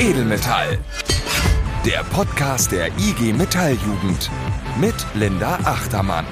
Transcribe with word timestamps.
Edelmetall. 0.00 0.78
Der 1.84 2.04
Podcast 2.04 2.70
der 2.70 2.86
IG 2.98 3.32
Metalljugend 3.32 4.30
mit 4.80 4.94
Linda 5.14 5.58
Achtermann. 5.64 6.24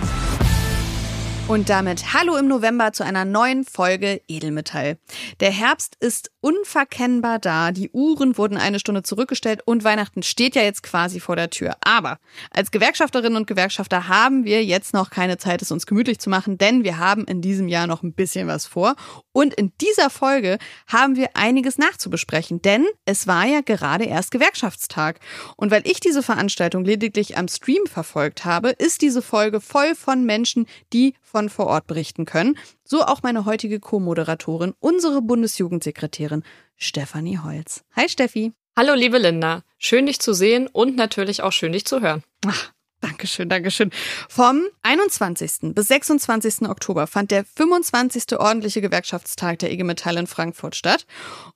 Und 1.48 1.70
damit 1.70 2.12
hallo 2.12 2.34
im 2.34 2.48
November 2.48 2.92
zu 2.92 3.04
einer 3.04 3.24
neuen 3.24 3.64
Folge 3.64 4.20
Edelmetall. 4.26 4.98
Der 5.38 5.52
Herbst 5.52 5.96
ist 6.00 6.32
unverkennbar 6.40 7.38
da, 7.38 7.70
die 7.70 7.90
Uhren 7.90 8.36
wurden 8.36 8.56
eine 8.56 8.80
Stunde 8.80 9.04
zurückgestellt 9.04 9.62
und 9.64 9.84
Weihnachten 9.84 10.24
steht 10.24 10.56
ja 10.56 10.62
jetzt 10.62 10.82
quasi 10.82 11.20
vor 11.20 11.36
der 11.36 11.50
Tür. 11.50 11.76
Aber 11.82 12.18
als 12.50 12.72
Gewerkschafterinnen 12.72 13.36
und 13.36 13.46
Gewerkschafter 13.46 14.08
haben 14.08 14.44
wir 14.44 14.64
jetzt 14.64 14.92
noch 14.92 15.08
keine 15.10 15.38
Zeit, 15.38 15.62
es 15.62 15.70
uns 15.70 15.86
gemütlich 15.86 16.18
zu 16.18 16.30
machen, 16.30 16.58
denn 16.58 16.82
wir 16.82 16.98
haben 16.98 17.24
in 17.26 17.42
diesem 17.42 17.68
Jahr 17.68 17.86
noch 17.86 18.02
ein 18.02 18.12
bisschen 18.12 18.48
was 18.48 18.66
vor. 18.66 18.96
Und 19.32 19.54
in 19.54 19.72
dieser 19.80 20.10
Folge 20.10 20.58
haben 20.88 21.14
wir 21.14 21.30
einiges 21.34 21.78
nachzubesprechen, 21.78 22.60
denn 22.60 22.86
es 23.04 23.28
war 23.28 23.46
ja 23.46 23.60
gerade 23.60 24.04
erst 24.04 24.32
Gewerkschaftstag. 24.32 25.20
Und 25.56 25.70
weil 25.70 25.82
ich 25.84 26.00
diese 26.00 26.24
Veranstaltung 26.24 26.84
lediglich 26.84 27.38
am 27.38 27.46
Stream 27.46 27.86
verfolgt 27.86 28.44
habe, 28.44 28.70
ist 28.70 29.00
diese 29.02 29.22
Folge 29.22 29.60
voll 29.60 29.94
von 29.94 30.24
Menschen, 30.24 30.66
die 30.92 31.14
von 31.36 31.50
vor 31.50 31.66
Ort 31.66 31.86
berichten 31.86 32.24
können. 32.24 32.56
So 32.82 33.02
auch 33.02 33.22
meine 33.22 33.44
heutige 33.44 33.78
Co-Moderatorin, 33.78 34.72
unsere 34.80 35.20
Bundesjugendsekretärin 35.20 36.42
Stefanie 36.76 37.38
Holz. 37.38 37.84
Hi 37.94 38.08
Steffi. 38.08 38.52
Hallo 38.74 38.94
liebe 38.94 39.18
Linda, 39.18 39.62
schön 39.76 40.06
dich 40.06 40.18
zu 40.18 40.32
sehen 40.32 40.66
und 40.66 40.96
natürlich 40.96 41.42
auch 41.42 41.52
schön 41.52 41.72
dich 41.72 41.84
zu 41.84 42.00
hören. 42.00 42.22
Ach, 42.46 42.72
Dankeschön, 43.02 43.50
Dankeschön. 43.50 43.90
Vom 44.30 44.62
21. 44.80 45.74
bis 45.74 45.88
26. 45.88 46.70
Oktober 46.70 47.06
fand 47.06 47.30
der 47.30 47.44
25. 47.44 48.38
ordentliche 48.38 48.80
Gewerkschaftstag 48.80 49.58
der 49.58 49.70
IG 49.70 49.84
Metall 49.84 50.16
in 50.16 50.26
Frankfurt 50.26 50.74
statt. 50.74 51.04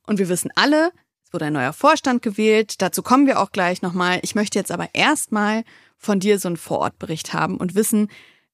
Und 0.07 0.19
wir 0.19 0.29
wissen 0.29 0.51
alle, 0.57 0.93
es 1.25 1.33
wurde 1.33 1.47
ein 1.47 1.55
neuer 1.55 1.73
Vorstand 1.73 2.21
gewählt. 2.21 2.83
Dazu 2.83 3.03
kommen 3.03 3.27
wir 3.27 3.41
auch 3.41 3.51
gleich 3.51 3.81
nochmal. 3.81 4.19
Ich 4.21 4.35
möchte 4.35 4.59
jetzt 4.59 4.73
aber 4.73 4.91
erstmal 4.93 5.65
von 5.97 6.21
dir 6.21 6.39
so 6.39 6.49
einen 6.49 6.59
Vorortbericht 6.59 7.33
haben 7.33 7.57
und 7.57 7.75
wissen, 7.75 8.11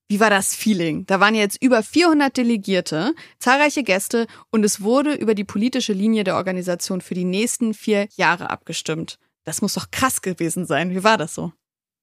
wie 0.09 0.21
war 0.21 0.31
das 0.31 0.55
Feeling? 0.55 1.05
Da 1.07 1.21
waren 1.21 1.35
jetzt 1.35 1.61
über 1.63 1.83
400 1.83 2.37
Delegierte, 2.37 3.15
zahlreiche 3.39 3.83
Gäste 3.83 4.27
und 4.51 4.65
es 4.65 4.81
wurde 4.81 5.15
über 5.15 5.35
die 5.35 5.45
politische 5.45 5.93
Linie 5.93 6.25
der 6.25 6.37
Organisation 6.37 7.01
für 7.01 7.15
die 7.15 7.25
nächsten 7.25 7.75
vier 7.75 8.09
Jahre 8.17 8.51
abgestimmt. 8.51 9.19
Das 9.45 9.63
muss 9.63 9.75
doch 9.75 9.91
krass 9.91 10.23
gewesen 10.23 10.67
sein. 10.67 10.91
Wie 10.91 11.05
war 11.05 11.17
das 11.19 11.35
so? 11.35 11.53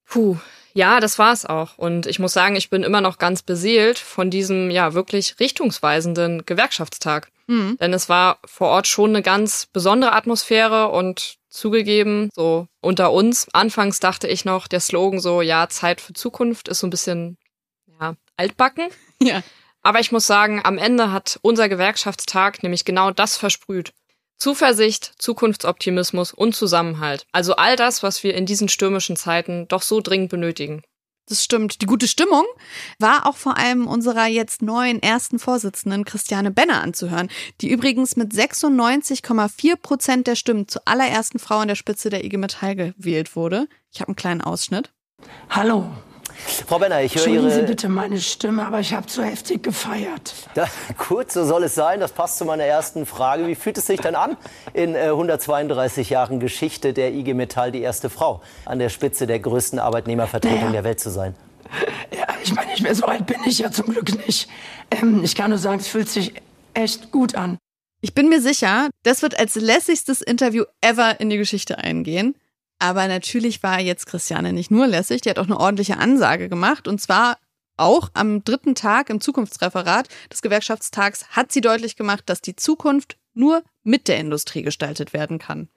Puh, 0.05 0.37
ja, 0.73 0.99
das 0.99 1.19
war 1.19 1.33
es 1.33 1.45
auch. 1.45 1.77
Und 1.77 2.07
ich 2.07 2.19
muss 2.19 2.33
sagen, 2.33 2.55
ich 2.55 2.69
bin 2.69 2.83
immer 2.83 3.01
noch 3.01 3.17
ganz 3.17 3.41
beseelt 3.41 3.99
von 3.99 4.29
diesem, 4.29 4.69
ja, 4.69 4.93
wirklich 4.93 5.39
richtungsweisenden 5.39 6.45
Gewerkschaftstag. 6.45 7.29
Mhm. 7.47 7.77
Denn 7.79 7.93
es 7.93 8.09
war 8.09 8.39
vor 8.45 8.69
Ort 8.69 8.87
schon 8.87 9.11
eine 9.11 9.21
ganz 9.21 9.67
besondere 9.71 10.13
Atmosphäre 10.13 10.89
und 10.89 11.37
zugegeben, 11.49 12.29
so 12.33 12.67
unter 12.81 13.11
uns. 13.11 13.47
Anfangs 13.53 13.99
dachte 13.99 14.27
ich 14.27 14.45
noch, 14.45 14.67
der 14.67 14.79
Slogan 14.79 15.19
so, 15.19 15.41
ja, 15.41 15.69
Zeit 15.69 16.01
für 16.01 16.13
Zukunft 16.13 16.67
ist 16.67 16.79
so 16.79 16.87
ein 16.87 16.91
bisschen 16.91 17.37
altbacken. 18.37 18.89
Ja. 19.21 19.41
Aber 19.83 20.01
ich 20.01 20.11
muss 20.11 20.27
sagen, 20.27 20.61
am 20.65 20.77
Ende 20.77 21.13
hat 21.13 21.39
unser 21.43 21.69
Gewerkschaftstag 21.69 22.61
nämlich 22.61 22.83
genau 22.83 23.11
das 23.11 23.37
versprüht. 23.37 23.93
Zuversicht, 24.37 25.13
Zukunftsoptimismus 25.17 26.33
und 26.33 26.53
Zusammenhalt. 26.53 27.25
Also 27.31 27.55
all 27.55 27.77
das, 27.77 28.03
was 28.03 28.23
wir 28.23 28.33
in 28.33 28.45
diesen 28.45 28.67
stürmischen 28.67 29.15
Zeiten 29.15 29.67
doch 29.69 29.81
so 29.81 30.01
dringend 30.01 30.29
benötigen. 30.29 30.83
Das 31.27 31.41
stimmt. 31.41 31.81
Die 31.81 31.85
gute 31.85 32.09
Stimmung 32.09 32.43
war 32.99 33.25
auch 33.25 33.37
vor 33.37 33.57
allem 33.57 33.87
unserer 33.87 34.27
jetzt 34.27 34.61
neuen 34.61 35.01
ersten 35.01 35.39
Vorsitzenden 35.39 36.03
Christiane 36.03 36.51
Benner 36.51 36.81
anzuhören, 36.81 37.29
die 37.61 37.69
übrigens 37.69 38.17
mit 38.17 38.33
96,4 38.33 39.77
Prozent 39.77 40.27
der 40.27 40.35
Stimmen 40.35 40.67
zur 40.67 40.81
allerersten 40.85 41.39
Frau 41.39 41.59
an 41.59 41.69
der 41.69 41.75
Spitze 41.75 42.09
der 42.09 42.25
IG 42.25 42.35
Metall 42.35 42.75
gewählt 42.75 43.37
wurde. 43.37 43.69
Ich 43.93 44.01
habe 44.01 44.09
einen 44.09 44.17
kleinen 44.17 44.41
Ausschnitt. 44.41 44.91
Hallo, 45.49 45.89
Frau 46.67 46.79
Benner, 46.79 47.01
ich 47.01 47.15
höre 47.15 47.23
Entschuldigen 47.25 47.49
Ihre... 47.49 47.59
Sie 47.61 47.65
bitte 47.65 47.89
meine 47.89 48.19
Stimme, 48.19 48.65
aber 48.65 48.79
ich 48.79 48.93
habe 48.93 49.07
zu 49.07 49.23
heftig 49.23 49.63
gefeiert. 49.63 50.33
Da, 50.53 50.67
gut, 51.07 51.31
so 51.31 51.45
soll 51.45 51.63
es 51.63 51.73
sein. 51.75 51.99
Das 51.99 52.11
passt 52.11 52.37
zu 52.37 52.45
meiner 52.45 52.63
ersten 52.65 53.05
Frage. 53.05 53.47
Wie 53.47 53.55
fühlt 53.55 53.77
es 53.77 53.87
sich 53.87 53.99
denn 53.99 54.15
an, 54.15 54.37
in 54.73 54.93
äh, 54.95 55.09
132 55.09 56.09
Jahren 56.11 56.39
Geschichte 56.39 56.93
der 56.93 57.11
IG 57.13 57.33
Metall 57.33 57.71
die 57.71 57.81
erste 57.81 58.09
Frau 58.09 58.41
an 58.65 58.77
der 58.79 58.89
Spitze 58.89 59.25
der 59.25 59.39
größten 59.39 59.79
Arbeitnehmervertretung 59.79 60.59
Naja. 60.59 60.71
der 60.71 60.83
Welt 60.83 60.99
zu 60.99 61.09
sein? 61.09 61.35
Ja, 62.15 62.27
ich 62.43 62.53
meine, 62.53 62.71
ich 62.73 62.81
mehr 62.81 62.93
so 62.93 63.05
alt 63.05 63.25
bin 63.25 63.37
ich 63.45 63.57
ja 63.59 63.71
zum 63.71 63.87
Glück 63.87 64.13
nicht. 64.27 64.47
Ähm, 64.91 65.23
ich 65.23 65.33
kann 65.33 65.49
nur 65.49 65.57
sagen, 65.57 65.79
es 65.79 65.87
fühlt 65.87 66.07
sich 66.07 66.33
echt 66.75 67.11
gut 67.11 67.33
an. 67.33 67.57
Ich 68.01 68.13
bin 68.13 68.29
mir 68.29 68.41
sicher, 68.41 68.89
das 69.03 69.21
wird 69.21 69.39
als 69.39 69.55
lässigstes 69.55 70.21
Interview 70.21 70.65
ever 70.81 71.19
in 71.19 71.29
die 71.29 71.37
Geschichte 71.37 71.77
eingehen. 71.79 72.35
Aber 72.83 73.07
natürlich 73.07 73.63
war 73.63 73.79
jetzt 73.79 74.07
Christiane 74.07 74.51
nicht 74.51 74.69
nur 74.69 74.87
lässig, 74.87 75.21
die 75.21 75.29
hat 75.29 75.39
auch 75.39 75.45
eine 75.45 75.57
ordentliche 75.57 75.95
Ansage 75.99 76.49
gemacht. 76.49 76.85
Und 76.85 76.99
zwar 76.99 77.37
auch 77.77 78.09
am 78.13 78.43
dritten 78.43 78.75
Tag 78.75 79.09
im 79.09 79.21
Zukunftsreferat 79.21 80.09
des 80.29 80.41
Gewerkschaftstags 80.41 81.29
hat 81.29 81.53
sie 81.53 81.61
deutlich 81.61 81.95
gemacht, 81.95 82.23
dass 82.25 82.41
die 82.41 82.57
Zukunft 82.57 83.15
nur 83.33 83.63
mit 83.83 84.09
der 84.09 84.17
Industrie 84.17 84.63
gestaltet 84.63 85.13
werden 85.13 85.39
kann. 85.39 85.69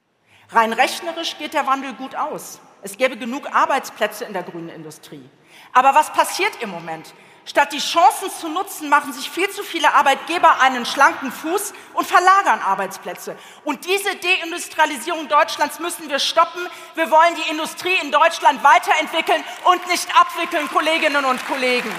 Rein 0.48 0.72
rechnerisch 0.72 1.38
geht 1.38 1.54
der 1.54 1.68
Wandel 1.68 1.92
gut 1.92 2.16
aus. 2.16 2.58
Es 2.82 2.96
gäbe 2.96 3.16
genug 3.16 3.54
Arbeitsplätze 3.54 4.24
in 4.24 4.32
der 4.32 4.42
grünen 4.42 4.70
Industrie. 4.70 5.30
Aber 5.74 5.94
was 5.94 6.12
passiert 6.12 6.60
im 6.60 6.70
Moment? 6.70 7.14
Statt 7.46 7.72
die 7.72 7.78
Chancen 7.78 8.28
zu 8.28 8.48
nutzen, 8.48 8.88
machen 8.88 9.12
sich 9.12 9.30
viel 9.30 9.48
zu 9.50 9.62
viele 9.62 9.94
Arbeitgeber 9.94 10.60
einen 10.60 10.84
schlanken 10.84 11.30
Fuß 11.30 11.74
und 11.94 12.04
verlagern 12.04 12.58
Arbeitsplätze. 12.58 13.36
Und 13.62 13.84
diese 13.84 14.10
Deindustrialisierung 14.16 15.28
Deutschlands 15.28 15.78
müssen 15.78 16.10
wir 16.10 16.18
stoppen. 16.18 16.60
Wir 16.96 17.08
wollen 17.08 17.36
die 17.36 17.48
Industrie 17.52 17.94
in 18.02 18.10
Deutschland 18.10 18.64
weiterentwickeln 18.64 19.44
und 19.64 19.86
nicht 19.86 20.08
abwickeln, 20.20 20.68
Kolleginnen 20.68 21.24
und 21.24 21.46
Kollegen. 21.46 21.90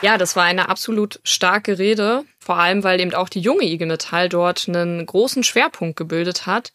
Ja, 0.00 0.16
das 0.16 0.34
war 0.34 0.44
eine 0.44 0.70
absolut 0.70 1.20
starke 1.24 1.78
Rede, 1.78 2.24
vor 2.38 2.56
allem 2.56 2.84
weil 2.84 3.00
eben 3.00 3.12
auch 3.12 3.28
die 3.28 3.40
junge 3.40 3.64
IG 3.64 3.84
Metall 3.84 4.30
dort 4.30 4.66
einen 4.66 5.04
großen 5.04 5.42
Schwerpunkt 5.42 5.96
gebildet 5.96 6.46
hat 6.46 6.72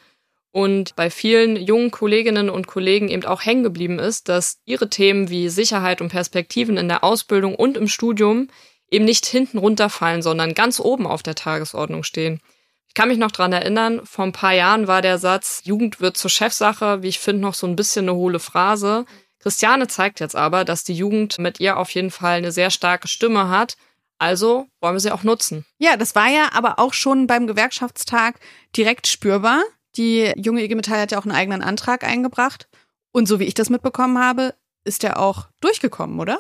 und 0.54 0.96
bei 0.96 1.10
vielen 1.10 1.56
jungen 1.56 1.90
Kolleginnen 1.90 2.52
und 2.52 2.68
Kollegen 2.68 3.10
eben 3.10 3.26
auch 3.26 3.44
hängen 3.44 3.64
geblieben 3.64 3.98
ist, 3.98 4.30
dass 4.30 4.60
ihre 4.66 4.88
Themen 4.88 5.30
wie 5.30 5.50
Sicherheit 5.50 6.00
und 6.00 6.10
Perspektiven 6.10 6.78
in 6.78 6.88
der 6.88 7.04
Ausbildung 7.04 7.56
und 7.56 7.76
im 7.76 7.88
Studium 7.88 8.50
eben 8.92 9.04
nicht 9.04 9.26
hinten 9.26 9.58
runterfallen, 9.58 10.22
sondern 10.22 10.54
ganz 10.54 10.80
oben 10.80 11.08
auf 11.08 11.24
der 11.24 11.34
Tagesordnung 11.34 12.04
stehen. 12.04 12.40
Ich 12.88 12.94
kann 12.94 13.10
mich 13.10 13.18
noch 13.18 13.32
dran 13.32 13.52
erinnern, 13.52 14.02
vor 14.06 14.26
ein 14.26 14.32
paar 14.32 14.54
Jahren 14.54 14.88
war 14.88 15.02
der 15.02 15.18
Satz, 15.18 15.62
Jugend 15.64 16.00
wird 16.00 16.18
zur 16.18 16.30
Chefsache, 16.30 17.02
wie 17.02 17.08
ich 17.08 17.20
finde, 17.20 17.42
noch 17.42 17.56
so 17.56 17.66
ein 17.66 17.76
bisschen 17.76 18.08
eine 18.08 18.16
hohle 18.16 18.38
Phrase. 18.38 19.06
Christiane 19.40 19.88
zeigt 19.88 20.20
jetzt 20.20 20.36
aber, 20.36 20.66
dass 20.66 20.84
die 20.84 20.94
Jugend 20.94 21.40
mit 21.40 21.60
ihr 21.60 21.78
auf 21.78 21.90
jeden 21.90 22.12
Fall 22.12 22.38
eine 22.38 22.52
sehr 22.52 22.70
starke 22.70 23.08
Stimme 23.08 23.50
hat. 23.50 23.76
Also 24.20 24.68
wollen 24.82 24.94
wir 24.94 25.00
sie 25.00 25.12
auch 25.12 25.24
nutzen. 25.24 25.66
Ja, 25.80 25.98
das 25.98 26.14
war 26.14 26.30
ja 26.30 26.52
aber 26.54 26.78
auch 26.78 26.94
schon 26.94 27.26
beim 27.26 27.48
Gewerkschaftstag 27.48 28.40
direkt 28.78 29.08
spürbar. 29.08 29.64
Die 29.96 30.32
junge 30.36 30.64
IG 30.64 30.76
Metall 30.76 31.00
hat 31.00 31.12
ja 31.12 31.20
auch 31.20 31.26
einen 31.26 31.36
eigenen 31.36 31.62
Antrag 31.62 32.04
eingebracht. 32.04 32.68
Und 33.12 33.28
so 33.28 33.40
wie 33.40 33.46
ich 33.46 33.54
das 33.54 33.70
mitbekommen 33.70 34.18
habe, 34.18 34.56
ist 34.86 35.04
der 35.04 35.20
auch 35.20 35.48
durchgekommen, 35.62 36.20
oder? 36.20 36.40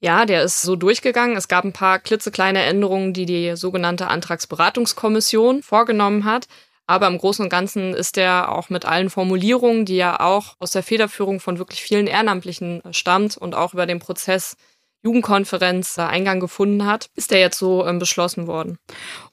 Ja, 0.00 0.26
der 0.26 0.42
ist 0.42 0.62
so 0.62 0.76
durchgegangen. 0.76 1.36
Es 1.36 1.48
gab 1.48 1.64
ein 1.64 1.72
paar 1.72 1.98
klitzekleine 1.98 2.62
Änderungen, 2.62 3.12
die 3.12 3.26
die 3.26 3.56
sogenannte 3.56 4.08
Antragsberatungskommission 4.08 5.62
vorgenommen 5.62 6.24
hat. 6.24 6.46
Aber 6.86 7.06
im 7.06 7.16
Großen 7.16 7.42
und 7.42 7.48
Ganzen 7.48 7.94
ist 7.94 8.16
der 8.16 8.52
auch 8.52 8.68
mit 8.68 8.84
allen 8.84 9.08
Formulierungen, 9.08 9.86
die 9.86 9.96
ja 9.96 10.20
auch 10.20 10.56
aus 10.58 10.72
der 10.72 10.82
Federführung 10.82 11.40
von 11.40 11.58
wirklich 11.58 11.82
vielen 11.82 12.06
Ehrenamtlichen 12.06 12.82
stammt 12.90 13.38
und 13.38 13.54
auch 13.54 13.72
über 13.72 13.86
den 13.86 14.00
Prozess 14.00 14.56
Jugendkonferenz 15.04 15.98
Eingang 15.98 16.40
gefunden 16.40 16.86
hat, 16.86 17.10
ist 17.14 17.30
der 17.30 17.38
jetzt 17.38 17.58
so 17.58 17.86
ähm, 17.86 17.98
beschlossen 17.98 18.46
worden. 18.46 18.78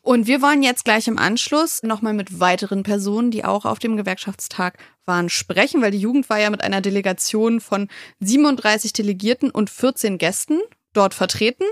Und 0.01 0.27
wir 0.27 0.41
wollen 0.41 0.63
jetzt 0.63 0.83
gleich 0.83 1.07
im 1.07 1.17
Anschluss 1.17 1.81
nochmal 1.81 2.13
mit 2.13 2.39
weiteren 2.39 2.83
Personen, 2.83 3.31
die 3.31 3.45
auch 3.45 3.65
auf 3.65 3.79
dem 3.79 3.95
Gewerkschaftstag 3.95 4.77
waren, 5.05 5.29
sprechen, 5.29 5.81
weil 5.81 5.91
die 5.91 5.99
Jugend 5.99 6.29
war 6.29 6.39
ja 6.39 6.49
mit 6.49 6.61
einer 6.61 6.81
Delegation 6.81 7.61
von 7.61 7.87
37 8.19 8.93
Delegierten 8.93 9.49
und 9.49 9.69
14 9.69 10.17
Gästen 10.17 10.59
dort 10.93 11.13
vertreten. 11.13 11.63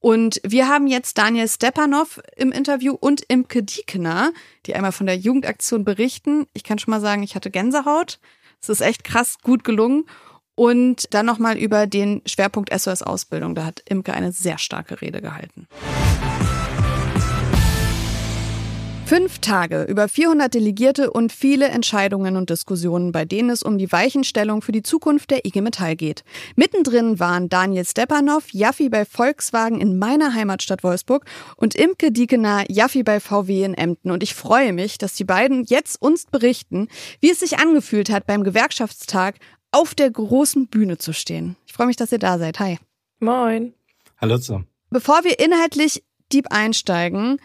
Und 0.00 0.40
wir 0.44 0.68
haben 0.68 0.86
jetzt 0.86 1.18
Daniel 1.18 1.48
Stepanov 1.48 2.20
im 2.36 2.52
Interview 2.52 2.94
und 2.94 3.22
Imke 3.28 3.62
Diekener, 3.62 4.32
die 4.66 4.74
einmal 4.74 4.92
von 4.92 5.06
der 5.06 5.16
Jugendaktion 5.16 5.84
berichten. 5.84 6.46
Ich 6.52 6.62
kann 6.62 6.78
schon 6.78 6.92
mal 6.92 7.00
sagen, 7.00 7.22
ich 7.22 7.34
hatte 7.34 7.50
Gänsehaut. 7.50 8.20
Es 8.60 8.68
ist 8.68 8.80
echt 8.80 9.04
krass 9.04 9.38
gut 9.42 9.64
gelungen. 9.64 10.04
Und 10.58 11.14
dann 11.14 11.24
nochmal 11.24 11.56
über 11.56 11.86
den 11.86 12.20
Schwerpunkt 12.26 12.76
SOS 12.76 13.02
Ausbildung. 13.02 13.54
Da 13.54 13.64
hat 13.64 13.80
Imke 13.88 14.12
eine 14.12 14.32
sehr 14.32 14.58
starke 14.58 15.00
Rede 15.00 15.20
gehalten. 15.20 15.68
Fünf 19.06 19.38
Tage, 19.38 19.84
über 19.84 20.08
400 20.08 20.52
Delegierte 20.52 21.12
und 21.12 21.32
viele 21.32 21.68
Entscheidungen 21.68 22.36
und 22.36 22.50
Diskussionen, 22.50 23.12
bei 23.12 23.24
denen 23.24 23.50
es 23.50 23.62
um 23.62 23.78
die 23.78 23.90
Weichenstellung 23.90 24.60
für 24.60 24.72
die 24.72 24.82
Zukunft 24.82 25.30
der 25.30 25.46
IG 25.46 25.60
Metall 25.62 25.94
geht. 25.94 26.24
Mittendrin 26.56 27.18
waren 27.20 27.48
Daniel 27.48 27.86
Stepanov, 27.86 28.52
Jaffi 28.52 28.90
bei 28.90 29.04
Volkswagen 29.06 29.80
in 29.80 29.96
meiner 29.96 30.34
Heimatstadt 30.34 30.82
Wolfsburg 30.82 31.24
und 31.56 31.74
Imke 31.74 32.10
Diekener, 32.10 32.64
Jaffi 32.68 33.04
bei 33.04 33.20
VW 33.20 33.62
in 33.62 33.74
Emden. 33.74 34.10
Und 34.10 34.22
ich 34.22 34.34
freue 34.34 34.72
mich, 34.74 34.98
dass 34.98 35.14
die 35.14 35.24
beiden 35.24 35.64
jetzt 35.64 36.02
uns 36.02 36.26
berichten, 36.26 36.88
wie 37.20 37.30
es 37.30 37.40
sich 37.40 37.60
angefühlt 37.60 38.10
hat, 38.10 38.26
beim 38.26 38.44
Gewerkschaftstag 38.44 39.36
auf 39.72 39.94
der 39.94 40.10
großen 40.10 40.66
Bühne 40.68 40.98
zu 40.98 41.12
stehen. 41.12 41.56
Ich 41.66 41.72
freue 41.72 41.86
mich, 41.86 41.96
dass 41.96 42.12
ihr 42.12 42.18
da 42.18 42.38
seid. 42.38 42.58
Hi. 42.60 42.78
Moin. 43.20 43.74
Hallo 44.20 44.38
zusammen. 44.38 44.66
Bevor 44.90 45.24
wir 45.24 45.38
inhaltlich 45.38 46.04
deep 46.32 46.46
einsteigen, 46.50 47.40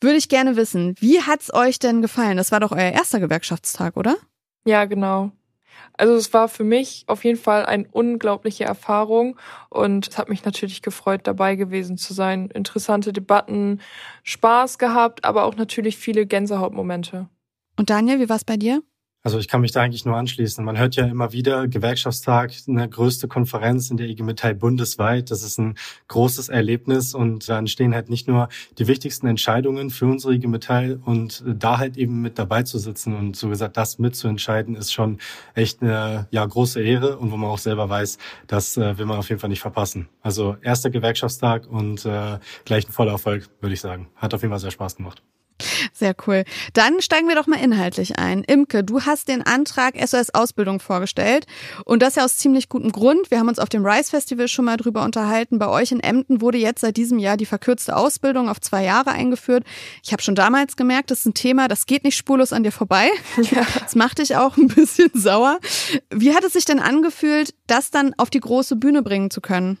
würde 0.00 0.16
ich 0.16 0.28
gerne 0.28 0.56
wissen, 0.56 0.94
wie 1.00 1.22
hat's 1.22 1.52
euch 1.52 1.78
denn 1.78 2.02
gefallen? 2.02 2.36
Das 2.36 2.52
war 2.52 2.60
doch 2.60 2.72
euer 2.72 2.92
erster 2.92 3.18
Gewerkschaftstag, 3.18 3.96
oder? 3.96 4.16
Ja, 4.64 4.84
genau. 4.84 5.32
Also 5.94 6.14
es 6.14 6.32
war 6.32 6.48
für 6.48 6.64
mich 6.64 7.04
auf 7.06 7.24
jeden 7.24 7.38
Fall 7.38 7.64
eine 7.64 7.86
unglaubliche 7.90 8.64
Erfahrung 8.64 9.38
und 9.70 10.08
es 10.08 10.18
hat 10.18 10.28
mich 10.28 10.44
natürlich 10.44 10.82
gefreut, 10.82 11.22
dabei 11.24 11.56
gewesen 11.56 11.96
zu 11.96 12.12
sein. 12.12 12.50
Interessante 12.50 13.12
Debatten, 13.12 13.80
Spaß 14.22 14.78
gehabt, 14.78 15.24
aber 15.24 15.44
auch 15.44 15.56
natürlich 15.56 15.96
viele 15.96 16.26
Gänsehautmomente. 16.26 17.28
Und 17.78 17.90
Daniel, 17.90 18.20
wie 18.20 18.28
war's 18.28 18.44
bei 18.44 18.56
dir? 18.56 18.82
Also 19.26 19.40
ich 19.40 19.48
kann 19.48 19.60
mich 19.60 19.72
da 19.72 19.82
eigentlich 19.82 20.04
nur 20.04 20.16
anschließen. 20.16 20.64
Man 20.64 20.78
hört 20.78 20.94
ja 20.94 21.04
immer 21.04 21.32
wieder, 21.32 21.66
Gewerkschaftstag, 21.66 22.52
eine 22.68 22.88
größte 22.88 23.26
Konferenz 23.26 23.90
in 23.90 23.96
der 23.96 24.06
IG 24.06 24.22
Metall 24.22 24.54
bundesweit. 24.54 25.32
Das 25.32 25.42
ist 25.42 25.58
ein 25.58 25.74
großes 26.06 26.48
Erlebnis 26.48 27.12
und 27.12 27.48
da 27.48 27.58
entstehen 27.58 27.92
halt 27.92 28.08
nicht 28.08 28.28
nur 28.28 28.48
die 28.78 28.86
wichtigsten 28.86 29.26
Entscheidungen 29.26 29.90
für 29.90 30.06
unsere 30.06 30.34
IG 30.34 30.46
Metall 30.46 31.00
und 31.04 31.42
da 31.44 31.78
halt 31.78 31.96
eben 31.96 32.22
mit 32.22 32.38
dabei 32.38 32.62
zu 32.62 32.78
sitzen 32.78 33.16
und 33.16 33.34
so 33.34 33.48
gesagt, 33.48 33.76
das 33.76 33.98
mitzuentscheiden, 33.98 34.76
ist 34.76 34.92
schon 34.92 35.18
echt 35.54 35.82
eine 35.82 36.28
ja, 36.30 36.46
große 36.46 36.80
Ehre 36.80 37.16
und 37.16 37.32
wo 37.32 37.36
man 37.36 37.50
auch 37.50 37.58
selber 37.58 37.88
weiß, 37.88 38.18
das 38.46 38.76
äh, 38.76 38.96
will 38.96 39.06
man 39.06 39.18
auf 39.18 39.28
jeden 39.28 39.40
Fall 39.40 39.50
nicht 39.50 39.58
verpassen. 39.58 40.08
Also 40.22 40.56
erster 40.62 40.90
Gewerkschaftstag 40.90 41.66
und 41.66 42.06
äh, 42.06 42.38
gleich 42.64 42.88
ein 42.88 42.92
voller 42.92 43.10
Erfolg, 43.10 43.48
würde 43.60 43.74
ich 43.74 43.80
sagen. 43.80 44.06
Hat 44.14 44.34
auf 44.34 44.42
jeden 44.42 44.52
Fall 44.52 44.60
sehr 44.60 44.70
Spaß 44.70 44.94
gemacht. 44.94 45.20
Sehr 45.92 46.14
cool. 46.26 46.44
Dann 46.74 47.00
steigen 47.00 47.28
wir 47.28 47.34
doch 47.34 47.46
mal 47.46 47.58
inhaltlich 47.58 48.18
ein. 48.18 48.44
Imke, 48.44 48.84
du 48.84 49.02
hast 49.02 49.28
den 49.28 49.42
Antrag 49.42 49.94
SOS 49.96 50.34
Ausbildung 50.34 50.80
vorgestellt 50.80 51.46
und 51.84 52.02
das 52.02 52.16
ja 52.16 52.24
aus 52.24 52.36
ziemlich 52.36 52.68
gutem 52.68 52.92
Grund. 52.92 53.30
Wir 53.30 53.38
haben 53.38 53.48
uns 53.48 53.58
auf 53.58 53.68
dem 53.68 53.84
Rise 53.84 54.10
Festival 54.10 54.48
schon 54.48 54.66
mal 54.66 54.76
drüber 54.76 55.04
unterhalten. 55.04 55.58
Bei 55.58 55.68
euch 55.68 55.92
in 55.92 56.00
Emden 56.00 56.40
wurde 56.40 56.58
jetzt 56.58 56.80
seit 56.80 56.96
diesem 56.96 57.18
Jahr 57.18 57.36
die 57.36 57.46
verkürzte 57.46 57.96
Ausbildung 57.96 58.48
auf 58.48 58.60
zwei 58.60 58.84
Jahre 58.84 59.10
eingeführt. 59.10 59.64
Ich 60.02 60.12
habe 60.12 60.22
schon 60.22 60.34
damals 60.34 60.76
gemerkt, 60.76 61.10
das 61.10 61.20
ist 61.20 61.26
ein 61.26 61.34
Thema, 61.34 61.68
das 61.68 61.86
geht 61.86 62.04
nicht 62.04 62.16
spurlos 62.16 62.52
an 62.52 62.62
dir 62.62 62.72
vorbei. 62.72 63.08
Ja. 63.50 63.64
Das 63.80 63.94
macht 63.94 64.18
dich 64.18 64.34
auch 64.34 64.56
ein 64.56 64.66
bisschen 64.66 65.10
sauer. 65.14 65.58
Wie 66.10 66.34
hat 66.34 66.42
es 66.42 66.54
sich 66.54 66.64
denn 66.64 66.80
angefühlt, 66.80 67.54
das 67.68 67.90
dann 67.90 68.12
auf 68.16 68.28
die 68.28 68.40
große 68.40 68.74
Bühne 68.74 69.02
bringen 69.02 69.30
zu 69.30 69.40
können? 69.40 69.78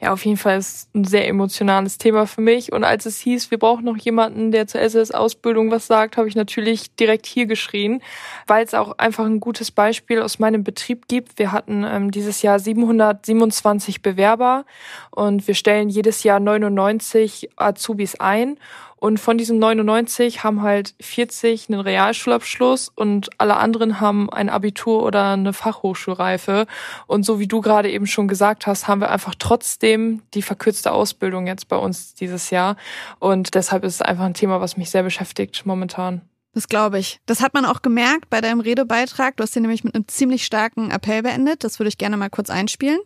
Ja, 0.00 0.12
auf 0.12 0.24
jeden 0.24 0.36
Fall 0.36 0.58
ist 0.58 0.94
ein 0.94 1.04
sehr 1.04 1.28
emotionales 1.28 1.98
Thema 1.98 2.26
für 2.26 2.40
mich. 2.40 2.72
Und 2.72 2.84
als 2.84 3.06
es 3.06 3.18
hieß, 3.18 3.50
wir 3.50 3.58
brauchen 3.58 3.84
noch 3.84 3.96
jemanden, 3.96 4.50
der 4.50 4.66
zur 4.66 4.80
SS-Ausbildung 4.80 5.70
was 5.70 5.86
sagt, 5.86 6.16
habe 6.16 6.28
ich 6.28 6.36
natürlich 6.36 6.94
direkt 6.96 7.26
hier 7.26 7.46
geschrien, 7.46 8.02
weil 8.46 8.64
es 8.64 8.74
auch 8.74 8.98
einfach 8.98 9.24
ein 9.24 9.40
gutes 9.40 9.70
Beispiel 9.70 10.20
aus 10.22 10.38
meinem 10.38 10.64
Betrieb 10.64 11.08
gibt. 11.08 11.38
Wir 11.38 11.52
hatten 11.52 11.84
ähm, 11.84 12.10
dieses 12.10 12.42
Jahr 12.42 12.58
727 12.58 14.02
Bewerber 14.02 14.64
und 15.10 15.46
wir 15.46 15.54
stellen 15.54 15.88
jedes 15.88 16.22
Jahr 16.22 16.40
99 16.40 17.50
Azubis 17.56 18.18
ein. 18.20 18.58
Und 19.00 19.18
von 19.18 19.38
diesen 19.38 19.58
99 19.58 20.44
haben 20.44 20.60
halt 20.60 20.94
40 21.00 21.70
einen 21.70 21.80
Realschulabschluss 21.80 22.92
und 22.94 23.30
alle 23.38 23.56
anderen 23.56 23.98
haben 23.98 24.30
ein 24.30 24.50
Abitur 24.50 25.02
oder 25.02 25.32
eine 25.32 25.54
Fachhochschulreife. 25.54 26.66
Und 27.06 27.24
so 27.24 27.40
wie 27.40 27.48
du 27.48 27.62
gerade 27.62 27.90
eben 27.90 28.06
schon 28.06 28.28
gesagt 28.28 28.66
hast, 28.66 28.88
haben 28.88 29.00
wir 29.00 29.10
einfach 29.10 29.34
trotzdem 29.38 30.20
die 30.34 30.42
verkürzte 30.42 30.92
Ausbildung 30.92 31.46
jetzt 31.46 31.68
bei 31.68 31.76
uns 31.76 32.14
dieses 32.14 32.50
Jahr. 32.50 32.76
Und 33.18 33.54
deshalb 33.54 33.84
ist 33.84 33.94
es 33.94 34.02
einfach 34.02 34.24
ein 34.24 34.34
Thema, 34.34 34.60
was 34.60 34.76
mich 34.76 34.90
sehr 34.90 35.02
beschäftigt 35.02 35.64
momentan. 35.64 36.20
Das 36.52 36.68
glaube 36.68 36.98
ich. 36.98 37.20
Das 37.24 37.40
hat 37.40 37.54
man 37.54 37.64
auch 37.64 37.80
gemerkt 37.80 38.28
bei 38.28 38.42
deinem 38.42 38.60
Redebeitrag. 38.60 39.36
Du 39.36 39.44
hast 39.44 39.56
den 39.56 39.62
nämlich 39.62 39.82
mit 39.82 39.94
einem 39.94 40.08
ziemlich 40.08 40.44
starken 40.44 40.90
Appell 40.90 41.22
beendet. 41.22 41.64
Das 41.64 41.78
würde 41.78 41.88
ich 41.88 41.96
gerne 41.96 42.18
mal 42.18 42.28
kurz 42.28 42.50
einspielen. 42.50 43.00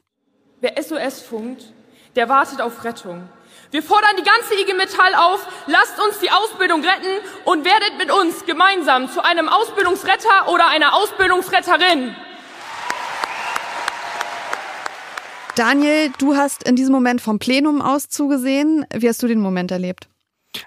Wer 0.60 0.82
SOS 0.82 1.20
funkt, 1.20 1.72
der 2.16 2.28
wartet 2.28 2.60
auf 2.60 2.82
Rettung. 2.82 3.28
Wir 3.74 3.82
fordern 3.82 4.14
die 4.16 4.22
ganze 4.22 4.54
IG 4.54 4.72
Metall 4.74 5.16
auf, 5.16 5.44
lasst 5.66 6.00
uns 6.00 6.20
die 6.20 6.30
Ausbildung 6.30 6.84
retten 6.84 7.28
und 7.44 7.64
werdet 7.64 7.98
mit 7.98 8.08
uns 8.08 8.46
gemeinsam 8.46 9.10
zu 9.10 9.20
einem 9.24 9.48
Ausbildungsretter 9.48 10.48
oder 10.48 10.68
einer 10.68 10.94
Ausbildungsretterin. 10.94 12.14
Daniel, 15.56 16.12
du 16.18 16.36
hast 16.36 16.62
in 16.62 16.76
diesem 16.76 16.92
Moment 16.92 17.20
vom 17.20 17.40
Plenum 17.40 17.82
aus 17.82 18.08
zugesehen. 18.08 18.86
Wie 18.94 19.08
hast 19.08 19.20
du 19.24 19.26
den 19.26 19.40
Moment 19.40 19.72
erlebt? 19.72 20.06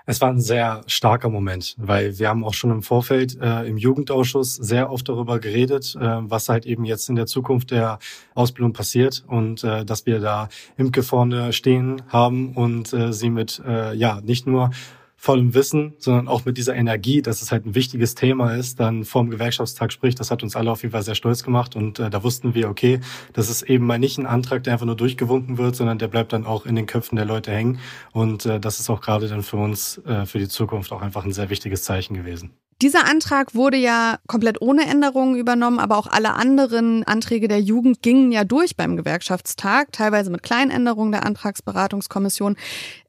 Es 0.05 0.21
war 0.21 0.29
ein 0.29 0.39
sehr 0.39 0.81
starker 0.87 1.29
Moment, 1.29 1.75
weil 1.77 2.17
wir 2.19 2.29
haben 2.29 2.43
auch 2.43 2.53
schon 2.53 2.71
im 2.71 2.81
Vorfeld 2.81 3.39
äh, 3.41 3.63
im 3.67 3.77
Jugendausschuss 3.77 4.55
sehr 4.55 4.91
oft 4.91 5.07
darüber 5.07 5.39
geredet, 5.39 5.95
äh, 5.99 5.99
was 6.01 6.49
halt 6.49 6.65
eben 6.65 6.85
jetzt 6.85 7.09
in 7.09 7.15
der 7.15 7.25
Zukunft 7.25 7.71
der 7.71 7.99
Ausbildung 8.33 8.73
passiert 8.73 9.23
und 9.27 9.63
äh, 9.63 9.85
dass 9.85 10.05
wir 10.05 10.19
da 10.19 10.49
Imke 10.77 11.03
vorne 11.03 11.53
stehen 11.53 12.01
haben 12.09 12.53
und 12.53 12.93
äh, 12.93 13.13
sie 13.13 13.29
mit 13.29 13.61
äh, 13.65 13.93
ja 13.93 14.21
nicht 14.21 14.47
nur 14.47 14.71
vollem 15.19 15.55
Wissen, 15.55 15.95
sondern 15.97 16.27
auch 16.27 16.45
mit 16.45 16.57
dieser 16.57 16.75
Energie, 16.75 17.23
dass 17.23 17.41
es 17.41 17.51
halt 17.51 17.65
ein 17.65 17.73
wichtiges 17.73 18.13
Thema 18.13 18.53
ist, 18.53 18.79
dann 18.79 19.03
vorm 19.03 19.31
Gewerkschaftstag 19.31 19.91
spricht. 19.91 20.19
Das 20.19 20.29
hat 20.29 20.43
uns 20.43 20.55
alle 20.55 20.71
auf 20.71 20.83
jeden 20.83 20.91
Fall 20.91 21.01
sehr 21.01 21.15
stolz 21.15 21.43
gemacht 21.43 21.75
und 21.75 21.99
äh, 21.99 22.09
da 22.11 22.23
wussten 22.23 22.53
wir, 22.53 22.69
okay, 22.69 22.99
das 23.33 23.49
ist 23.49 23.63
eben 23.63 23.85
mal 23.85 23.97
nicht 23.97 24.19
ein 24.19 24.27
Antrag, 24.27 24.63
der 24.63 24.73
einfach 24.73 24.85
nur 24.85 24.95
durchgewunken 24.95 25.57
wird, 25.57 25.75
sondern 25.75 25.97
der 25.97 26.07
bleibt 26.07 26.33
dann 26.33 26.45
auch 26.45 26.67
in 26.67 26.75
den 26.75 26.85
Köpfen 26.85 27.15
der 27.15 27.25
Leute 27.25 27.51
hängen 27.51 27.79
und 28.13 28.45
äh, 28.45 28.59
das 28.59 28.79
ist 28.79 28.89
auch 28.91 29.01
gerade 29.01 29.27
dann 29.27 29.41
für 29.41 29.57
uns, 29.57 29.97
äh, 30.05 30.27
für 30.27 30.37
die 30.37 30.47
Zukunft 30.47 30.91
auch 30.91 31.01
einfach 31.01 31.25
ein 31.25 31.33
sehr 31.33 31.49
wichtiges 31.49 31.83
Zeichen 31.83 32.13
gewesen. 32.13 32.51
Dieser 32.83 33.05
Antrag 33.05 33.55
wurde 33.55 33.77
ja 33.77 34.19
komplett 34.27 34.61
ohne 34.61 34.85
Änderungen 34.85 35.35
übernommen, 35.35 35.79
aber 35.79 35.97
auch 35.97 36.05
alle 36.05 36.35
anderen 36.35 37.03
Anträge 37.05 37.47
der 37.47 37.59
Jugend 37.59 38.03
gingen 38.03 38.31
ja 38.31 38.43
durch 38.43 38.75
beim 38.75 38.95
Gewerkschaftstag, 38.97 39.91
teilweise 39.91 40.29
mit 40.29 40.43
kleinen 40.43 40.69
Änderungen 40.69 41.11
der 41.11 41.25
Antragsberatungskommission. 41.25 42.55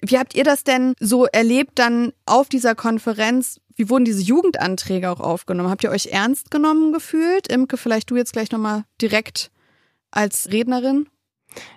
Wie 0.00 0.18
habt 0.18 0.34
ihr 0.34 0.44
das 0.44 0.64
denn 0.64 0.94
so 1.00 1.26
erlebt 1.26 1.78
dann 1.78 2.14
auf 2.24 2.48
dieser 2.48 2.74
Konferenz? 2.74 3.60
Wie 3.76 3.90
wurden 3.90 4.06
diese 4.06 4.22
Jugendanträge 4.22 5.10
auch 5.10 5.20
aufgenommen? 5.20 5.68
Habt 5.68 5.84
ihr 5.84 5.90
euch 5.90 6.06
ernst 6.06 6.50
genommen 6.50 6.94
gefühlt? 6.94 7.48
Imke, 7.48 7.76
vielleicht 7.76 8.10
du 8.10 8.16
jetzt 8.16 8.32
gleich 8.32 8.50
nochmal 8.50 8.84
direkt 9.02 9.50
als 10.10 10.50
Rednerin? 10.50 11.08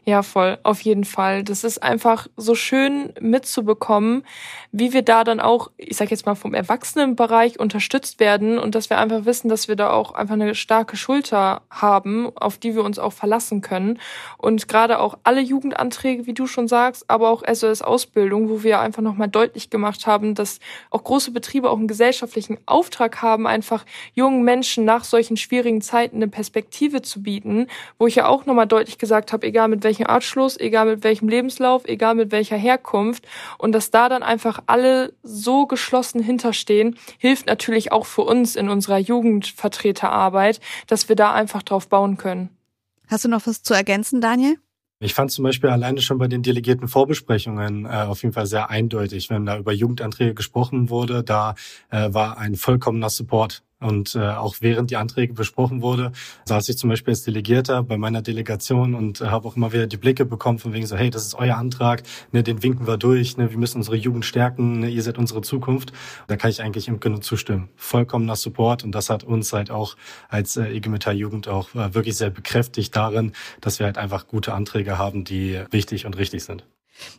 Ja, 0.04 0.24
voll, 0.24 0.58
auf 0.64 0.82
jeden 0.82 1.06
Fall. 1.06 1.44
Das 1.44 1.64
ist 1.64 1.82
einfach 1.82 2.28
so 2.36 2.56
schön 2.56 3.14
mitzubekommen, 3.20 4.24
wie 4.72 4.94
wir 4.94 5.02
da 5.04 5.24
dann 5.24 5.40
auch, 5.40 5.72
ich 5.78 5.96
sag 5.96 6.12
jetzt 6.12 6.26
mal, 6.26 6.36
vom 6.36 6.54
Erwachsenenbereich 6.54 7.60
unterstützt 7.60 8.20
werden 8.20 8.58
und 8.58 8.76
dass 8.76 8.90
wir 8.90 8.98
einfach 8.98 9.26
wissen, 9.26 9.48
dass 9.48 9.68
wir 9.68 9.76
da 9.76 9.92
auch 9.92 10.14
einfach 10.14 10.34
eine 10.34 10.56
starke 10.56 10.98
Schulter 10.98 11.62
haben, 11.70 12.36
auf 12.36 12.58
die 12.58 12.76
wir 12.76 12.84
uns 12.84 13.00
auch 13.00 13.14
verlassen 13.14 13.62
können. 13.62 14.00
Und 14.38 14.68
gerade 14.68 15.00
auch 15.00 15.18
alle 15.24 15.42
Jugendanträge, 15.42 16.26
wie 16.26 16.34
du 16.34 16.48
schon 16.48 16.68
sagst, 16.68 17.10
aber 17.10 17.30
auch 17.30 17.44
SOS-Ausbildung, 17.48 18.50
wo 18.50 18.64
wir 18.64 18.80
einfach 18.80 19.02
nochmal 19.02 19.30
deutlich 19.30 19.70
gemacht 19.70 20.08
haben, 20.08 20.36
dass 20.36 20.60
auch 20.90 21.04
große 21.04 21.32
Betriebe 21.32 21.70
auch 21.70 21.78
einen 21.78 21.88
gesellschaftlichen 21.88 22.58
Auftrag 22.66 23.22
haben, 23.22 23.48
einfach 23.48 23.86
jungen 24.16 24.44
Menschen 24.44 24.84
nach 24.84 25.04
solchen 25.04 25.38
schwierigen 25.38 25.82
Zeiten 25.82 26.18
eine 26.18 26.28
Perspektive 26.28 27.02
zu 27.02 27.24
bieten, 27.24 27.68
wo 28.00 28.08
ich 28.08 28.16
ja 28.16 28.28
auch 28.28 28.46
nochmal 28.46 28.68
deutlich 28.68 28.98
gesagt 28.98 29.32
habe, 29.32 29.46
egal 29.46 29.61
mit 29.68 29.84
welchem 29.84 30.06
Abschluss, 30.06 30.60
egal 30.60 30.86
mit 30.86 31.04
welchem 31.04 31.30
Lebenslauf, 31.30 31.86
egal 31.86 32.16
mit 32.16 32.32
welcher 32.32 32.58
Herkunft. 32.58 33.28
Und 33.58 33.72
dass 33.74 33.92
da 33.92 34.10
dann 34.10 34.24
einfach 34.24 34.62
alle 34.68 35.14
so 35.24 35.68
geschlossen 35.68 36.22
hinterstehen, 36.22 36.98
hilft 37.18 37.48
natürlich 37.48 37.92
auch 37.92 38.06
für 38.06 38.24
uns 38.24 38.56
in 38.56 38.70
unserer 38.70 38.98
Jugendvertreterarbeit, 38.98 40.60
dass 40.88 41.10
wir 41.10 41.16
da 41.16 41.34
einfach 41.34 41.64
drauf 41.64 41.88
bauen 41.88 42.18
können. 42.18 42.50
Hast 43.08 43.26
du 43.26 43.30
noch 43.30 43.46
was 43.46 43.64
zu 43.64 43.74
ergänzen, 43.74 44.22
Daniel? 44.22 44.58
Ich 45.04 45.16
fand 45.16 45.32
zum 45.32 45.44
Beispiel 45.44 45.72
alleine 45.72 46.00
schon 46.00 46.20
bei 46.20 46.28
den 46.28 46.44
delegierten 46.44 46.88
Vorbesprechungen 46.88 47.86
äh, 47.86 47.90
auf 47.90 48.22
jeden 48.22 48.34
Fall 48.34 48.46
sehr 48.46 48.70
eindeutig, 48.70 49.32
wenn 49.32 49.48
da 49.48 49.58
über 49.58 49.74
Jugendanträge 49.74 50.36
gesprochen 50.36 50.92
wurde, 50.92 51.24
da 51.24 51.56
äh, 51.90 52.14
war 52.14 52.38
ein 52.38 52.56
vollkommener 52.56 53.10
Support 53.10 53.64
und 53.82 54.16
äh, 54.16 54.20
auch 54.20 54.56
während 54.62 54.92
die 54.92 54.96
Anträge 54.96 55.34
besprochen 55.34 55.82
wurde, 55.82 56.12
saß 56.46 56.70
ich 56.70 56.78
zum 56.78 56.90
Beispiel 56.90 57.12
als 57.12 57.24
Delegierter 57.24 57.84
bei 57.84 57.98
meiner 57.98 58.22
Delegation 58.22 58.96
und 58.96 59.22
äh, 59.22 59.26
habe 59.26 59.48
auch 59.48 59.56
immer 59.56 59.74
wieder 59.74 59.88
die 59.88 59.98
Blicke 59.98 60.26
bekommen 60.26 60.60
von 60.60 60.74
wegen 60.74 60.86
so, 60.86 60.96
hey, 60.96 61.10
das 61.10 61.26
ist 61.26 61.36
euer 61.36 61.58
Antrag, 61.58 62.04
ne, 62.32 62.44
den 62.44 62.64
winken 62.64 62.88
wir 62.88 62.98
durch, 62.98 63.38
ne, 63.38 63.52
wir 63.52 63.58
müssen 63.58 63.78
unsere 63.78 63.96
Jugend 63.96 64.26
stärken, 64.26 64.80
ne, 64.80 64.90
ihr 64.90 65.04
seid 65.04 65.18
unsere 65.18 65.42
Zukunft. 65.42 65.92
Da 66.28 66.38
kann 66.38 66.50
ich 66.50 66.62
eigentlich 66.62 66.88
im 66.88 67.00
Grunde 67.00 67.20
zustimmen. 67.20 67.70
Vollkommener 67.76 68.36
Support 68.36 68.84
und 68.84 68.94
das 68.94 69.10
hat 69.10 69.24
uns 69.24 69.54
halt 69.54 69.72
auch 69.72 69.98
als 70.30 70.58
äh, 70.58 70.72
IG 70.76 70.90
Metall 70.90 71.16
Jugend 71.16 71.48
auch 71.48 71.74
äh, 71.76 71.94
wirklich 71.94 72.18
sehr 72.18 72.30
bekräftigt 72.30 72.96
darin, 72.96 73.34
dass 73.60 73.80
wir 73.80 73.86
halt 73.86 73.98
einfach 73.98 74.28
gute 74.28 74.54
Anträge 74.54 74.98
haben, 74.98 75.24
die 75.24 75.60
wichtig 75.72 76.06
und 76.06 76.18
richtig 76.18 76.44
sind. 76.44 76.66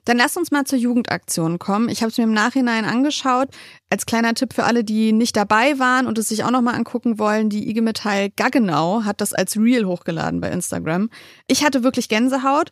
Dann 0.05 0.17
lass 0.17 0.37
uns 0.37 0.51
mal 0.51 0.65
zur 0.65 0.79
Jugendaktion 0.79 1.59
kommen. 1.59 1.89
Ich 1.89 2.03
habe 2.03 2.11
es 2.11 2.19
mir 2.19 2.25
im 2.25 2.33
Nachhinein 2.33 2.85
angeschaut. 2.85 3.49
Als 3.91 4.07
kleiner 4.07 4.35
Tipp 4.35 4.55
für 4.55 4.65
alle, 4.65 4.85
die 4.85 5.13
nicht 5.13 5.37
dabei 5.37 5.79
waren 5.79 6.07
und 6.07 6.17
es 6.17 6.29
sich 6.29 6.45
auch 6.45 6.51
nochmal 6.51 6.75
angucken 6.75 7.19
wollen, 7.19 7.51
die 7.51 7.69
IG 7.69 7.83
Metall 7.83 8.31
Gaggenau 8.31 9.05
hat 9.05 9.21
das 9.21 9.33
als 9.33 9.57
Reel 9.57 9.85
hochgeladen 9.85 10.41
bei 10.41 10.51
Instagram. 10.51 11.11
Ich 11.47 11.65
hatte 11.65 11.83
wirklich 11.83 12.09
Gänsehaut. 12.09 12.71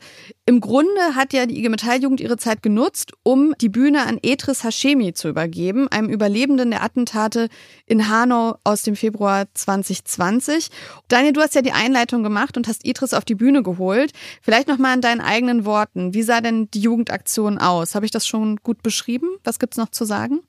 Im 0.51 0.59
Grunde 0.59 1.15
hat 1.15 1.33
ja 1.33 1.47
die 1.47 1.61
IG 1.61 1.69
Metall 1.69 2.03
Jugend 2.03 2.21
ihre 2.21 2.37
Zeit 2.37 2.61
genutzt, 2.61 3.13
um 3.23 3.55
die 3.61 3.69
Bühne 3.69 4.05
an 4.05 4.19
Etris 4.21 4.65
Hashemi 4.65 5.13
zu 5.13 5.29
übergeben, 5.29 5.87
einem 5.87 6.09
Überlebenden 6.09 6.73
der 6.73 6.83
Attentate 6.83 7.49
in 7.87 8.09
Hanau 8.09 8.57
aus 8.65 8.83
dem 8.83 8.97
Februar 8.97 9.45
2020. 9.55 10.71
Daniel, 11.07 11.35
du 11.35 11.41
hast 11.41 11.55
ja 11.55 11.63
die 11.63 11.71
Einleitung 11.71 12.25
gemacht 12.25 12.57
und 12.57 12.67
hast 12.67 12.85
Etris 12.85 13.15
auf 13.15 13.25
die 13.25 13.37
Bühne 13.37 13.63
geholt. 13.63 14.11
Vielleicht 14.43 14.67
nochmal 14.67 14.97
in 14.97 15.03
deinen 15.03 15.21
eigenen 15.21 15.65
Worten. 15.65 16.15
Wie 16.15 16.23
sah 16.23 16.41
denn 16.41 16.69
die 16.73 16.81
Jugendaktion 16.81 17.59
aus? 17.59 17.95
Habe 17.95 18.07
ich 18.07 18.11
das 18.11 18.27
schon 18.27 18.57
gut 18.57 18.83
beschrieben? 18.83 19.29
Was 19.45 19.61
gibt's 19.61 19.77
noch 19.77 19.91
zu 19.91 20.05
sagen? 20.05 20.41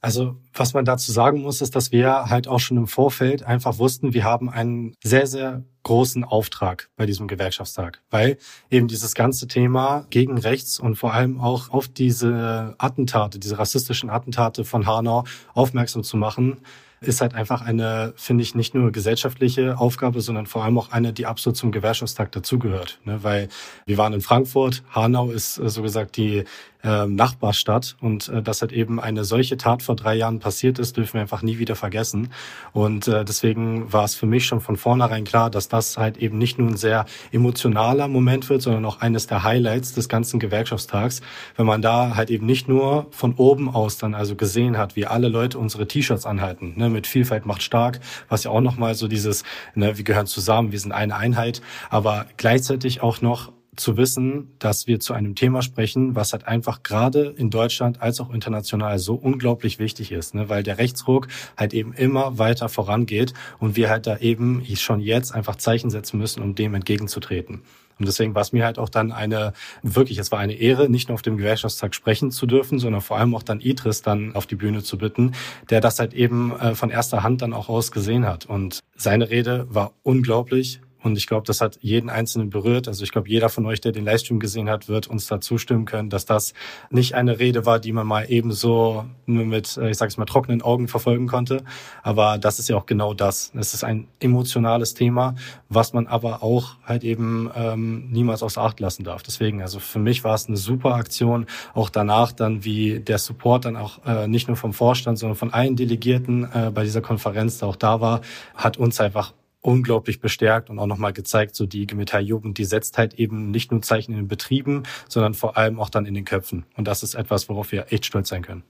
Also 0.00 0.34
was 0.52 0.74
man 0.74 0.84
dazu 0.84 1.12
sagen 1.12 1.42
muss, 1.42 1.62
ist, 1.62 1.76
dass 1.76 1.92
wir 1.92 2.28
halt 2.28 2.48
auch 2.48 2.58
schon 2.58 2.76
im 2.76 2.88
Vorfeld 2.88 3.44
einfach 3.44 3.78
wussten, 3.78 4.14
wir 4.14 4.24
haben 4.24 4.50
einen 4.50 4.96
sehr, 5.00 5.28
sehr 5.28 5.62
großen 5.84 6.24
Auftrag 6.24 6.90
bei 6.96 7.06
diesem 7.06 7.28
Gewerkschaftstag, 7.28 8.02
weil 8.10 8.38
eben 8.70 8.88
dieses 8.88 9.14
ganze 9.14 9.46
Thema 9.46 10.06
gegen 10.10 10.36
rechts 10.36 10.80
und 10.80 10.96
vor 10.96 11.14
allem 11.14 11.40
auch 11.40 11.70
auf 11.70 11.88
diese 11.88 12.74
Attentate, 12.78 13.38
diese 13.38 13.58
rassistischen 13.58 14.10
Attentate 14.10 14.64
von 14.64 14.86
Hanau 14.86 15.24
aufmerksam 15.54 16.02
zu 16.02 16.16
machen, 16.16 16.58
ist 17.06 17.20
halt 17.20 17.34
einfach 17.34 17.62
eine, 17.62 18.12
finde 18.16 18.42
ich, 18.42 18.54
nicht 18.54 18.74
nur 18.74 18.90
gesellschaftliche 18.90 19.78
Aufgabe, 19.78 20.20
sondern 20.20 20.46
vor 20.46 20.64
allem 20.64 20.78
auch 20.78 20.90
eine, 20.90 21.12
die 21.12 21.26
absolut 21.26 21.56
zum 21.56 21.72
Gewerkschaftstag 21.72 22.32
dazugehört. 22.32 22.98
Ne? 23.04 23.22
Weil 23.22 23.48
wir 23.86 23.98
waren 23.98 24.12
in 24.12 24.20
Frankfurt, 24.20 24.82
Hanau 24.90 25.30
ist 25.30 25.58
äh, 25.58 25.68
so 25.68 25.82
gesagt 25.82 26.16
die 26.16 26.44
äh, 26.84 27.06
Nachbarstadt 27.06 27.96
und 28.00 28.28
äh, 28.28 28.42
dass 28.42 28.60
halt 28.60 28.72
eben 28.72 29.00
eine 29.00 29.24
solche 29.24 29.56
Tat 29.56 29.82
vor 29.82 29.96
drei 29.96 30.14
Jahren 30.14 30.38
passiert 30.38 30.78
ist, 30.78 30.96
dürfen 30.96 31.14
wir 31.14 31.22
einfach 31.22 31.42
nie 31.42 31.58
wieder 31.58 31.76
vergessen. 31.76 32.30
Und 32.72 33.08
äh, 33.08 33.24
deswegen 33.24 33.92
war 33.92 34.04
es 34.04 34.14
für 34.14 34.26
mich 34.26 34.46
schon 34.46 34.60
von 34.60 34.76
vornherein 34.76 35.24
klar, 35.24 35.50
dass 35.50 35.68
das 35.68 35.96
halt 35.96 36.18
eben 36.18 36.38
nicht 36.38 36.58
nur 36.58 36.68
ein 36.68 36.76
sehr 36.76 37.06
emotionaler 37.32 38.06
Moment 38.08 38.48
wird, 38.50 38.62
sondern 38.62 38.84
auch 38.84 39.00
eines 39.00 39.26
der 39.26 39.42
Highlights 39.42 39.94
des 39.94 40.08
ganzen 40.08 40.38
Gewerkschaftstags, 40.38 41.22
wenn 41.56 41.66
man 41.66 41.80
da 41.80 42.16
halt 42.16 42.30
eben 42.30 42.46
nicht 42.46 42.68
nur 42.68 43.06
von 43.10 43.34
oben 43.34 43.68
aus 43.74 43.96
dann 43.96 44.14
also 44.14 44.36
gesehen 44.36 44.76
hat, 44.76 44.94
wie 44.94 45.06
alle 45.06 45.28
Leute 45.28 45.58
unsere 45.58 45.88
T-Shirts 45.88 46.26
anhalten, 46.26 46.74
ne, 46.76 46.90
mit 46.90 47.06
Vielfalt 47.06 47.46
macht 47.46 47.62
stark, 47.62 48.00
was 48.28 48.44
ja 48.44 48.50
auch 48.50 48.60
nochmal 48.60 48.94
so 48.94 49.08
dieses, 49.08 49.42
ne, 49.74 49.96
wir 49.96 50.04
gehören 50.04 50.26
zusammen, 50.26 50.70
wir 50.70 50.78
sind 50.78 50.92
eine 50.92 51.16
Einheit, 51.16 51.62
aber 51.88 52.26
gleichzeitig 52.36 53.02
auch 53.02 53.22
noch 53.22 53.53
zu 53.76 53.96
wissen, 53.96 54.52
dass 54.58 54.86
wir 54.86 55.00
zu 55.00 55.12
einem 55.14 55.34
Thema 55.34 55.62
sprechen, 55.62 56.14
was 56.14 56.32
halt 56.32 56.46
einfach 56.46 56.82
gerade 56.82 57.34
in 57.36 57.50
Deutschland 57.50 58.02
als 58.02 58.20
auch 58.20 58.30
international 58.30 58.98
so 58.98 59.14
unglaublich 59.14 59.78
wichtig 59.78 60.12
ist, 60.12 60.34
ne? 60.34 60.48
weil 60.48 60.62
der 60.62 60.78
Rechtsruck 60.78 61.28
halt 61.56 61.74
eben 61.74 61.92
immer 61.92 62.38
weiter 62.38 62.68
vorangeht 62.68 63.34
und 63.58 63.76
wir 63.76 63.90
halt 63.90 64.06
da 64.06 64.18
eben 64.18 64.64
schon 64.76 65.00
jetzt 65.00 65.34
einfach 65.34 65.56
Zeichen 65.56 65.90
setzen 65.90 66.18
müssen, 66.18 66.42
um 66.42 66.54
dem 66.54 66.74
entgegenzutreten. 66.74 67.62
Und 67.98 68.06
deswegen 68.08 68.34
war 68.34 68.42
es 68.42 68.52
mir 68.52 68.64
halt 68.64 68.78
auch 68.78 68.88
dann 68.88 69.12
eine, 69.12 69.52
wirklich, 69.82 70.18
es 70.18 70.32
war 70.32 70.40
eine 70.40 70.54
Ehre, 70.54 70.88
nicht 70.88 71.08
nur 71.08 71.14
auf 71.14 71.22
dem 71.22 71.36
Gewerkschaftstag 71.36 71.94
sprechen 71.94 72.30
zu 72.30 72.46
dürfen, 72.46 72.78
sondern 72.78 73.00
vor 73.00 73.18
allem 73.18 73.34
auch 73.34 73.42
dann 73.42 73.60
Idris 73.60 74.02
dann 74.02 74.34
auf 74.34 74.46
die 74.46 74.56
Bühne 74.56 74.82
zu 74.82 74.98
bitten, 74.98 75.32
der 75.70 75.80
das 75.80 75.98
halt 75.98 76.12
eben 76.12 76.58
äh, 76.58 76.74
von 76.74 76.90
erster 76.90 77.22
Hand 77.22 77.42
dann 77.42 77.52
auch 77.52 77.68
aus 77.68 77.92
gesehen 77.92 78.26
hat. 78.26 78.46
Und 78.46 78.80
seine 78.96 79.30
Rede 79.30 79.66
war 79.70 79.92
unglaublich, 80.02 80.80
und 81.04 81.18
ich 81.18 81.26
glaube, 81.26 81.46
das 81.46 81.60
hat 81.60 81.78
jeden 81.82 82.08
Einzelnen 82.08 82.48
berührt. 82.48 82.88
Also 82.88 83.04
ich 83.04 83.12
glaube, 83.12 83.28
jeder 83.28 83.50
von 83.50 83.66
euch, 83.66 83.80
der 83.82 83.92
den 83.92 84.06
Livestream 84.06 84.40
gesehen 84.40 84.70
hat, 84.70 84.88
wird 84.88 85.06
uns 85.06 85.26
da 85.26 85.38
zustimmen 85.38 85.84
können, 85.84 86.08
dass 86.08 86.24
das 86.24 86.54
nicht 86.88 87.14
eine 87.14 87.38
Rede 87.38 87.66
war, 87.66 87.78
die 87.78 87.92
man 87.92 88.06
mal 88.06 88.24
ebenso 88.30 89.04
nur 89.26 89.44
mit, 89.44 89.76
äh, 89.76 89.90
ich 89.90 89.98
sage 89.98 90.08
es 90.08 90.16
mal, 90.16 90.24
trockenen 90.24 90.62
Augen 90.62 90.88
verfolgen 90.88 91.26
konnte. 91.26 91.62
Aber 92.02 92.38
das 92.38 92.58
ist 92.58 92.70
ja 92.70 92.76
auch 92.76 92.86
genau 92.86 93.12
das. 93.12 93.52
Es 93.54 93.74
ist 93.74 93.84
ein 93.84 94.08
emotionales 94.18 94.94
Thema, 94.94 95.34
was 95.68 95.92
man 95.92 96.06
aber 96.06 96.42
auch 96.42 96.76
halt 96.86 97.04
eben 97.04 97.50
ähm, 97.54 98.08
niemals 98.10 98.42
außer 98.42 98.62
Acht 98.62 98.80
lassen 98.80 99.04
darf. 99.04 99.22
Deswegen, 99.22 99.60
also 99.60 99.80
für 99.80 99.98
mich 99.98 100.24
war 100.24 100.34
es 100.34 100.48
eine 100.48 100.56
super 100.56 100.94
Aktion. 100.94 101.44
Auch 101.74 101.90
danach 101.90 102.32
dann, 102.32 102.64
wie 102.64 103.00
der 103.00 103.18
Support 103.18 103.66
dann 103.66 103.76
auch 103.76 103.98
äh, 104.06 104.26
nicht 104.26 104.48
nur 104.48 104.56
vom 104.56 104.72
Vorstand, 104.72 105.18
sondern 105.18 105.36
von 105.36 105.52
allen 105.52 105.76
Delegierten 105.76 106.44
äh, 106.44 106.70
bei 106.74 106.84
dieser 106.84 107.02
Konferenz 107.02 107.58
da 107.58 107.66
auch 107.66 107.76
da 107.76 108.00
war, 108.00 108.22
hat 108.54 108.78
uns 108.78 108.98
einfach 109.00 109.34
unglaublich 109.64 110.20
bestärkt 110.20 110.70
und 110.70 110.78
auch 110.78 110.86
nochmal 110.86 111.12
gezeigt, 111.12 111.56
so 111.56 111.66
die 111.66 111.82
IG 111.82 111.94
Metall 111.94 112.22
Jugend, 112.22 112.58
die 112.58 112.64
setzt 112.64 112.98
halt 112.98 113.14
eben 113.14 113.50
nicht 113.50 113.70
nur 113.70 113.82
Zeichen 113.82 114.12
in 114.12 114.18
den 114.18 114.28
Betrieben, 114.28 114.82
sondern 115.08 115.34
vor 115.34 115.56
allem 115.56 115.80
auch 115.80 115.90
dann 115.90 116.06
in 116.06 116.14
den 116.14 116.24
Köpfen. 116.24 116.66
Und 116.76 116.86
das 116.86 117.02
ist 117.02 117.14
etwas, 117.14 117.48
worauf 117.48 117.72
wir 117.72 117.86
echt 117.90 118.06
stolz 118.06 118.28
sein 118.28 118.42
können. 118.42 118.62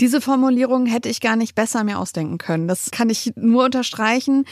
Diese 0.00 0.20
Formulierung 0.20 0.86
hätte 0.86 1.08
ich 1.08 1.20
gar 1.20 1.36
nicht 1.36 1.54
besser 1.54 1.84
mir 1.84 2.00
ausdenken 2.00 2.36
können. 2.36 2.66
Das 2.66 2.90
kann 2.90 3.10
ich 3.10 3.32
nur 3.36 3.64
unterstreichen. 3.64 4.44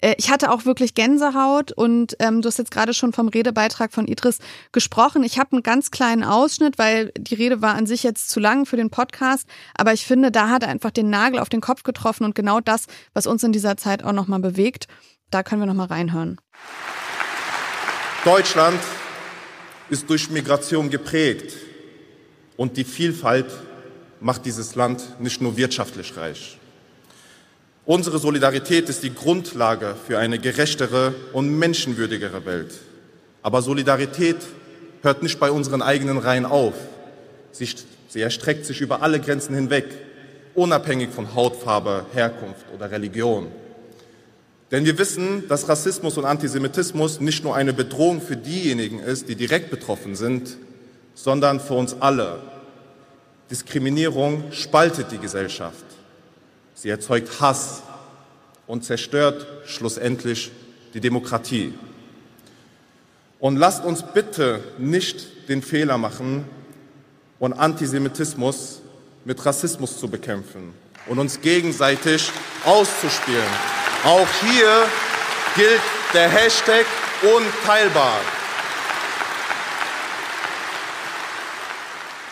Äh, 0.00 0.16
ich 0.18 0.28
hatte 0.28 0.50
auch 0.50 0.64
wirklich 0.64 0.94
Gänsehaut 0.94 1.70
und 1.70 2.16
ähm, 2.18 2.42
du 2.42 2.48
hast 2.48 2.58
jetzt 2.58 2.72
gerade 2.72 2.92
schon 2.92 3.12
vom 3.12 3.28
Redebeitrag 3.28 3.92
von 3.92 4.08
Idris 4.08 4.40
gesprochen. 4.72 5.22
Ich 5.22 5.38
habe 5.38 5.52
einen 5.52 5.62
ganz 5.62 5.92
kleinen 5.92 6.24
Ausschnitt, 6.24 6.78
weil 6.78 7.12
die 7.16 7.36
Rede 7.36 7.62
war 7.62 7.76
an 7.76 7.86
sich 7.86 8.02
jetzt 8.02 8.28
zu 8.28 8.40
lang 8.40 8.66
für 8.66 8.76
den 8.76 8.90
Podcast. 8.90 9.46
Aber 9.76 9.92
ich 9.92 10.04
finde, 10.04 10.32
da 10.32 10.48
hat 10.48 10.64
er 10.64 10.68
einfach 10.68 10.90
den 10.90 11.10
Nagel 11.10 11.38
auf 11.38 11.48
den 11.48 11.60
Kopf 11.60 11.84
getroffen 11.84 12.24
und 12.24 12.34
genau 12.34 12.58
das, 12.58 12.86
was 13.14 13.28
uns 13.28 13.44
in 13.44 13.52
dieser 13.52 13.76
Zeit 13.76 14.02
auch 14.02 14.12
nochmal 14.12 14.40
bewegt. 14.40 14.88
Da 15.30 15.42
können 15.42 15.60
wir 15.60 15.66
noch 15.66 15.74
mal 15.74 15.86
reinhören. 15.86 16.38
Deutschland 18.24 18.80
ist 19.90 20.08
durch 20.08 20.30
Migration 20.30 20.90
geprägt 20.90 21.54
und 22.56 22.76
die 22.76 22.84
Vielfalt 22.84 23.46
macht 24.20 24.44
dieses 24.44 24.74
Land 24.74 25.20
nicht 25.20 25.40
nur 25.40 25.56
wirtschaftlich 25.56 26.16
reich. 26.16 26.58
Unsere 27.84 28.18
Solidarität 28.18 28.88
ist 28.88 29.02
die 29.02 29.14
Grundlage 29.14 29.94
für 30.06 30.18
eine 30.18 30.38
gerechtere 30.38 31.14
und 31.32 31.58
menschenwürdigere 31.58 32.44
Welt. 32.44 32.74
Aber 33.42 33.62
Solidarität 33.62 34.36
hört 35.02 35.22
nicht 35.22 35.40
bei 35.40 35.50
unseren 35.50 35.80
eigenen 35.80 36.18
Reihen 36.18 36.44
auf. 36.44 36.74
Sie, 37.52 37.68
sie 38.08 38.20
erstreckt 38.20 38.66
sich 38.66 38.80
über 38.80 39.00
alle 39.00 39.20
Grenzen 39.20 39.54
hinweg, 39.54 39.86
unabhängig 40.54 41.10
von 41.10 41.34
Hautfarbe, 41.34 42.04
Herkunft 42.12 42.66
oder 42.74 42.90
Religion. 42.90 43.50
Denn 44.70 44.84
wir 44.84 44.98
wissen, 44.98 45.48
dass 45.48 45.68
Rassismus 45.68 46.18
und 46.18 46.26
Antisemitismus 46.26 47.20
nicht 47.20 47.42
nur 47.42 47.56
eine 47.56 47.72
Bedrohung 47.72 48.20
für 48.20 48.36
diejenigen 48.36 48.98
ist, 48.98 49.28
die 49.28 49.34
direkt 49.34 49.70
betroffen 49.70 50.14
sind, 50.14 50.58
sondern 51.14 51.58
für 51.58 51.74
uns 51.74 51.96
alle. 52.00 52.40
Diskriminierung 53.50 54.52
spaltet 54.52 55.10
die 55.10 55.18
Gesellschaft. 55.18 55.84
Sie 56.74 56.90
erzeugt 56.90 57.40
Hass 57.40 57.82
und 58.66 58.84
zerstört 58.84 59.46
schlussendlich 59.64 60.52
die 60.92 61.00
Demokratie. 61.00 61.72
Und 63.40 63.56
lasst 63.56 63.84
uns 63.84 64.02
bitte 64.02 64.60
nicht 64.78 65.48
den 65.48 65.62
Fehler 65.62 65.96
machen 65.96 66.44
und 67.38 67.54
Antisemitismus 67.54 68.80
mit 69.24 69.44
Rassismus 69.44 69.98
zu 69.98 70.08
bekämpfen 70.08 70.74
und 71.06 71.18
uns 71.18 71.40
gegenseitig 71.40 72.30
auszuspielen. 72.64 73.87
Auch 74.04 74.28
hier 74.40 74.86
gilt 75.56 75.80
der 76.14 76.28
Hashtag 76.28 76.86
unteilbar. 77.22 78.20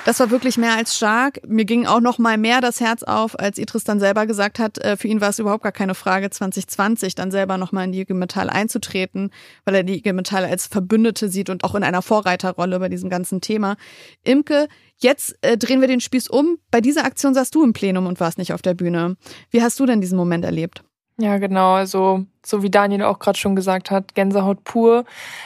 Das 0.05 0.21
war 0.21 0.31
wirklich 0.31 0.57
mehr 0.57 0.77
als 0.77 0.97
stark. 0.97 1.41
Mir 1.49 1.65
ging 1.65 1.85
auch 1.85 1.99
noch 1.99 2.19
mal 2.19 2.39
mehr 2.39 2.61
das 2.61 2.81
Herz 2.81 3.03
auf, 3.03 3.37
als 3.37 3.59
Idris 3.59 3.83
dann 3.83 3.99
selber 3.99 4.27
gesagt 4.27 4.61
hat, 4.61 4.79
äh, 4.79 4.97
für 4.97 5.09
ihn 5.09 5.21
war 5.21 5.31
es 5.31 5.41
überhaupt 5.41 5.65
gar 5.65 5.73
keine 5.73 5.97
Frage, 5.97 6.31
2020 6.31 7.17
dann 7.17 7.33
selber 7.33 7.59
noch 7.59 7.73
mal 7.73 7.83
in 7.83 7.91
die 7.91 8.03
IG 8.03 8.15
Metall 8.15 8.49
einzutreten, 8.49 9.33
weil 9.65 9.75
er 9.75 9.83
die 9.83 9.97
IG 9.97 10.13
Metall 10.13 10.45
als 10.45 10.69
Verbündete 10.69 11.29
sieht 11.29 11.51
und 11.51 11.65
auch 11.65 11.75
in 11.75 11.83
einer 11.83 12.03
Vorreiterrolle 12.03 12.79
bei 12.79 12.89
diesem 12.89 13.11
ganzen 13.11 13.41
Thema. 13.41 13.77
Imke, 14.23 14.69
jetzt 14.99 15.37
äh, 15.41 15.59
drehen 15.59 15.81
wir 15.81 15.89
den 15.89 16.01
Spieß 16.01 16.29
um. 16.29 16.59
Bei 16.71 16.81
dieser 16.81 17.05
Aktion 17.05 17.35
saß 17.35 17.51
du 17.51 17.65
im 17.65 17.73
Plenum 17.73 18.07
und 18.07 18.21
warst 18.21 18.39
nicht 18.39 18.53
auf 18.53 18.63
der 18.63 18.75
Bühne. 18.75 19.17
Wie 19.51 19.63
hast 19.63 19.81
du 19.81 19.87
denn 19.87 20.01
diesen 20.01 20.17
Moment 20.17 20.45
erlebt? 20.45 20.85
Ja, 21.19 21.39
genau. 21.39 21.73
Also, 21.73 22.27
so 22.45 22.63
wie 22.63 22.71
Daniel 22.71 23.05
auch 23.05 23.19
gerade 23.19 23.39
schon 23.39 23.57
gesagt 23.57 23.91
hat, 23.91 24.15
Gänsehaut 24.15 24.65
pur. 24.65 25.05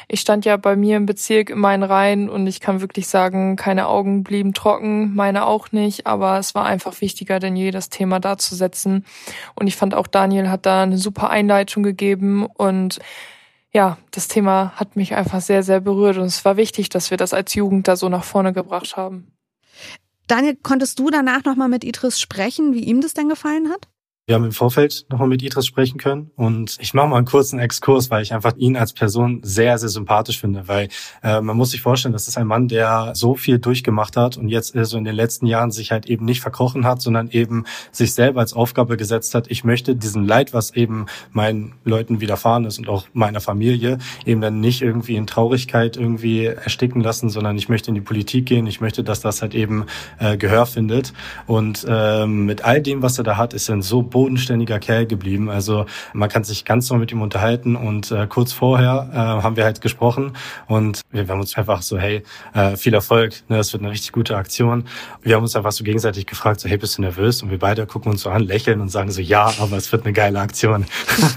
Ich 0.09 0.21
stand 0.21 0.45
ja 0.45 0.57
bei 0.57 0.75
mir 0.75 0.97
im 0.97 1.07
Bezirk 1.07 1.49
in 1.50 1.61
meinen 1.61 1.85
Reihen 1.85 2.29
und 2.29 2.49
ich 2.49 2.59
kann 2.59 2.81
wirklich 2.81 3.07
sagen, 3.07 3.55
keine 3.55 3.87
Augen 3.87 4.25
blieben 4.25 4.53
trocken, 4.53 5.15
meine 5.15 5.47
auch 5.47 5.71
nicht, 5.71 6.09
aber 6.09 6.39
es 6.39 6.57
war 6.57 6.67
einfach 6.67 7.00
wichtiger 7.00 7.39
denn 7.39 7.55
je, 7.55 7.71
das 7.71 7.89
Thema 7.89 8.19
darzusetzen. 8.19 9.05
Und 9.55 9.69
ich 9.69 9.77
fand 9.77 9.95
auch 9.95 10.09
Daniel 10.09 10.50
hat 10.50 10.67
da 10.67 10.83
eine 10.83 10.99
super 10.99 11.31
Einleitung 11.31 11.85
gegeben 11.85 12.47
und 12.47 12.99
ja, 13.73 13.99
das 14.11 14.27
Thema 14.27 14.73
hat 14.75 14.97
mich 14.97 15.15
einfach 15.15 15.41
sehr, 15.41 15.62
sehr 15.62 15.81
berührt 15.81 16.17
und 16.19 16.25
es 16.25 16.45
war 16.45 16.57
wichtig, 16.57 16.89
dass 16.89 17.12
wir 17.12 17.17
das 17.17 17.33
als 17.33 17.55
Jugend 17.55 17.87
da 17.87 17.95
so 17.95 18.09
nach 18.09 18.25
vorne 18.25 18.53
gebracht 18.53 18.97
haben. 18.97 19.33
Daniel, 20.27 20.57
konntest 20.61 20.99
du 20.99 21.11
danach 21.11 21.45
nochmal 21.45 21.69
mit 21.69 21.85
Idris 21.85 22.21
sprechen, 22.21 22.75
wie 22.75 22.85
ihm 22.85 23.00
das 23.00 23.15
denn 23.15 23.29
gefallen 23.29 23.71
hat? 23.71 23.89
Wir 24.31 24.37
haben 24.37 24.45
im 24.45 24.53
Vorfeld 24.53 25.07
nochmal 25.09 25.27
mit 25.27 25.43
Idris 25.43 25.67
sprechen 25.67 25.99
können. 25.99 26.31
Und 26.37 26.77
ich 26.79 26.95
mache 26.95 27.09
mal 27.09 27.17
einen 27.17 27.27
kurzen 27.27 27.59
Exkurs, 27.59 28.13
weil 28.13 28.23
ich 28.23 28.33
einfach 28.33 28.57
ihn 28.57 28.77
als 28.77 28.93
Person 28.93 29.41
sehr, 29.43 29.77
sehr 29.77 29.89
sympathisch 29.89 30.39
finde, 30.39 30.69
weil 30.69 30.87
äh, 31.25 31.41
man 31.41 31.57
muss 31.57 31.73
sich 31.73 31.83
vorstellen, 31.83 32.13
das 32.13 32.29
ist 32.29 32.39
ein 32.39 32.47
Mann, 32.47 32.69
der 32.69 33.11
so 33.17 33.35
viel 33.35 33.59
durchgemacht 33.59 34.17
hat 34.17 34.37
und 34.37 34.49
jetzt 34.49 34.73
so 34.85 34.97
in 34.97 35.03
den 35.03 35.17
letzten 35.17 35.47
Jahren 35.47 35.73
sich 35.73 35.91
halt 35.91 36.07
eben 36.07 36.27
nicht 36.27 36.43
verkrochen 36.43 36.87
hat, 36.87 37.03
sondern 37.03 37.29
eben 37.31 37.65
sich 37.91 38.15
selber 38.15 38.39
als 38.39 38.53
Aufgabe 38.53 38.97
gesetzt 38.97 39.35
hat, 39.35 39.51
ich 39.51 39.65
möchte 39.65 39.97
diesen 39.97 40.25
Leid, 40.25 40.55
was 40.55 40.77
eben 40.77 41.07
meinen 41.33 41.73
Leuten 41.85 42.21
widerfahren 42.21 42.67
ist 42.67 42.79
und 42.79 42.89
auch 42.89 43.07
meiner 43.13 43.41
Familie, 43.41 43.99
eben 44.25 44.41
dann 44.41 44.61
nicht 44.61 44.81
irgendwie 44.81 45.17
in 45.17 45.27
Traurigkeit 45.27 45.97
irgendwie 45.97 46.45
ersticken 46.45 47.01
lassen, 47.01 47.31
sondern 47.31 47.59
ich 47.59 47.69
möchte 47.69 47.89
in 47.89 47.97
die 47.97 48.01
Politik 48.01 48.47
gehen, 48.47 48.69
ich 48.69 48.81
möchte, 48.81 49.03
dass 49.03 49.21
das 49.21 49.43
halt 49.43 49.57
eben 49.57 49.87
äh, 50.21 50.37
Gehör 50.37 50.67
findet. 50.67 51.15
Und 51.49 51.85
ähm, 51.89 52.47
mit 52.47 52.65
all 52.65 52.81
dem, 52.81 53.03
was 53.03 53.19
er 53.19 53.25
da 53.25 53.37
hat, 53.37 53.55
ist 53.55 53.69
er 53.69 53.83
so 53.83 54.05
bodenständiger 54.21 54.79
Kerl 54.79 55.07
geblieben. 55.07 55.49
Also 55.49 55.87
man 56.12 56.29
kann 56.29 56.45
sich 56.45 56.67
ganz 56.67 56.91
normal 56.91 57.00
mit 57.00 57.12
ihm 57.12 57.23
unterhalten 57.23 57.75
und 57.75 58.11
äh, 58.11 58.27
kurz 58.27 58.53
vorher 58.53 59.09
äh, 59.12 59.17
haben 59.17 59.57
wir 59.57 59.65
halt 59.65 59.81
gesprochen 59.81 60.33
und 60.69 61.00
wir, 61.11 61.27
wir 61.27 61.33
haben 61.33 61.41
uns 61.41 61.57
einfach 61.57 61.81
so, 61.81 61.97
hey, 61.97 62.23
äh, 62.53 62.77
viel 62.77 62.93
Erfolg, 62.93 63.33
ne, 63.49 63.57
das 63.57 63.73
wird 63.73 63.83
eine 63.83 63.91
richtig 63.91 64.12
gute 64.12 64.37
Aktion. 64.37 64.85
Wir 65.23 65.37
haben 65.37 65.43
uns 65.43 65.57
einfach 65.57 65.73
so 65.73 65.85
gegenseitig 65.85 66.27
gefragt, 66.27 66.61
so, 66.61 66.69
hey, 66.69 66.77
bist 66.77 66.99
du 66.99 67.03
nervös? 67.03 67.43
Und 67.43 67.50
wir 67.50 67.59
beide 67.59 67.87
gucken 67.87 68.12
uns 68.12 68.21
so 68.21 68.29
an, 68.29 68.43
lächeln 68.43 68.83
und 68.83 68.91
sagen 68.91 69.11
so, 69.11 69.23
ja, 69.23 69.50
aber 69.59 69.79
es 69.79 69.91
wird 69.91 70.05
eine 70.05 70.12
geile 70.12 70.39
Aktion. 70.39 70.85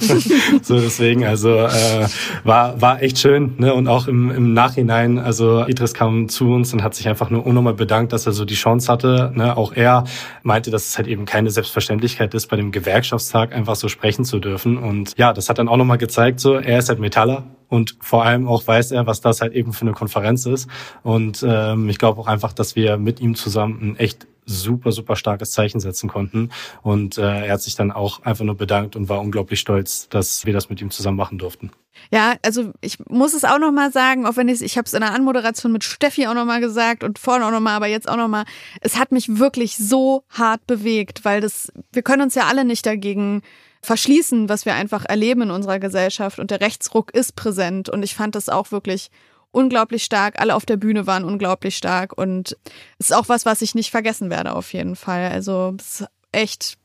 so 0.62 0.78
deswegen, 0.78 1.24
also 1.24 1.56
äh, 1.56 2.08
war 2.44 2.82
war 2.82 3.02
echt 3.02 3.18
schön, 3.18 3.54
ne? 3.60 3.74
Und 3.74 3.88
auch 3.88 4.08
im, 4.08 4.30
im 4.30 4.54
Nachhinein, 4.54 5.20
also 5.20 5.66
Idris 5.66 5.94
kam 5.94 6.28
zu 6.28 6.52
uns 6.52 6.74
und 6.74 6.84
hat 6.84 6.96
sich 6.96 7.08
einfach 7.08 7.30
nur 7.30 7.46
unnormal 7.46 7.76
bedankt, 7.76 8.12
dass 8.12 8.26
er 8.26 8.34
so 8.34 8.44
die 8.44 8.56
Chance 8.56 8.92
hatte. 8.92 9.32
Ne? 9.36 9.56
Auch 9.56 9.72
er 9.74 10.04
meinte, 10.42 10.70
dass 10.70 10.90
es 10.90 10.98
halt 10.98 11.08
eben 11.08 11.24
keine 11.24 11.50
Selbstverständlichkeit 11.50 12.34
ist, 12.34 12.48
bei 12.48 12.58
dem 12.58 12.73
Gewerkschaftstag 12.74 13.54
einfach 13.54 13.78
so 13.78 13.88
sprechen 13.88 14.26
zu 14.26 14.40
dürfen. 14.40 14.78
Und 14.78 15.14
ja, 15.18 15.32
das 15.32 15.48
hat 15.48 15.60
dann 15.60 15.70
auch 15.70 15.78
nochmal 15.78 15.98
gezeigt, 15.98 16.42
so 16.42 16.56
er 16.56 16.80
ist 16.80 16.90
halt 16.90 17.00
Metaller 17.00 17.46
und 17.74 17.98
vor 18.02 18.24
allem 18.24 18.48
auch 18.48 18.68
weiß 18.68 18.92
er, 18.92 19.08
was 19.08 19.20
das 19.20 19.42
halt 19.42 19.54
eben 19.54 19.74
für 19.74 19.82
eine 19.82 19.94
Konferenz 19.94 20.46
ist. 20.46 20.70
Und 21.02 21.44
ähm, 21.48 21.90
ich 21.90 21.98
glaube 21.98 22.22
auch 22.22 22.28
einfach, 22.28 22.54
dass 22.54 22.76
wir 22.76 22.98
mit 22.98 23.20
ihm 23.20 23.34
zusammen 23.34 23.80
ein 23.82 23.96
echt 23.98 24.28
super, 24.46 24.92
super 24.92 25.16
starkes 25.16 25.54
Zeichen 25.54 25.80
setzen 25.80 26.08
konnten. 26.08 26.52
Und 26.84 27.18
äh, 27.18 27.48
er 27.48 27.54
hat 27.54 27.64
sich 27.64 27.74
dann 27.74 27.92
auch 27.92 28.22
einfach 28.22 28.46
nur 28.46 28.56
bedankt 28.56 28.96
und 28.96 29.10
war 29.10 29.22
unglaublich 29.22 29.60
stolz, 29.60 30.08
dass 30.10 30.46
wir 30.46 30.54
das 30.54 30.70
mit 30.70 30.82
ihm 30.82 30.92
zusammen 30.92 31.18
machen 31.18 31.40
durften. 31.40 31.72
Ja, 32.12 32.36
also 32.46 32.74
ich 32.82 33.00
muss 33.10 33.34
es 33.34 33.44
auch 33.44 33.58
noch 33.58 33.72
mal 33.72 33.92
sagen, 33.92 34.28
auch 34.28 34.38
wenn 34.38 34.50
ich 34.50 34.62
ich 34.62 34.78
habe 34.78 34.86
es 34.86 34.94
in 34.94 35.02
der 35.02 35.12
Anmoderation 35.12 35.72
mit 35.72 35.84
Steffi 35.84 36.28
auch 36.28 36.36
noch 36.36 36.46
mal 36.46 36.62
gesagt 36.62 37.04
und 37.04 37.18
vorhin 37.18 37.42
auch 37.42 37.52
noch 37.52 37.60
mal, 37.60 37.76
aber 37.76 37.88
jetzt 37.88 38.08
auch 38.08 38.18
noch 38.18 38.28
mal. 38.28 38.46
Es 38.82 39.00
hat 39.00 39.12
mich 39.12 39.40
wirklich 39.40 39.78
so 39.78 40.26
hart 40.30 40.68
bewegt, 40.68 41.26
weil 41.26 41.42
das 41.42 41.72
wir 41.92 42.04
können 42.04 42.22
uns 42.22 42.36
ja 42.36 42.44
alle 42.46 42.66
nicht 42.66 42.86
dagegen 42.86 43.42
verschließen, 43.84 44.50
was 44.50 44.66
wir 44.66 44.74
einfach 44.74 45.06
erleben 45.06 45.44
in 45.44 45.52
unserer 45.52 45.80
Gesellschaft 45.80 46.40
und 46.40 46.52
der 46.52 46.62
Rechtsruck 46.62 47.14
ist 47.14 47.36
präsent 47.36 47.90
und 47.90 48.02
ich 48.02 48.16
fand 48.16 48.36
das 48.36 48.50
auch 48.50 48.72
wirklich 48.72 49.12
unglaublich 49.52 50.04
stark. 50.04 50.40
Alle 50.40 50.56
auf 50.56 50.66
der 50.66 50.78
Bühne 50.78 51.06
waren 51.06 51.24
unglaublich 51.24 51.78
stark 51.78 52.18
und 52.18 52.58
es 52.98 53.10
ist 53.10 53.14
auch 53.14 53.30
was, 53.30 53.46
was 53.46 53.62
ich 53.62 53.76
nicht 53.76 53.92
vergessen 53.92 54.30
werde 54.30 54.56
auf 54.56 54.74
jeden 54.74 54.96
Fall. 54.96 55.30
Also 55.32 55.76
es 55.78 56.02
ist 56.02 56.08
echt. 56.32 56.78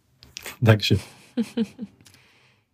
Dankeschön. 0.61 1.01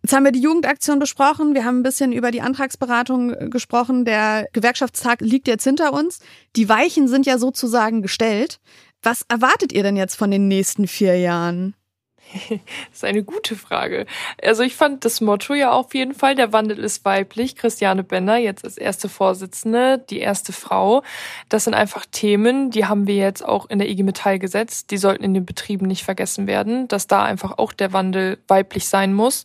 Jetzt 0.03 0.13
haben 0.13 0.25
wir 0.25 0.33
die 0.33 0.43
Jugendaktion 0.43 0.99
besprochen. 0.99 1.55
Wir 1.55 1.65
haben 1.65 1.81
ein 1.81 1.83
bisschen 1.83 2.13
über 2.13 2.31
die 2.31 2.43
Antragsberatung 2.43 3.51
gesprochen. 3.51 4.05
Der 4.05 4.47
Gewerkschaftstag 4.53 5.23
liegt 5.23 5.49
jetzt 5.49 5.65
hinter 5.65 5.95
uns. 5.95 6.19
Die 6.57 6.69
Weichen 6.69 7.09
sind 7.09 7.25
ja 7.25 7.39
sozusagen 7.39 8.03
gestellt. 8.03 8.61
Was 9.03 9.23
erwartet 9.29 9.73
ihr 9.73 9.83
denn 9.83 9.97
jetzt 9.97 10.17
von 10.17 10.31
den 10.31 10.47
nächsten 10.49 10.87
vier 10.89 11.19
Jahren? 11.19 11.75
Das 12.49 12.99
ist 12.99 13.05
eine 13.05 13.23
gute 13.23 13.57
Frage. 13.57 14.07
Also 14.43 14.63
ich 14.63 14.75
fand 14.75 15.05
das 15.05 15.21
Motto 15.21 15.55
ja 15.55 15.73
auf 15.73 15.95
jeden 15.95 16.15
Fall, 16.15 16.35
der 16.35 16.53
Wandel 16.53 16.79
ist 16.79 17.05
weiblich. 17.05 17.57
Christiane 17.57 18.05
Bender 18.05 18.37
jetzt 18.37 18.65
als 18.65 18.79
erste 18.79 19.09
Vorsitzende, 19.09 19.99
die 20.11 20.21
erste 20.21 20.53
Frau. 20.53 21.03
Das 21.49 21.65
sind 21.65 21.75
einfach 21.75 22.07
Themen, 22.11 22.71
die 22.71 22.87
haben 22.87 23.07
wir 23.07 23.17
jetzt 23.17 23.45
auch 23.45 23.69
in 23.69 23.79
der 23.79 23.89
IG 23.89 24.03
Metall 24.03 24.39
gesetzt. 24.39 24.91
Die 24.91 24.99
sollten 24.99 25.25
in 25.25 25.35
den 25.35 25.47
Betrieben 25.47 25.87
nicht 25.87 26.05
vergessen 26.05 26.47
werden, 26.47 26.89
dass 26.89 27.07
da 27.07 27.23
einfach 27.23 27.59
auch 27.59 27.73
der 27.73 27.93
Wandel 27.93 28.39
weiblich 28.49 28.89
sein 28.89 29.13
muss 29.13 29.45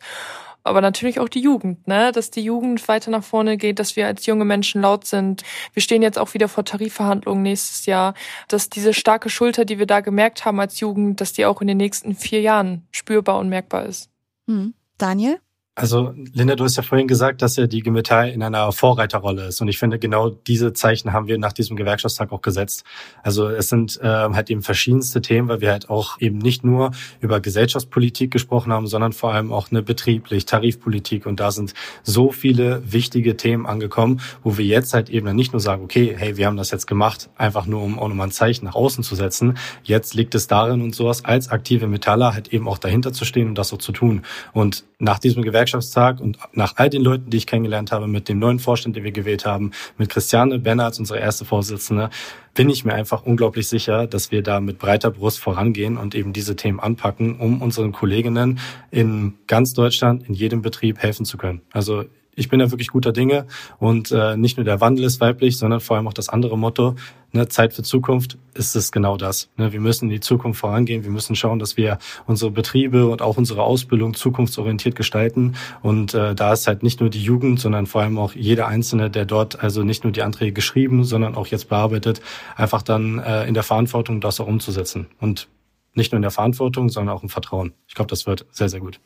aber 0.63 0.81
natürlich 0.81 1.19
auch 1.19 1.29
die 1.29 1.41
Jugend, 1.41 1.87
ne? 1.87 2.11
dass 2.11 2.31
die 2.31 2.41
Jugend 2.41 2.87
weiter 2.87 3.11
nach 3.11 3.23
vorne 3.23 3.57
geht, 3.57 3.79
dass 3.79 3.95
wir 3.95 4.07
als 4.07 4.25
junge 4.25 4.45
Menschen 4.45 4.81
laut 4.81 5.05
sind. 5.05 5.43
Wir 5.73 5.81
stehen 5.81 6.01
jetzt 6.01 6.19
auch 6.19 6.33
wieder 6.33 6.47
vor 6.47 6.65
Tarifverhandlungen 6.65 7.43
nächstes 7.43 7.85
Jahr, 7.85 8.13
dass 8.47 8.69
diese 8.69 8.93
starke 8.93 9.29
Schulter, 9.29 9.65
die 9.65 9.79
wir 9.79 9.85
da 9.85 10.01
gemerkt 10.01 10.45
haben 10.45 10.59
als 10.59 10.79
Jugend, 10.79 11.21
dass 11.21 11.33
die 11.33 11.45
auch 11.45 11.61
in 11.61 11.67
den 11.67 11.77
nächsten 11.77 12.15
vier 12.15 12.41
Jahren 12.41 12.87
spürbar 12.91 13.39
und 13.39 13.49
merkbar 13.49 13.85
ist. 13.85 14.09
Hm. 14.47 14.73
Daniel? 14.97 15.39
Also 15.79 16.13
Linda, 16.33 16.57
du 16.57 16.65
hast 16.65 16.75
ja 16.75 16.83
vorhin 16.83 17.07
gesagt, 17.07 17.41
dass 17.41 17.55
ja 17.55 17.65
die 17.65 17.79
Gemetall 17.79 18.32
in 18.32 18.43
einer 18.43 18.73
Vorreiterrolle 18.73 19.45
ist. 19.45 19.62
Und 19.62 19.69
ich 19.69 19.80
finde, 19.80 19.97
genau 19.97 20.30
diese 20.30 20.73
Zeichen 20.73 21.13
haben 21.13 21.27
wir 21.27 21.38
nach 21.38 21.53
diesem 21.53 21.77
Gewerkschaftstag 21.77 22.34
auch 22.34 22.41
gesetzt. 22.41 22.84
Also 23.23 23.47
es 23.47 23.69
sind 23.69 23.97
äh, 24.01 24.06
halt 24.06 24.49
eben 24.49 24.62
verschiedenste 24.62 25.21
Themen, 25.21 25.47
weil 25.47 25.62
wir 25.62 25.71
halt 25.71 25.89
auch 25.89 26.19
eben 26.19 26.38
nicht 26.38 26.65
nur 26.65 26.91
über 27.21 27.39
Gesellschaftspolitik 27.39 28.30
gesprochen 28.30 28.73
haben, 28.73 28.88
sondern 28.88 29.13
vor 29.13 29.34
allem 29.34 29.53
auch 29.53 29.71
eine 29.71 29.82
betrieblich, 29.82 30.45
Tarifpolitik. 30.45 31.25
Und 31.25 31.39
da 31.39 31.49
sind 31.49 31.73
so 32.03 32.34
viele 32.34 32.84
wichtige 32.91 33.38
Themen 33.38 33.65
angekommen, 33.65 34.19
wo 34.43 34.58
wir 34.58 34.65
jetzt 34.65 34.93
halt 34.93 35.10
eben 35.10 35.34
nicht 35.34 35.53
nur 35.53 35.62
sagen, 35.62 35.82
okay, 35.82 36.13
hey, 36.17 36.36
wir 36.36 36.47
haben 36.47 36.58
das 36.58 36.71
jetzt 36.71 36.88
gemacht, 36.88 37.30
einfach 37.38 37.65
nur 37.65 37.82
um 37.84 37.99
auch 37.99 38.10
nochmal 38.10 38.27
ein 38.27 38.32
Zeichen 38.32 38.65
nach 38.65 38.75
außen 38.75 39.01
zu 39.01 39.15
setzen. 39.15 39.58
Jetzt 39.84 40.13
liegt 40.13 40.36
es 40.36 40.47
darin 40.47 40.82
und 40.82 40.93
sowas 40.93 41.23
als 41.23 41.47
aktive 41.51 41.88
Metaller 41.88 42.34
halt 42.34 42.49
eben 42.49 42.67
auch 42.67 42.80
dahinter 42.80 43.13
zu 43.13 43.23
stehen 43.23 43.47
und 43.47 43.56
das 43.56 43.69
so 43.69 43.77
zu 43.77 43.93
tun. 43.93 44.23
Und 44.51 44.84
nach 45.01 45.19
diesem 45.19 45.41
Gewerkschaftstag 45.41 45.68
Gewerkschaftstag 45.69 46.19
und 46.19 46.38
nach 46.53 46.73
all 46.77 46.89
den 46.89 47.03
Leuten, 47.03 47.29
die 47.29 47.38
ich 47.38 47.47
kennengelernt 47.47 47.91
habe, 47.91 48.08
mit 48.08 48.27
dem 48.27 48.39
neuen 48.39 48.60
Vorstand, 48.60 48.95
den 48.95 49.03
wir 49.03 49.12
gewählt 49.12 49.45
haben, 49.45 49.71
mit 49.97 50.10
Christiane 50.10 50.60
Benner 50.60 50.86
als 50.86 50.99
unsere 50.99 51.19
erste 51.19 51.45
Vorsitzende, 51.45 52.10
bin 52.55 52.69
ich 52.69 52.84
mir 52.86 52.93
einfach 52.93 53.23
unglaublich 53.23 53.67
sicher, 53.67 54.08
dass 54.08 54.32
wir 54.32 54.41
da 54.41 54.60
mit 54.60 54.79
breiter 54.79 55.12
Brust 55.12 55.39
vorangehen 55.39 55.97
und 55.97 56.15
eben 56.15 56.34
diese 56.34 56.55
Themen 56.55 56.79
anpacken, 56.79 57.38
um 57.38 57.62
unseren 57.62 57.91
Kolleginnen 57.91 58.60
in 58.91 59.36
ganz 59.47 59.73
Deutschland, 59.73 60.27
in 60.27 60.34
jedem 60.34 60.62
Betrieb 60.62 60.97
helfen 60.97 61.25
zu 61.25 61.38
können. 61.38 61.62
Also 61.71 62.05
ich 62.39 62.49
bin 62.49 62.60
da 62.60 62.71
wirklich 62.71 62.88
guter 62.88 63.12
Dinge 63.12 63.45
und 63.78 64.12
äh, 64.12 64.38
nicht 64.38 64.58
nur 64.58 64.63
der 64.63 64.82
Wandel 64.82 65.06
ist 65.06 65.19
weiblich, 65.21 65.58
sondern 65.58 65.80
vor 65.80 65.97
allem 65.97 66.08
auch 66.08 66.13
das 66.13 66.30
andere 66.30 66.58
Motto, 66.58 66.95
ne, 67.34 67.47
Zeit 67.47 67.73
für 67.73 67.84
Zukunft, 67.84 68.38
ist 68.54 68.75
es 68.75 68.91
genau 68.91 69.17
das. 69.17 69.49
Ne, 69.58 69.71
wir 69.73 69.80
müssen 69.80 70.06
in 70.06 70.12
die 70.12 70.19
Zukunft 70.19 70.60
vorangehen, 70.60 71.04
wir 71.04 71.12
müssen 71.12 71.36
schauen, 71.36 71.60
dass 71.60 71.78
wir 71.78 71.99
unsere 72.25 72.52
Betriebe 72.52 73.08
und 73.08 73.21
auch 73.21 73.38
unsere 73.38 73.63
Ausbildung 73.63 74.13
zukunftsorientiert 74.13 74.95
gestalten 74.95 75.56
und 75.82 76.13
äh, 76.13 76.34
da 76.34 76.54
ist 76.54 76.67
halt 76.67 76.82
nicht 76.82 77.02
nur 77.02 77.10
die 77.10 77.21
Jugend, 77.21 77.60
sondern 77.60 77.86
vor 77.86 78.02
allem 78.02 78.17
auch 78.17 78.34
jeder 78.34 78.67
Einzelne, 78.67 79.10
der 79.10 79.25
dort 79.25 79.62
also 79.62 79.84
nicht 79.84 80.04
nur 80.04 80.13
die 80.13 80.21
Anträge 80.21 80.54
geschrieben, 80.54 81.04
sondern 81.04 81.36
auch 81.36 81.47
jetzt 81.47 81.69
bearbeitet, 81.69 82.21
einfach 82.56 82.82
dann 82.82 83.19
äh, 83.19 83.45
in 83.47 83.54
der 83.54 83.63
Verantwortung, 83.63 84.21
das 84.21 84.39
auch 84.39 84.47
umzusetzen 84.47 85.08
und 85.19 85.49
nicht 85.93 86.12
nur 86.12 86.17
in 86.17 86.23
der 86.23 86.32
Verantwortung, 86.32 86.89
sondern 86.89 87.15
auch 87.15 87.23
im 87.23 87.30
Vertrauen. 87.30 87.73
Ich 87.88 87.95
glaube, 87.95 88.10
das 88.10 88.25
wird 88.25 88.45
sehr, 88.52 88.69
sehr 88.69 88.80
gut. 88.80 88.99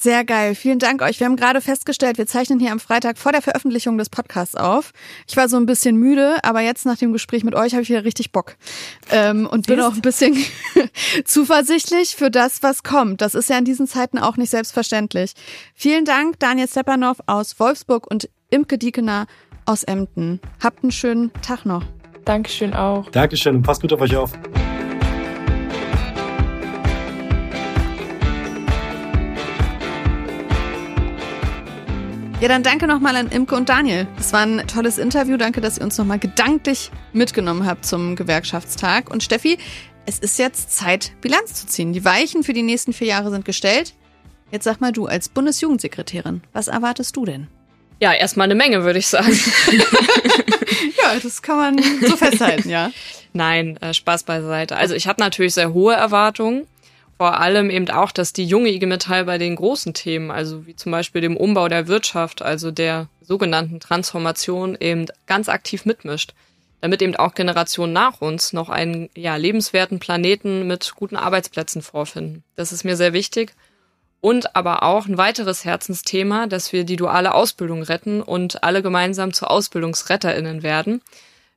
Sehr 0.00 0.24
geil. 0.24 0.54
Vielen 0.54 0.78
Dank 0.78 1.02
euch. 1.02 1.18
Wir 1.18 1.26
haben 1.26 1.34
gerade 1.34 1.60
festgestellt, 1.60 2.18
wir 2.18 2.26
zeichnen 2.28 2.60
hier 2.60 2.70
am 2.70 2.78
Freitag 2.78 3.18
vor 3.18 3.32
der 3.32 3.42
Veröffentlichung 3.42 3.98
des 3.98 4.08
Podcasts 4.08 4.54
auf. 4.54 4.92
Ich 5.26 5.36
war 5.36 5.48
so 5.48 5.56
ein 5.56 5.66
bisschen 5.66 5.96
müde, 5.96 6.36
aber 6.44 6.60
jetzt 6.60 6.86
nach 6.86 6.96
dem 6.96 7.12
Gespräch 7.12 7.42
mit 7.42 7.56
euch 7.56 7.72
habe 7.72 7.82
ich 7.82 7.88
wieder 7.88 8.04
richtig 8.04 8.30
Bock. 8.30 8.54
Ähm, 9.10 9.48
und 9.48 9.66
bin 9.66 9.80
auch 9.80 9.94
ein 9.94 10.00
bisschen 10.00 10.36
zuversichtlich 11.24 12.14
für 12.14 12.30
das, 12.30 12.62
was 12.62 12.84
kommt. 12.84 13.20
Das 13.22 13.34
ist 13.34 13.50
ja 13.50 13.58
in 13.58 13.64
diesen 13.64 13.88
Zeiten 13.88 14.18
auch 14.18 14.36
nicht 14.36 14.50
selbstverständlich. 14.50 15.32
Vielen 15.74 16.04
Dank, 16.04 16.38
Daniel 16.38 16.68
Stepanov 16.68 17.16
aus 17.26 17.58
Wolfsburg 17.58 18.08
und 18.08 18.28
Imke 18.50 18.78
Diekener 18.78 19.26
aus 19.66 19.82
Emden. 19.82 20.40
Habt 20.62 20.84
einen 20.84 20.92
schönen 20.92 21.32
Tag 21.42 21.66
noch. 21.66 21.82
Dankeschön 22.24 22.72
auch. 22.72 23.10
Dankeschön 23.10 23.56
und 23.56 23.62
passt 23.62 23.82
gut 23.82 23.92
auf 23.92 24.00
euch 24.00 24.14
auf. 24.14 24.32
Ja, 32.40 32.46
dann 32.46 32.62
danke 32.62 32.86
nochmal 32.86 33.16
an 33.16 33.30
Imke 33.32 33.56
und 33.56 33.68
Daniel. 33.68 34.06
Das 34.16 34.32
war 34.32 34.42
ein 34.42 34.64
tolles 34.68 34.96
Interview. 34.96 35.36
Danke, 35.36 35.60
dass 35.60 35.76
ihr 35.78 35.82
uns 35.82 35.98
nochmal 35.98 36.20
gedanklich 36.20 36.92
mitgenommen 37.12 37.66
habt 37.66 37.84
zum 37.84 38.14
Gewerkschaftstag. 38.14 39.10
Und 39.10 39.24
Steffi, 39.24 39.58
es 40.06 40.20
ist 40.20 40.38
jetzt 40.38 40.70
Zeit, 40.70 41.10
Bilanz 41.20 41.54
zu 41.54 41.66
ziehen. 41.66 41.92
Die 41.92 42.04
Weichen 42.04 42.44
für 42.44 42.52
die 42.52 42.62
nächsten 42.62 42.92
vier 42.92 43.08
Jahre 43.08 43.32
sind 43.32 43.44
gestellt. 43.44 43.94
Jetzt 44.52 44.62
sag 44.62 44.80
mal 44.80 44.92
du 44.92 45.06
als 45.06 45.28
Bundesjugendsekretärin, 45.28 46.42
was 46.52 46.68
erwartest 46.68 47.16
du 47.16 47.24
denn? 47.24 47.48
Ja, 48.00 48.14
erstmal 48.14 48.44
eine 48.44 48.54
Menge, 48.54 48.84
würde 48.84 49.00
ich 49.00 49.08
sagen. 49.08 49.36
ja, 51.02 51.18
das 51.20 51.42
kann 51.42 51.56
man 51.56 51.78
so 52.06 52.16
festhalten, 52.16 52.70
ja. 52.70 52.92
Nein, 53.32 53.78
äh, 53.78 53.92
Spaß 53.92 54.22
beiseite. 54.22 54.76
Also 54.76 54.94
ich 54.94 55.08
habe 55.08 55.20
natürlich 55.20 55.54
sehr 55.54 55.72
hohe 55.74 55.94
Erwartungen 55.94 56.68
vor 57.18 57.40
allem 57.40 57.68
eben 57.68 57.90
auch, 57.90 58.12
dass 58.12 58.32
die 58.32 58.46
junge 58.46 58.70
IG 58.70 58.86
Metall 58.86 59.24
bei 59.24 59.38
den 59.38 59.56
großen 59.56 59.92
Themen, 59.92 60.30
also 60.30 60.66
wie 60.66 60.76
zum 60.76 60.92
Beispiel 60.92 61.20
dem 61.20 61.36
Umbau 61.36 61.68
der 61.68 61.88
Wirtschaft, 61.88 62.42
also 62.42 62.70
der 62.70 63.08
sogenannten 63.20 63.80
Transformation, 63.80 64.76
eben 64.78 65.06
ganz 65.26 65.48
aktiv 65.48 65.84
mitmischt, 65.84 66.32
damit 66.80 67.02
eben 67.02 67.16
auch 67.16 67.34
Generationen 67.34 67.92
nach 67.92 68.20
uns 68.20 68.52
noch 68.52 68.68
einen 68.68 69.10
ja, 69.16 69.34
lebenswerten 69.34 69.98
Planeten 69.98 70.68
mit 70.68 70.94
guten 70.94 71.16
Arbeitsplätzen 71.16 71.82
vorfinden. 71.82 72.44
Das 72.54 72.70
ist 72.70 72.84
mir 72.84 72.96
sehr 72.96 73.12
wichtig. 73.12 73.52
Und 74.20 74.54
aber 74.54 74.84
auch 74.84 75.06
ein 75.06 75.18
weiteres 75.18 75.64
Herzensthema, 75.64 76.46
dass 76.46 76.72
wir 76.72 76.84
die 76.84 76.96
duale 76.96 77.34
Ausbildung 77.34 77.82
retten 77.82 78.22
und 78.22 78.62
alle 78.62 78.82
gemeinsam 78.82 79.32
zu 79.32 79.46
AusbildungsretterInnen 79.46 80.62
werden, 80.62 81.02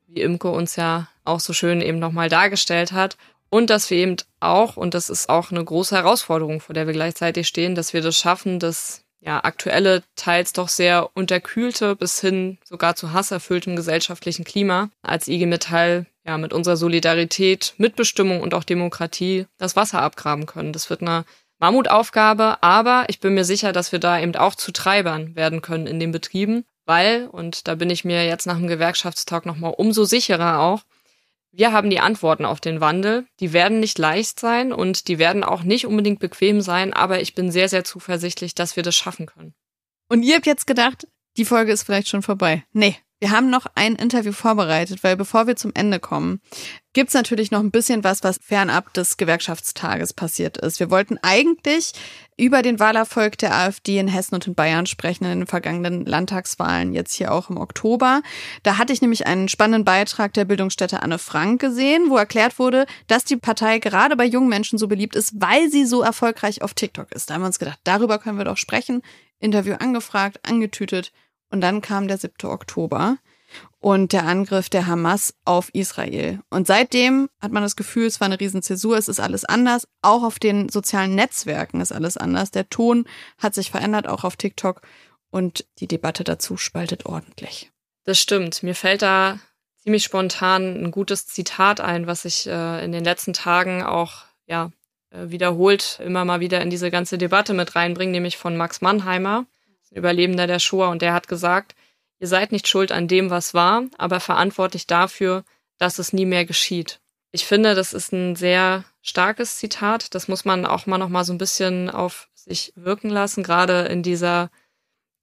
wie 0.07 0.21
Imke 0.21 0.49
uns 0.49 0.75
ja 0.75 1.07
auch 1.23 1.39
so 1.39 1.53
schön 1.53 1.81
eben 1.81 1.99
nochmal 1.99 2.29
dargestellt 2.29 2.91
hat. 2.91 3.17
Und 3.53 3.69
dass 3.69 3.89
wir 3.89 3.97
eben 3.97 4.15
auch, 4.39 4.77
und 4.77 4.93
das 4.93 5.09
ist 5.09 5.29
auch 5.29 5.51
eine 5.51 5.63
große 5.63 5.95
Herausforderung, 5.95 6.61
vor 6.61 6.73
der 6.73 6.87
wir 6.87 6.93
gleichzeitig 6.93 7.47
stehen, 7.47 7.75
dass 7.75 7.93
wir 7.93 8.01
das 8.01 8.17
schaffen, 8.17 8.59
das 8.59 9.03
ja 9.19 9.43
aktuelle, 9.43 10.03
teils 10.15 10.53
doch 10.53 10.69
sehr 10.69 11.09
unterkühlte 11.13 11.95
bis 11.95 12.19
hin 12.21 12.57
sogar 12.63 12.95
zu 12.95 13.11
hasserfülltem 13.11 13.75
gesellschaftlichen 13.75 14.45
Klima 14.45 14.89
als 15.03 15.27
IG 15.27 15.45
Metall 15.45 16.07
ja 16.25 16.37
mit 16.37 16.53
unserer 16.53 16.77
Solidarität, 16.77 17.73
Mitbestimmung 17.77 18.41
und 18.41 18.53
auch 18.53 18.63
Demokratie 18.63 19.45
das 19.57 19.75
Wasser 19.75 20.01
abgraben 20.01 20.45
können. 20.45 20.73
Das 20.73 20.89
wird 20.89 21.01
eine 21.01 21.25
Mammutaufgabe, 21.59 22.57
aber 22.61 23.05
ich 23.09 23.19
bin 23.19 23.33
mir 23.33 23.45
sicher, 23.45 23.73
dass 23.73 23.91
wir 23.91 23.99
da 23.99 24.19
eben 24.19 24.35
auch 24.35 24.55
zu 24.55 24.71
Treibern 24.71 25.35
werden 25.35 25.61
können 25.61 25.87
in 25.87 25.99
den 25.99 26.11
Betrieben, 26.11 26.65
weil, 26.85 27.27
und 27.27 27.67
da 27.67 27.75
bin 27.75 27.89
ich 27.89 28.05
mir 28.05 28.25
jetzt 28.25 28.47
nach 28.47 28.57
dem 28.57 28.67
Gewerkschaftstag 28.67 29.45
nochmal 29.45 29.73
umso 29.77 30.05
sicherer 30.05 30.59
auch, 30.59 30.81
wir 31.51 31.73
haben 31.73 31.89
die 31.89 31.99
Antworten 31.99 32.45
auf 32.45 32.61
den 32.61 32.81
Wandel. 32.81 33.25
Die 33.39 33.53
werden 33.53 33.79
nicht 33.79 33.97
leicht 33.97 34.39
sein 34.39 34.71
und 34.71 35.07
die 35.07 35.19
werden 35.19 35.43
auch 35.43 35.63
nicht 35.63 35.85
unbedingt 35.85 36.19
bequem 36.19 36.61
sein, 36.61 36.93
aber 36.93 37.21
ich 37.21 37.35
bin 37.35 37.51
sehr, 37.51 37.69
sehr 37.69 37.83
zuversichtlich, 37.83 38.55
dass 38.55 38.75
wir 38.75 38.83
das 38.83 38.95
schaffen 38.95 39.25
können. 39.25 39.53
Und 40.07 40.23
ihr 40.23 40.35
habt 40.35 40.45
jetzt 40.45 40.67
gedacht, 40.67 41.07
die 41.37 41.45
Folge 41.45 41.71
ist 41.71 41.83
vielleicht 41.83 42.07
schon 42.07 42.21
vorbei. 42.21 42.63
Nee, 42.73 42.97
wir 43.21 43.29
haben 43.29 43.51
noch 43.51 43.67
ein 43.75 43.95
Interview 43.95 44.31
vorbereitet, 44.31 45.03
weil 45.03 45.15
bevor 45.15 45.45
wir 45.45 45.55
zum 45.55 45.71
Ende 45.75 45.99
kommen, 45.99 46.41
gibt's 46.93 47.13
natürlich 47.13 47.51
noch 47.51 47.59
ein 47.59 47.69
bisschen 47.69 48.03
was, 48.03 48.23
was 48.23 48.39
fernab 48.39 48.91
des 48.95 49.15
Gewerkschaftstages 49.15 50.13
passiert 50.13 50.57
ist. 50.57 50.79
Wir 50.79 50.89
wollten 50.89 51.19
eigentlich 51.21 51.93
über 52.35 52.63
den 52.63 52.79
Wahlerfolg 52.79 53.37
der 53.37 53.55
AfD 53.55 53.99
in 53.99 54.07
Hessen 54.07 54.33
und 54.33 54.47
in 54.47 54.55
Bayern 54.55 54.87
sprechen 54.87 55.25
in 55.25 55.41
den 55.41 55.47
vergangenen 55.47 56.03
Landtagswahlen, 56.03 56.93
jetzt 56.93 57.13
hier 57.13 57.31
auch 57.31 57.51
im 57.51 57.57
Oktober. 57.57 58.23
Da 58.63 58.79
hatte 58.79 58.91
ich 58.91 59.03
nämlich 59.03 59.27
einen 59.27 59.49
spannenden 59.49 59.85
Beitrag 59.85 60.33
der 60.33 60.45
Bildungsstätte 60.45 61.03
Anne 61.03 61.19
Frank 61.19 61.61
gesehen, 61.61 62.09
wo 62.09 62.17
erklärt 62.17 62.57
wurde, 62.57 62.87
dass 63.05 63.23
die 63.23 63.37
Partei 63.37 63.77
gerade 63.77 64.17
bei 64.17 64.25
jungen 64.25 64.49
Menschen 64.49 64.79
so 64.79 64.87
beliebt 64.87 65.15
ist, 65.15 65.39
weil 65.39 65.69
sie 65.69 65.85
so 65.85 66.01
erfolgreich 66.01 66.63
auf 66.63 66.73
TikTok 66.73 67.11
ist. 67.11 67.29
Da 67.29 67.35
haben 67.35 67.41
wir 67.41 67.47
uns 67.47 67.59
gedacht, 67.59 67.79
darüber 67.83 68.17
können 68.17 68.39
wir 68.39 68.45
doch 68.45 68.57
sprechen. 68.57 69.03
Interview 69.39 69.75
angefragt, 69.75 70.39
angetütet 70.41 71.11
und 71.51 71.61
dann 71.61 71.81
kam 71.81 72.07
der 72.07 72.17
7. 72.17 72.49
Oktober 72.49 73.17
und 73.79 74.13
der 74.13 74.25
Angriff 74.25 74.69
der 74.69 74.87
Hamas 74.87 75.33
auf 75.45 75.69
Israel. 75.73 76.39
Und 76.49 76.67
seitdem 76.67 77.29
hat 77.39 77.51
man 77.51 77.63
das 77.63 77.75
Gefühl, 77.75 78.05
es 78.05 78.19
war 78.19 78.25
eine 78.25 78.39
Riesenzäsur, 78.39 78.97
es 78.97 79.07
ist 79.07 79.19
alles 79.19 79.45
anders. 79.45 79.87
Auch 80.01 80.23
auf 80.23 80.39
den 80.39 80.69
sozialen 80.69 81.15
Netzwerken 81.15 81.81
ist 81.81 81.91
alles 81.91 82.17
anders. 82.17 82.51
Der 82.51 82.69
Ton 82.69 83.05
hat 83.37 83.53
sich 83.53 83.71
verändert, 83.71 84.07
auch 84.07 84.23
auf 84.23 84.37
TikTok. 84.37 84.81
Und 85.29 85.65
die 85.79 85.87
Debatte 85.87 86.23
dazu 86.23 86.57
spaltet 86.57 87.05
ordentlich. 87.05 87.71
Das 88.03 88.19
stimmt. 88.19 88.63
Mir 88.63 88.75
fällt 88.75 89.01
da 89.01 89.39
ziemlich 89.77 90.03
spontan 90.03 90.83
ein 90.83 90.91
gutes 90.91 91.25
Zitat 91.25 91.79
ein, 91.79 92.05
was 92.05 92.25
ich 92.25 92.47
äh, 92.47 92.83
in 92.83 92.91
den 92.91 93.03
letzten 93.03 93.33
Tagen 93.33 93.81
auch 93.81 94.25
ja 94.45 94.71
äh, 95.09 95.29
wiederholt 95.29 95.99
immer 96.03 96.25
mal 96.25 96.39
wieder 96.39 96.61
in 96.61 96.69
diese 96.69 96.91
ganze 96.91 97.17
Debatte 97.17 97.53
mit 97.53 97.75
reinbringe, 97.75 98.11
nämlich 98.11 98.37
von 98.37 98.57
Max 98.57 98.81
Mannheimer. 98.81 99.45
Überlebender 99.91 100.47
der 100.47 100.59
Shoah, 100.59 100.89
und 100.89 101.01
der 101.01 101.13
hat 101.13 101.27
gesagt, 101.27 101.75
ihr 102.19 102.27
seid 102.27 102.51
nicht 102.51 102.67
schuld 102.67 102.91
an 102.91 103.07
dem, 103.07 103.29
was 103.29 103.53
war, 103.53 103.83
aber 103.97 104.19
verantwortlich 104.19 104.87
dafür, 104.87 105.43
dass 105.77 105.99
es 105.99 106.13
nie 106.13 106.25
mehr 106.25 106.45
geschieht. 106.45 106.99
Ich 107.31 107.45
finde, 107.45 107.75
das 107.75 107.93
ist 107.93 108.11
ein 108.11 108.35
sehr 108.35 108.83
starkes 109.01 109.57
Zitat. 109.57 110.13
Das 110.13 110.27
muss 110.27 110.45
man 110.45 110.65
auch 110.65 110.85
mal 110.85 110.97
noch 110.97 111.09
mal 111.09 111.23
so 111.23 111.33
ein 111.33 111.37
bisschen 111.37 111.89
auf 111.89 112.29
sich 112.35 112.73
wirken 112.75 113.09
lassen, 113.09 113.43
gerade 113.43 113.83
in 113.83 114.03
dieser 114.03 114.49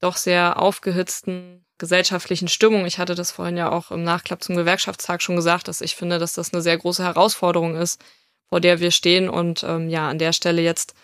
doch 0.01 0.17
sehr 0.17 0.61
aufgehitzten 0.61 1.65
gesellschaftlichen 1.79 2.49
Stimmung. 2.49 2.87
Ich 2.87 2.99
hatte 2.99 3.15
das 3.15 3.31
vorhin 3.31 3.57
ja 3.57 3.71
auch 3.71 3.91
im 3.91 4.03
Nachklapp 4.03 4.43
zum 4.43 4.57
Gewerkschaftstag 4.57 5.23
schon 5.23 5.37
gesagt, 5.37 5.69
dass 5.69 5.81
ich 5.81 5.95
finde, 5.95 6.19
dass 6.19 6.33
das 6.33 6.53
eine 6.53 6.63
sehr 6.63 6.77
große 6.77 7.05
Herausforderung 7.05 7.77
ist, 7.77 8.03
vor 8.49 8.61
der 8.61 8.81
wir 8.81 8.91
stehen 8.91 9.29
und 9.29 9.63
ähm, 9.63 9.89
ja 9.89 10.09
an 10.09 10.19
der 10.19 10.33
Stelle 10.33 10.63
jetzt 10.63 10.95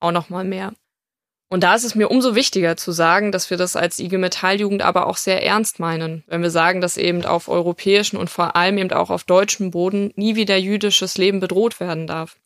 auch 0.00 0.12
noch 0.12 0.30
mal 0.30 0.44
mehr. 0.44 0.72
Und 1.52 1.64
da 1.64 1.74
ist 1.74 1.84
es 1.84 1.94
mir 1.94 2.08
umso 2.10 2.34
wichtiger 2.34 2.78
zu 2.78 2.92
sagen, 2.92 3.30
dass 3.30 3.50
wir 3.50 3.58
das 3.58 3.76
als 3.76 3.98
IG 3.98 4.16
Metalljugend 4.16 4.80
aber 4.80 5.06
auch 5.06 5.18
sehr 5.18 5.44
ernst 5.44 5.80
meinen, 5.80 6.24
wenn 6.26 6.40
wir 6.40 6.48
sagen, 6.48 6.80
dass 6.80 6.96
eben 6.96 7.26
auf 7.26 7.48
europäischen 7.48 8.16
und 8.16 8.30
vor 8.30 8.56
allem 8.56 8.78
eben 8.78 8.90
auch 8.90 9.10
auf 9.10 9.24
deutschem 9.24 9.70
Boden 9.70 10.14
nie 10.16 10.34
wieder 10.34 10.56
jüdisches 10.56 11.18
Leben 11.18 11.40
bedroht 11.40 11.78
werden 11.78 12.06
darf. 12.06 12.38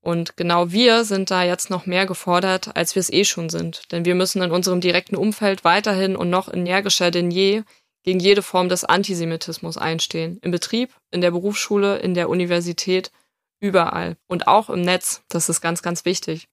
Und 0.00 0.38
genau 0.38 0.72
wir 0.72 1.04
sind 1.04 1.30
da 1.30 1.44
jetzt 1.44 1.68
noch 1.68 1.84
mehr 1.84 2.06
gefordert, 2.06 2.74
als 2.74 2.94
wir 2.94 3.00
es 3.00 3.12
eh 3.12 3.26
schon 3.26 3.50
sind. 3.50 3.92
Denn 3.92 4.06
wir 4.06 4.14
müssen 4.14 4.40
in 4.40 4.52
unserem 4.52 4.80
direkten 4.80 5.16
Umfeld 5.16 5.62
weiterhin 5.62 6.16
und 6.16 6.30
noch 6.30 6.50
energischer 6.50 7.10
denn 7.10 7.30
je 7.30 7.62
gegen 8.04 8.20
jede 8.20 8.40
Form 8.40 8.70
des 8.70 8.86
Antisemitismus 8.86 9.76
einstehen. 9.76 10.38
Im 10.40 10.50
Betrieb, 10.50 10.94
in 11.10 11.20
der 11.20 11.30
Berufsschule, 11.30 11.98
in 11.98 12.14
der 12.14 12.30
Universität, 12.30 13.12
überall. 13.60 14.16
Und 14.28 14.48
auch 14.48 14.70
im 14.70 14.80
Netz. 14.80 15.20
Das 15.28 15.50
ist 15.50 15.60
ganz, 15.60 15.82
ganz 15.82 16.06
wichtig. 16.06 16.48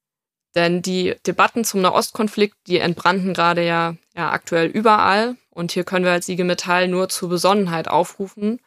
Denn 0.54 0.82
die 0.82 1.14
Debatten 1.26 1.64
zum 1.64 1.80
Nahostkonflikt, 1.80 2.56
die 2.66 2.78
entbrannten 2.78 3.34
gerade 3.34 3.64
ja, 3.64 3.96
ja 4.16 4.30
aktuell 4.30 4.66
überall. 4.66 5.36
Und 5.50 5.72
hier 5.72 5.84
können 5.84 6.04
wir 6.04 6.12
als 6.12 6.28
IG 6.28 6.44
Metall 6.44 6.88
nur 6.88 7.08
zur 7.08 7.28
Besonnenheit 7.28 7.88
aufrufen 7.88 8.60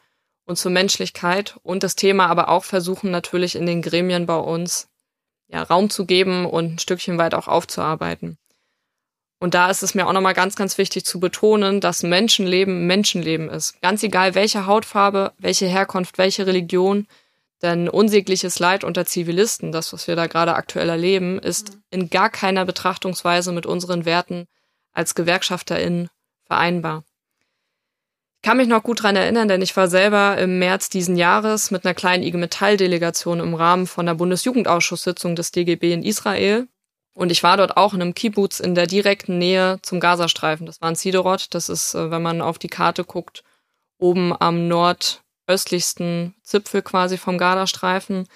und 0.45 0.57
zur 0.57 0.71
Menschlichkeit 0.71 1.57
und 1.61 1.83
das 1.83 1.95
Thema 1.95 2.27
aber 2.27 2.49
auch 2.49 2.63
versuchen 2.63 3.11
natürlich 3.11 3.55
in 3.55 3.65
den 3.65 3.81
Gremien 3.81 4.25
bei 4.25 4.37
uns 4.37 4.87
ja, 5.49 5.61
Raum 5.61 5.89
zu 5.89 6.05
geben 6.05 6.45
und 6.45 6.75
ein 6.75 6.79
Stückchen 6.79 7.17
weit 7.17 7.33
auch 7.33 7.47
aufzuarbeiten. 7.47 8.37
Und 9.39 9.53
da 9.53 9.69
ist 9.69 9.83
es 9.83 9.93
mir 9.93 10.07
auch 10.07 10.13
nochmal 10.13 10.33
ganz, 10.33 10.55
ganz 10.55 10.77
wichtig 10.77 11.05
zu 11.05 11.19
betonen, 11.19 11.79
dass 11.79 12.01
Menschenleben 12.01 12.87
Menschenleben 12.87 13.49
ist. 13.49 13.79
Ganz 13.81 14.01
egal, 14.01 14.33
welche 14.33 14.65
Hautfarbe, 14.65 15.33
welche 15.37 15.67
Herkunft, 15.67 16.17
welche 16.17 16.47
Religion, 16.47 17.07
denn 17.61 17.89
unsägliches 17.89 18.59
Leid 18.59 18.83
unter 18.83 19.05
Zivilisten, 19.05 19.71
das, 19.71 19.91
was 19.93 20.07
wir 20.07 20.15
da 20.15 20.27
gerade 20.27 20.55
aktuell 20.55 20.89
erleben, 20.89 21.39
ist 21.39 21.73
mhm. 21.73 21.83
in 21.89 22.09
gar 22.09 22.29
keiner 22.29 22.65
Betrachtungsweise 22.65 23.51
mit 23.51 23.65
unseren 23.65 24.05
Werten 24.05 24.47
als 24.93 25.15
GewerkschafterInnen 25.15 26.09
vereinbar. 26.45 27.03
Ich 28.37 28.43
kann 28.47 28.57
mich 28.57 28.67
noch 28.67 28.83
gut 28.83 29.03
dran 29.03 29.15
erinnern, 29.15 29.47
denn 29.47 29.61
ich 29.61 29.75
war 29.75 29.87
selber 29.87 30.37
im 30.37 30.59
März 30.59 30.89
diesen 30.89 31.17
Jahres 31.17 31.71
mit 31.71 31.85
einer 31.85 31.95
kleinen 31.95 32.23
IG 32.23 32.37
Metall-Delegation 32.37 33.39
im 33.39 33.55
Rahmen 33.55 33.87
von 33.87 34.05
der 34.05 34.13
Bundesjugendausschusssitzung 34.13 35.35
des 35.35 35.51
DGB 35.51 35.91
in 35.91 36.03
Israel. 36.03 36.67
Und 37.13 37.31
ich 37.31 37.41
war 37.41 37.57
dort 37.57 37.77
auch 37.77 37.95
in 37.95 38.01
einem 38.01 38.13
Kibbutz 38.13 38.59
in 38.59 38.75
der 38.75 38.85
direkten 38.85 39.39
Nähe 39.39 39.79
zum 39.81 39.99
Gazastreifen. 39.99 40.67
Das 40.67 40.81
war 40.81 40.89
in 40.89 40.95
Siderot. 40.95 41.47
Das 41.55 41.67
ist, 41.67 41.95
äh, 41.95 42.11
wenn 42.11 42.21
man 42.21 42.41
auf 42.41 42.59
die 42.59 42.67
Karte 42.67 43.03
guckt, 43.03 43.43
oben 43.97 44.39
am 44.39 44.67
Nord 44.67 45.23
östlichsten 45.47 46.35
Zipfel 46.43 46.81
quasi 46.81 47.17
vom 47.17 47.37
Gardastreifen. 47.37 48.27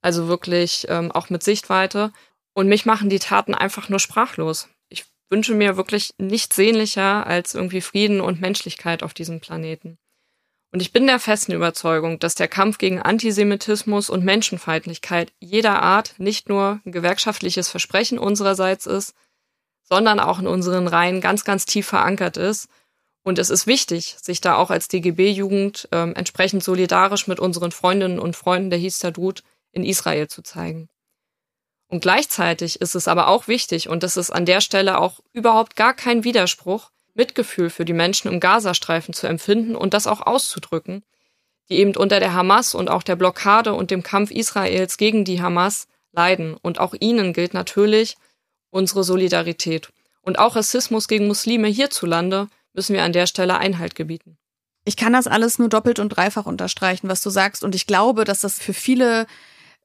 Also 0.00 0.28
wirklich 0.28 0.86
ähm, 0.88 1.12
auch 1.12 1.30
mit 1.30 1.42
Sichtweite. 1.42 2.12
Und 2.54 2.68
mich 2.68 2.86
machen 2.86 3.08
die 3.08 3.18
Taten 3.18 3.54
einfach 3.54 3.88
nur 3.88 3.98
sprachlos. 3.98 4.68
Ich 4.88 5.04
wünsche 5.30 5.54
mir 5.54 5.76
wirklich 5.76 6.14
nichts 6.18 6.56
sehnlicher 6.56 7.26
als 7.26 7.54
irgendwie 7.54 7.80
Frieden 7.80 8.20
und 8.20 8.40
Menschlichkeit 8.40 9.02
auf 9.02 9.14
diesem 9.14 9.40
Planeten. 9.40 9.98
Und 10.72 10.80
ich 10.80 10.92
bin 10.92 11.06
der 11.06 11.18
festen 11.18 11.52
Überzeugung, 11.52 12.18
dass 12.18 12.34
der 12.34 12.48
Kampf 12.48 12.78
gegen 12.78 13.00
Antisemitismus 13.00 14.08
und 14.08 14.24
Menschenfeindlichkeit 14.24 15.32
jeder 15.38 15.82
Art 15.82 16.14
nicht 16.18 16.48
nur 16.48 16.80
ein 16.86 16.92
gewerkschaftliches 16.92 17.68
Versprechen 17.68 18.18
unsererseits 18.18 18.86
ist, 18.86 19.14
sondern 19.82 20.18
auch 20.18 20.38
in 20.38 20.46
unseren 20.46 20.88
Reihen 20.88 21.20
ganz, 21.20 21.44
ganz 21.44 21.66
tief 21.66 21.86
verankert 21.86 22.38
ist 22.38 22.68
und 23.24 23.38
es 23.38 23.50
ist 23.50 23.66
wichtig, 23.66 24.16
sich 24.20 24.40
da 24.40 24.56
auch 24.56 24.70
als 24.70 24.88
DGB-Jugend 24.88 25.88
ähm, 25.92 26.14
entsprechend 26.16 26.64
solidarisch 26.64 27.28
mit 27.28 27.38
unseren 27.38 27.70
Freundinnen 27.70 28.18
und 28.18 28.36
Freunden 28.36 28.70
der 28.70 28.78
Histadut 28.78 29.42
in 29.70 29.84
Israel 29.84 30.28
zu 30.28 30.42
zeigen. 30.42 30.88
Und 31.88 32.00
gleichzeitig 32.00 32.80
ist 32.80 32.94
es 32.94 33.06
aber 33.06 33.28
auch 33.28 33.48
wichtig, 33.48 33.88
und 33.88 34.02
das 34.02 34.16
ist 34.16 34.30
an 34.30 34.46
der 34.46 34.60
Stelle 34.60 34.98
auch 34.98 35.20
überhaupt 35.32 35.76
gar 35.76 35.94
kein 35.94 36.24
Widerspruch, 36.24 36.90
Mitgefühl 37.14 37.70
für 37.70 37.84
die 37.84 37.92
Menschen 37.92 38.28
im 38.28 38.40
Gazastreifen 38.40 39.12
zu 39.12 39.26
empfinden 39.26 39.76
und 39.76 39.92
das 39.94 40.06
auch 40.06 40.22
auszudrücken, 40.22 41.04
die 41.68 41.78
eben 41.78 41.94
unter 41.94 42.18
der 42.18 42.32
Hamas 42.32 42.74
und 42.74 42.90
auch 42.90 43.02
der 43.02 43.16
Blockade 43.16 43.74
und 43.74 43.90
dem 43.90 44.02
Kampf 44.02 44.30
Israels 44.30 44.96
gegen 44.96 45.24
die 45.24 45.42
Hamas 45.42 45.86
leiden. 46.12 46.56
Und 46.62 46.80
auch 46.80 46.94
ihnen 46.98 47.34
gilt 47.34 47.54
natürlich 47.54 48.16
unsere 48.70 49.04
Solidarität. 49.04 49.90
Und 50.22 50.38
auch 50.38 50.56
Rassismus 50.56 51.08
gegen 51.08 51.26
Muslime 51.26 51.68
hierzulande 51.68 52.48
müssen 52.74 52.94
wir 52.94 53.02
an 53.02 53.12
der 53.12 53.26
Stelle 53.26 53.58
Einhalt 53.58 53.94
gebieten. 53.94 54.38
Ich 54.84 54.96
kann 54.96 55.12
das 55.12 55.26
alles 55.26 55.58
nur 55.58 55.68
doppelt 55.68 55.98
und 55.98 56.08
dreifach 56.08 56.46
unterstreichen, 56.46 57.08
was 57.08 57.22
du 57.22 57.30
sagst. 57.30 57.62
Und 57.62 57.74
ich 57.74 57.86
glaube, 57.86 58.24
dass 58.24 58.40
das 58.40 58.58
für 58.58 58.74
viele 58.74 59.26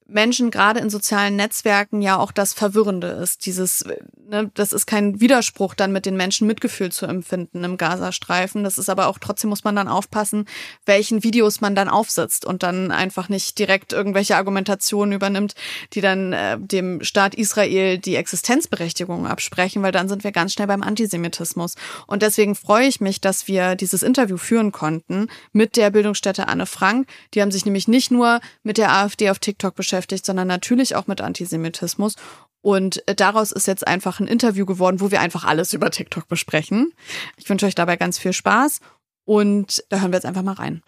Menschen 0.07 0.51
gerade 0.51 0.79
in 0.79 0.89
sozialen 0.89 1.35
Netzwerken 1.35 2.01
ja 2.01 2.17
auch 2.17 2.31
das 2.31 2.53
Verwirrende 2.53 3.07
ist. 3.07 3.45
Dieses 3.45 3.83
ne, 4.29 4.51
das 4.53 4.73
ist 4.73 4.85
kein 4.85 5.19
Widerspruch, 5.19 5.73
dann 5.73 5.91
mit 5.91 6.05
den 6.05 6.15
Menschen 6.15 6.47
Mitgefühl 6.47 6.91
zu 6.91 7.05
empfinden 7.05 7.63
im 7.63 7.77
Gazastreifen. 7.77 8.63
Das 8.63 8.77
ist 8.77 8.89
aber 8.89 9.07
auch 9.07 9.19
trotzdem 9.19 9.49
muss 9.49 9.63
man 9.63 9.75
dann 9.75 9.87
aufpassen, 9.87 10.45
welchen 10.85 11.23
Videos 11.23 11.61
man 11.61 11.75
dann 11.75 11.89
aufsetzt 11.89 12.45
und 12.45 12.63
dann 12.63 12.91
einfach 12.91 13.29
nicht 13.29 13.59
direkt 13.59 13.93
irgendwelche 13.93 14.35
Argumentationen 14.35 15.13
übernimmt, 15.13 15.55
die 15.93 16.01
dann 16.01 16.33
äh, 16.33 16.57
dem 16.59 17.03
Staat 17.03 17.35
Israel 17.35 17.97
die 17.97 18.15
Existenzberechtigung 18.15 19.27
absprechen, 19.27 19.83
weil 19.83 19.91
dann 19.91 20.09
sind 20.09 20.23
wir 20.23 20.31
ganz 20.31 20.53
schnell 20.53 20.67
beim 20.67 20.83
Antisemitismus. 20.83 21.75
Und 22.05 22.21
deswegen 22.21 22.55
freue 22.55 22.87
ich 22.87 23.01
mich, 23.01 23.21
dass 23.21 23.47
wir 23.47 23.75
dieses 23.75 24.03
Interview 24.03 24.37
führen 24.37 24.71
konnten 24.71 25.27
mit 25.51 25.75
der 25.75 25.89
Bildungsstätte 25.89 26.47
Anne 26.47 26.65
Frank. 26.65 27.07
Die 27.33 27.41
haben 27.41 27.51
sich 27.51 27.65
nämlich 27.65 27.87
nicht 27.87 28.11
nur 28.11 28.39
mit 28.63 28.77
der 28.77 28.91
AfD 28.91 29.29
auf 29.29 29.39
TikTok 29.39 29.75
beschäftigt, 29.75 29.96
sondern 30.25 30.47
natürlich 30.47 30.95
auch 30.95 31.07
mit 31.07 31.21
Antisemitismus. 31.21 32.15
Und 32.62 33.03
daraus 33.05 33.51
ist 33.51 33.67
jetzt 33.67 33.88
einfach 33.88 34.19
ein 34.19 34.27
Interview 34.27 34.65
geworden, 34.65 34.99
wo 34.99 35.12
wir 35.12 35.21
einfach 35.21 35.45
alles 35.45 35.73
über 35.73 35.91
TikTok 35.91 36.27
besprechen. 36.27 36.91
Ich 37.38 37.49
wünsche 37.49 37.65
euch 37.65 37.75
dabei 37.75 37.95
ganz 37.95 38.17
viel 38.17 38.33
Spaß 38.33 38.79
und 39.25 39.83
da 39.89 40.01
hören 40.01 40.12
wir 40.12 40.17
jetzt 40.17 40.25
einfach 40.25 40.43
mal 40.43 40.53
rein. 40.53 40.81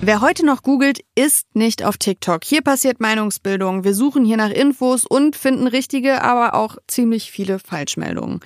Wer 0.00 0.20
heute 0.20 0.46
noch 0.46 0.62
googelt, 0.62 1.00
ist 1.16 1.56
nicht 1.56 1.84
auf 1.84 1.96
TikTok. 1.96 2.44
Hier 2.44 2.62
passiert 2.62 3.00
Meinungsbildung. 3.00 3.82
Wir 3.82 3.94
suchen 3.94 4.24
hier 4.24 4.36
nach 4.36 4.50
Infos 4.50 5.04
und 5.04 5.34
finden 5.34 5.66
richtige, 5.66 6.22
aber 6.22 6.54
auch 6.54 6.76
ziemlich 6.86 7.32
viele 7.32 7.58
Falschmeldungen. 7.58 8.38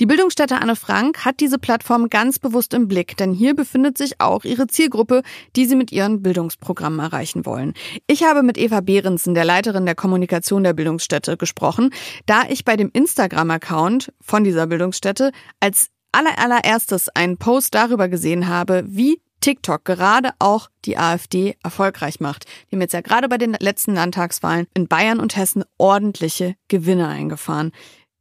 Die 0.00 0.06
Bildungsstätte 0.06 0.60
Anne 0.60 0.74
Frank 0.74 1.24
hat 1.24 1.38
diese 1.38 1.60
Plattform 1.60 2.10
ganz 2.10 2.40
bewusst 2.40 2.74
im 2.74 2.88
Blick, 2.88 3.16
denn 3.16 3.32
hier 3.32 3.54
befindet 3.54 3.96
sich 3.96 4.20
auch 4.20 4.44
ihre 4.44 4.66
Zielgruppe, 4.66 5.22
die 5.54 5.66
sie 5.66 5.76
mit 5.76 5.92
ihren 5.92 6.22
Bildungsprogrammen 6.22 6.98
erreichen 6.98 7.46
wollen. 7.46 7.74
Ich 8.08 8.24
habe 8.24 8.42
mit 8.42 8.58
Eva 8.58 8.80
Behrensen, 8.80 9.34
der 9.34 9.44
Leiterin 9.44 9.86
der 9.86 9.94
Kommunikation 9.94 10.64
der 10.64 10.72
Bildungsstätte, 10.72 11.36
gesprochen, 11.36 11.90
da 12.26 12.42
ich 12.48 12.64
bei 12.64 12.76
dem 12.76 12.90
Instagram-Account 12.92 14.12
von 14.20 14.42
dieser 14.42 14.66
Bildungsstätte 14.66 15.30
als 15.60 15.88
allererstes 16.12 17.08
einen 17.10 17.36
Post 17.36 17.74
darüber 17.74 18.08
gesehen 18.08 18.48
habe, 18.48 18.84
wie 18.88 19.20
TikTok 19.46 19.84
gerade 19.84 20.30
auch 20.40 20.68
die 20.84 20.98
AfD 20.98 21.54
erfolgreich 21.62 22.18
macht. 22.18 22.46
Die 22.46 22.74
haben 22.74 22.80
jetzt 22.80 22.94
ja 22.94 23.00
gerade 23.00 23.28
bei 23.28 23.38
den 23.38 23.56
letzten 23.60 23.94
Landtagswahlen 23.94 24.66
in 24.74 24.88
Bayern 24.88 25.20
und 25.20 25.36
Hessen 25.36 25.62
ordentliche 25.78 26.56
Gewinne 26.66 27.06
eingefahren. 27.06 27.70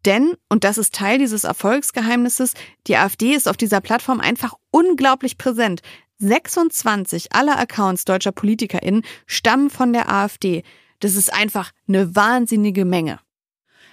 Denn, 0.05 0.35
und 0.49 0.63
das 0.63 0.77
ist 0.77 0.93
Teil 0.93 1.17
dieses 1.17 1.43
Erfolgsgeheimnisses, 1.43 2.53
die 2.85 2.95
AfD 2.95 3.33
ist 3.33 3.47
auf 3.47 3.57
dieser 3.57 3.81
Plattform 3.81 4.19
einfach 4.19 4.53
unglaublich 4.69 5.39
präsent. 5.39 5.81
26 6.19 7.33
aller 7.33 7.57
Accounts 7.57 8.05
deutscher 8.05 8.31
PolitikerInnen 8.31 9.01
stammen 9.25 9.71
von 9.71 9.93
der 9.93 10.11
AfD. 10.11 10.61
Das 10.99 11.15
ist 11.15 11.33
einfach 11.33 11.71
eine 11.87 12.15
wahnsinnige 12.15 12.85
Menge. 12.85 13.19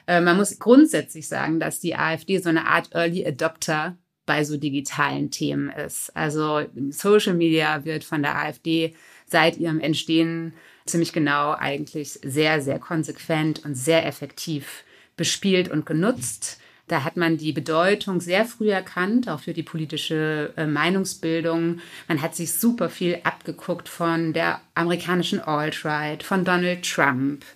Äh, 0.06 0.20
man 0.20 0.36
muss 0.36 0.58
grundsätzlich 0.58 1.28
sagen, 1.28 1.60
dass 1.60 1.80
die 1.80 1.96
AfD 1.96 2.36
so 2.40 2.50
eine 2.50 2.66
Art 2.66 2.90
Early 2.92 3.26
Adopter 3.26 3.96
bei 4.26 4.44
so 4.44 4.56
digitalen 4.56 5.30
Themen 5.30 5.70
ist. 5.70 6.14
Also 6.16 6.62
Social 6.90 7.34
Media 7.34 7.84
wird 7.84 8.04
von 8.04 8.22
der 8.22 8.38
AfD 8.38 8.94
seit 9.26 9.56
ihrem 9.56 9.80
Entstehen 9.80 10.54
ziemlich 10.86 11.12
genau 11.12 11.52
eigentlich 11.52 12.18
sehr, 12.22 12.60
sehr 12.60 12.78
konsequent 12.78 13.64
und 13.64 13.74
sehr 13.74 14.06
effektiv 14.06 14.84
bespielt 15.16 15.68
und 15.68 15.86
genutzt. 15.86 16.60
Da 16.92 17.04
hat 17.04 17.16
man 17.16 17.38
die 17.38 17.52
Bedeutung 17.52 18.20
sehr 18.20 18.44
früh 18.44 18.70
erkannt, 18.70 19.26
auch 19.26 19.40
für 19.40 19.54
die 19.54 19.62
politische 19.62 20.52
äh, 20.58 20.66
Meinungsbildung. 20.66 21.80
Man 22.06 22.20
hat 22.20 22.36
sich 22.36 22.52
super 22.52 22.90
viel 22.90 23.18
abgeguckt 23.24 23.88
von 23.88 24.34
der 24.34 24.60
amerikanischen 24.74 25.40
Alt-Right, 25.40 26.22
von 26.22 26.44
Donald 26.44 26.86
Trump 26.86 27.46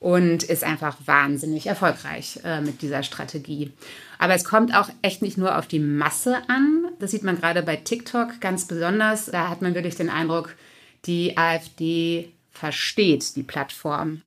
und 0.00 0.44
ist 0.44 0.64
einfach 0.64 0.96
wahnsinnig 1.04 1.66
erfolgreich 1.66 2.40
äh, 2.42 2.62
mit 2.62 2.80
dieser 2.80 3.02
Strategie. 3.02 3.70
Aber 4.18 4.32
es 4.32 4.46
kommt 4.46 4.74
auch 4.74 4.88
echt 5.02 5.20
nicht 5.20 5.36
nur 5.36 5.58
auf 5.58 5.66
die 5.66 5.78
Masse 5.78 6.38
an. 6.48 6.86
Das 6.98 7.10
sieht 7.10 7.22
man 7.22 7.38
gerade 7.38 7.62
bei 7.62 7.76
TikTok 7.76 8.40
ganz 8.40 8.66
besonders. 8.66 9.26
Da 9.26 9.50
hat 9.50 9.60
man 9.60 9.74
wirklich 9.74 9.96
den 9.96 10.08
Eindruck, 10.08 10.54
die 11.04 11.36
AfD 11.36 12.32
versteht 12.50 13.36
die 13.36 13.42
Plattform. 13.42 14.22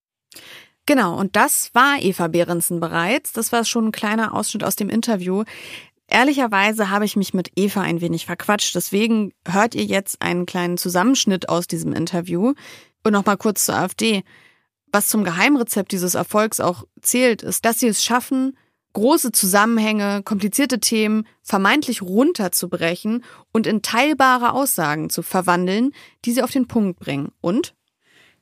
Genau, 0.90 1.16
und 1.16 1.36
das 1.36 1.70
war 1.76 2.02
Eva 2.02 2.30
Behrensen 2.30 2.80
bereits. 2.80 3.32
Das 3.32 3.52
war 3.52 3.64
schon 3.64 3.90
ein 3.90 3.92
kleiner 3.92 4.34
Ausschnitt 4.34 4.64
aus 4.64 4.76
dem 4.76 4.90
Interview. 4.90 5.44
Ehrlicherweise 6.08 6.90
habe 6.90 7.06
ich 7.06 7.16
mich 7.16 7.32
mit 7.32 7.52
Eva 7.56 7.82
ein 7.82 8.02
wenig 8.02 8.26
verquatscht. 8.26 8.74
Deswegen 8.74 9.32
hört 9.48 9.76
ihr 9.76 9.84
jetzt 9.84 10.24
einen 10.24 10.48
kleinen 10.48 10.80
Zusammenschnitt 10.80 11.48
aus 11.48 11.68
diesem 11.68 11.94
Interview. 11.94 12.54
Und 13.04 13.14
nochmal 13.14 13.38
kurz 13.38 13.66
zur 13.66 13.76
AfD. 13.76 14.24
Was 14.92 15.06
zum 15.06 15.24
Geheimrezept 15.24 15.92
dieses 15.92 16.16
Erfolgs 16.16 16.60
auch 16.60 16.86
zählt, 17.04 17.44
ist, 17.44 17.66
dass 17.66 17.80
sie 17.80 17.88
es 17.88 18.04
schaffen, 18.04 18.58
große 18.94 19.32
Zusammenhänge, 19.32 20.24
komplizierte 20.24 20.80
Themen 20.80 21.28
vermeintlich 21.44 22.02
runterzubrechen 22.02 23.24
und 23.52 23.68
in 23.68 23.84
teilbare 23.84 24.54
Aussagen 24.54 25.12
zu 25.12 25.22
verwandeln, 25.22 25.92
die 26.26 26.32
sie 26.32 26.42
auf 26.42 26.50
den 26.50 26.68
Punkt 26.68 26.98
bringen. 26.98 27.32
Und? 27.42 27.76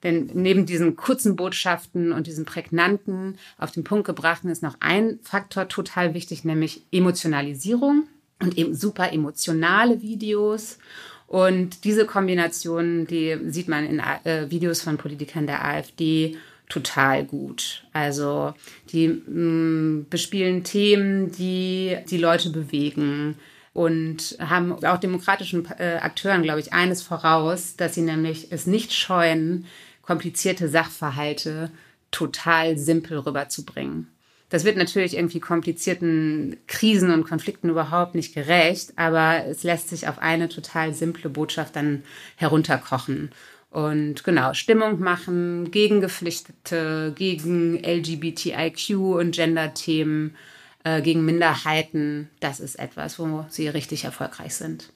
Denn 0.03 0.29
neben 0.33 0.65
diesen 0.65 0.95
kurzen 0.95 1.35
Botschaften 1.35 2.11
und 2.11 2.27
diesen 2.27 2.45
prägnanten, 2.45 3.37
auf 3.57 3.71
den 3.71 3.83
Punkt 3.83 4.05
gebrachten 4.05 4.49
ist 4.49 4.61
noch 4.61 4.75
ein 4.79 5.19
Faktor 5.23 5.67
total 5.67 6.13
wichtig, 6.13 6.43
nämlich 6.45 6.83
Emotionalisierung 6.91 8.07
und 8.39 8.57
eben 8.57 8.75
super 8.75 9.11
emotionale 9.11 10.01
Videos. 10.01 10.77
Und 11.25 11.83
diese 11.83 12.05
Kombination, 12.05 13.07
die 13.07 13.37
sieht 13.47 13.67
man 13.67 13.85
in 13.85 13.99
äh, 13.99 14.49
Videos 14.49 14.81
von 14.81 14.97
Politikern 14.97 15.47
der 15.47 15.65
AfD 15.65 16.37
total 16.69 17.25
gut. 17.25 17.83
Also 17.91 18.53
die 18.91 19.07
mh, 19.07 19.21
mm, 19.27 20.05
bespielen 20.09 20.63
Themen, 20.63 21.31
die 21.31 21.97
die 22.09 22.17
Leute 22.17 22.49
bewegen 22.49 23.35
und 23.73 24.37
haben 24.39 24.73
auch 24.85 24.97
demokratischen 24.97 25.67
äh, 25.77 25.97
Akteuren, 26.01 26.43
glaube 26.43 26.59
ich, 26.59 26.73
eines 26.73 27.03
voraus, 27.03 27.75
dass 27.75 27.93
sie 27.93 28.01
nämlich 28.01 28.51
es 28.51 28.65
nicht 28.65 28.93
scheuen, 28.93 29.65
komplizierte 30.07 30.69
Sachverhalte 30.69 31.69
total 32.11 32.77
simpel 32.77 33.19
rüberzubringen. 33.19 34.07
Das 34.49 34.63
wird 34.63 34.77
natürlich 34.77 35.17
irgendwie 35.17 35.41
komplizierten 35.41 36.55
Krisen 36.67 37.11
und 37.11 37.27
Konflikten 37.27 37.69
überhaupt 37.69 38.15
nicht 38.15 38.33
gerecht, 38.33 38.93
aber 38.95 39.45
es 39.45 39.63
lässt 39.63 39.89
sich 39.89 40.07
auf 40.07 40.19
eine 40.19 40.47
total 40.47 40.93
simple 40.93 41.29
Botschaft 41.29 41.75
dann 41.75 42.03
herunterkochen. 42.37 43.31
Und 43.69 44.23
genau, 44.23 44.53
Stimmung 44.53 45.01
machen 45.01 45.69
gegen 45.71 45.99
Geflüchtete, 45.99 47.13
gegen 47.13 47.83
LGBTIQ 47.83 48.97
und 48.97 49.35
Gender-Themen, 49.35 50.37
äh, 50.85 51.01
gegen 51.01 51.25
Minderheiten. 51.25 52.29
Das 52.39 52.61
ist 52.61 52.79
etwas, 52.79 53.19
wo 53.19 53.45
sie 53.49 53.67
richtig 53.67 54.05
erfolgreich 54.05 54.55
sind. 54.55 54.93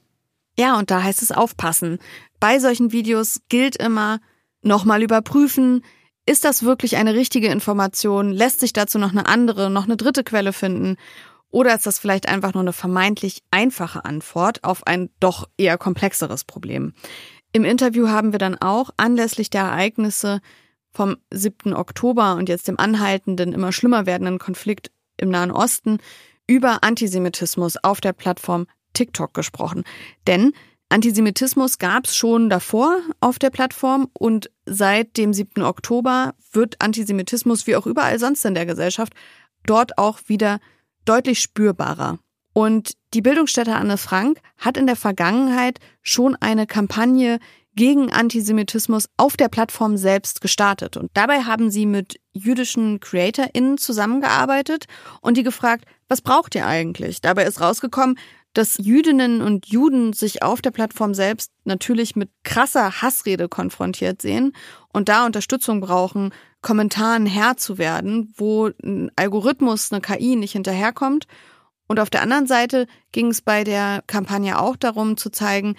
Ja, 0.58 0.80
und 0.80 0.90
da 0.90 1.04
heißt 1.04 1.22
es 1.22 1.34
aufpassen. 1.34 2.00
Bei 2.40 2.60
solchen 2.60 2.94
Videos 2.94 3.42
gilt 3.50 3.76
immer, 3.76 4.22
nochmal 4.62 5.04
überprüfen, 5.04 5.84
ist 6.26 6.46
das 6.46 6.64
wirklich 6.64 6.98
eine 6.98 7.16
richtige 7.16 7.48
Information? 7.48 8.32
Lässt 8.32 8.60
sich 8.60 8.74
dazu 8.74 9.00
noch 9.00 9.12
eine 9.12 9.26
andere, 9.26 9.70
noch 9.70 9.86
eine 9.86 9.98
dritte 9.98 10.24
Quelle 10.24 10.54
finden? 10.54 10.98
Oder 11.50 11.76
ist 11.76 11.86
das 11.86 12.00
vielleicht 12.00 12.30
einfach 12.30 12.54
nur 12.54 12.62
eine 12.62 12.74
vermeintlich 12.74 13.44
einfache 13.52 14.06
Antwort 14.06 14.64
auf 14.64 14.88
ein 14.88 15.10
doch 15.20 15.50
eher 15.58 15.78
komplexeres 15.78 16.46
Problem? 16.46 16.94
Im 17.52 17.66
Interview 17.66 18.08
haben 18.08 18.32
wir 18.32 18.40
dann 18.40 18.56
auch 18.56 18.92
anlässlich 18.98 19.50
der 19.50 19.64
Ereignisse 19.64 20.40
vom 20.92 21.18
7. 21.32 21.74
Oktober 21.74 22.36
und 22.36 22.48
jetzt 22.48 22.68
dem 22.68 22.80
anhaltenden, 22.80 23.52
immer 23.54 23.72
schlimmer 23.72 24.06
werdenden 24.06 24.40
Konflikt 24.40 24.92
im 25.18 25.30
Nahen 25.30 25.52
Osten 25.52 25.98
über 26.48 26.84
Antisemitismus 26.84 27.78
auf 27.84 28.00
der 28.02 28.14
Plattform 28.14 28.68
TikTok 28.94 29.34
gesprochen. 29.34 29.84
Denn 30.28 30.54
Antisemitismus 30.92 31.80
gab 31.80 32.06
es 32.06 32.18
schon 32.18 32.50
davor 32.50 33.00
auf 33.22 33.40
der 33.40 33.50
Plattform 33.50 34.10
und 34.14 34.52
seit 34.66 35.16
dem 35.16 35.34
7. 35.34 35.64
Oktober 35.64 36.34
wird 36.52 36.76
Antisemitismus 36.82 37.66
wie 37.66 37.78
auch 37.78 37.88
überall 37.88 38.20
sonst 38.20 38.44
in 38.44 38.56
der 38.56 38.66
Gesellschaft 38.66 39.14
dort 39.66 39.98
auch 39.98 40.20
wieder 40.28 40.60
deutlich 41.06 41.40
spürbarer. 41.40 42.20
Und 42.54 42.94
die 43.14 43.22
Bildungsstätte 43.22 43.74
Anne 43.74 43.98
Frank 43.98 44.42
hat 44.58 44.76
in 44.76 44.86
der 44.86 44.98
Vergangenheit 44.98 45.80
schon 46.02 46.36
eine 46.42 46.68
Kampagne 46.68 47.40
gegen 47.74 48.12
Antisemitismus 48.12 49.08
auf 49.16 49.38
der 49.38 49.48
Plattform 49.48 49.96
selbst 49.96 50.42
gestartet. 50.42 50.98
Und 50.98 51.10
dabei 51.14 51.44
haben 51.44 51.72
sie 51.72 51.86
mit 51.86 52.20
jüdischen 52.34 53.00
CreatorInnen 53.00 53.78
zusammengearbeitet 53.78 54.88
und 55.22 55.38
die 55.38 55.44
gefragt, 55.44 55.86
was 56.10 56.22
braucht 56.22 56.54
ihr 56.56 56.68
eigentlich? 56.68 57.22
Dabei 57.22 57.46
ist 57.46 57.62
rausgekommen, 57.62 58.18
dass 58.54 58.78
Jüdinnen 58.78 59.42
und 59.42 59.68
Juden 59.68 60.14
sich 60.14 60.44
auf 60.44 60.62
der 60.62 60.72
Plattform 60.72 61.14
selbst 61.14 61.52
natürlich 61.64 62.16
mit 62.16 62.30
krasser 62.44 63.02
Hassrede 63.02 63.48
konfrontiert 63.48 64.22
sehen 64.22 64.54
und 64.92 65.10
da 65.10 65.26
Unterstützung 65.26 65.80
brauchen, 65.80 66.34
Kommentaren 66.62 67.26
Herr 67.26 67.58
zu 67.58 67.78
werden, 67.78 68.34
wo 68.36 68.70
ein 68.84 69.10
Algorithmus, 69.16 69.92
eine 69.92 70.02
KI 70.02 70.36
nicht 70.36 70.52
hinterherkommt. 70.52 71.26
Und 71.88 72.00
auf 72.00 72.12
der 72.12 72.22
anderen 72.22 72.46
Seite 72.46 72.86
ging 73.12 73.28
es 73.28 73.42
bei 73.42 73.64
der 73.64 74.04
Kampagne 74.06 74.60
auch 74.60 74.76
darum 74.76 75.18
zu 75.18 75.32
zeigen, 75.32 75.76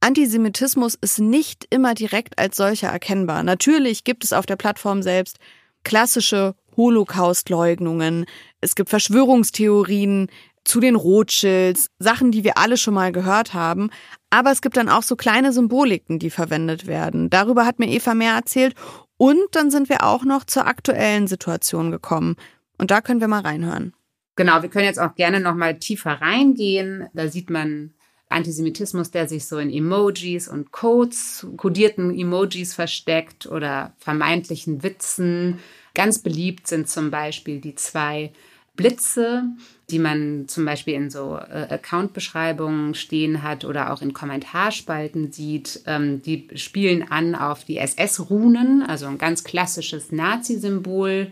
Antisemitismus 0.00 0.96
ist 0.96 1.20
nicht 1.20 1.66
immer 1.70 1.94
direkt 1.94 2.38
als 2.38 2.56
solcher 2.56 2.88
erkennbar. 2.88 3.42
Natürlich 3.42 4.04
gibt 4.04 4.24
es 4.24 4.32
auf 4.32 4.46
der 4.46 4.56
Plattform 4.56 5.02
selbst 5.02 5.38
klassische 5.84 6.54
Holocaust-Leugnungen, 6.76 8.24
es 8.60 8.74
gibt 8.74 8.88
Verschwörungstheorien 8.90 10.28
zu 10.64 10.80
den 10.80 10.94
Rothschilds, 10.94 11.88
Sachen, 11.98 12.30
die 12.32 12.44
wir 12.44 12.58
alle 12.58 12.76
schon 12.76 12.94
mal 12.94 13.12
gehört 13.12 13.54
haben. 13.54 13.90
Aber 14.30 14.50
es 14.50 14.62
gibt 14.62 14.76
dann 14.76 14.88
auch 14.88 15.02
so 15.02 15.16
kleine 15.16 15.52
Symboliken, 15.52 16.18
die 16.18 16.30
verwendet 16.30 16.86
werden. 16.86 17.30
Darüber 17.30 17.66
hat 17.66 17.78
mir 17.78 17.88
Eva 17.88 18.14
mehr 18.14 18.34
erzählt. 18.34 18.74
Und 19.16 19.40
dann 19.52 19.70
sind 19.70 19.88
wir 19.88 20.04
auch 20.04 20.24
noch 20.24 20.44
zur 20.44 20.66
aktuellen 20.66 21.26
Situation 21.26 21.90
gekommen. 21.90 22.36
Und 22.78 22.90
da 22.90 23.00
können 23.00 23.20
wir 23.20 23.28
mal 23.28 23.42
reinhören. 23.42 23.92
Genau, 24.34 24.62
wir 24.62 24.70
können 24.70 24.86
jetzt 24.86 24.98
auch 24.98 25.14
gerne 25.14 25.40
noch 25.40 25.54
mal 25.54 25.78
tiefer 25.78 26.12
reingehen. 26.12 27.08
Da 27.12 27.28
sieht 27.28 27.50
man 27.50 27.92
Antisemitismus, 28.32 29.10
der 29.10 29.28
sich 29.28 29.46
so 29.46 29.58
in 29.58 29.70
Emojis 29.70 30.48
und 30.48 30.72
Codes, 30.72 31.46
kodierten 31.56 32.18
Emojis 32.18 32.74
versteckt 32.74 33.46
oder 33.46 33.94
vermeintlichen 33.98 34.82
Witzen. 34.82 35.58
Ganz 35.94 36.18
beliebt 36.20 36.66
sind 36.66 36.88
zum 36.88 37.10
Beispiel 37.10 37.60
die 37.60 37.74
zwei 37.74 38.32
Blitze, 38.74 39.44
die 39.90 39.98
man 39.98 40.48
zum 40.48 40.64
Beispiel 40.64 40.94
in 40.94 41.10
so 41.10 41.36
äh, 41.36 41.66
Account-Beschreibungen 41.68 42.94
stehen 42.94 43.42
hat 43.42 43.64
oder 43.64 43.92
auch 43.92 44.00
in 44.00 44.14
Kommentarspalten 44.14 45.30
sieht. 45.30 45.82
Ähm, 45.86 46.22
die 46.22 46.48
spielen 46.54 47.10
an 47.10 47.34
auf 47.34 47.64
die 47.64 47.76
SS-Runen, 47.76 48.82
also 48.82 49.06
ein 49.06 49.18
ganz 49.18 49.44
klassisches 49.44 50.10
Nazi-Symbol. 50.10 51.30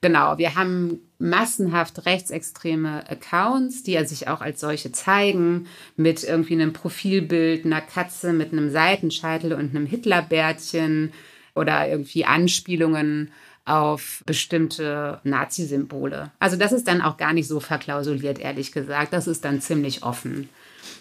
Genau, 0.00 0.36
wir 0.38 0.56
haben 0.56 0.98
massenhaft 1.20 2.04
rechtsextreme 2.04 3.08
Accounts, 3.08 3.84
die 3.84 3.92
ja 3.92 4.04
sich 4.04 4.26
auch 4.26 4.40
als 4.40 4.60
solche 4.60 4.90
zeigen, 4.90 5.68
mit 5.94 6.24
irgendwie 6.24 6.54
einem 6.54 6.72
Profilbild 6.72 7.64
einer 7.64 7.80
Katze 7.80 8.32
mit 8.32 8.50
einem 8.50 8.70
Seitenscheitel 8.70 9.52
und 9.52 9.70
einem 9.70 9.86
Hitlerbärtchen 9.86 11.12
oder 11.54 11.88
irgendwie 11.88 12.24
Anspielungen 12.24 13.30
auf 13.64 14.22
bestimmte 14.26 15.20
Nazi-Symbole. 15.24 16.30
Also 16.38 16.56
das 16.56 16.72
ist 16.72 16.88
dann 16.88 17.00
auch 17.00 17.16
gar 17.16 17.32
nicht 17.32 17.46
so 17.46 17.60
verklausuliert, 17.60 18.38
ehrlich 18.38 18.72
gesagt. 18.72 19.12
Das 19.12 19.26
ist 19.26 19.44
dann 19.44 19.60
ziemlich 19.60 20.02
offen. 20.02 20.48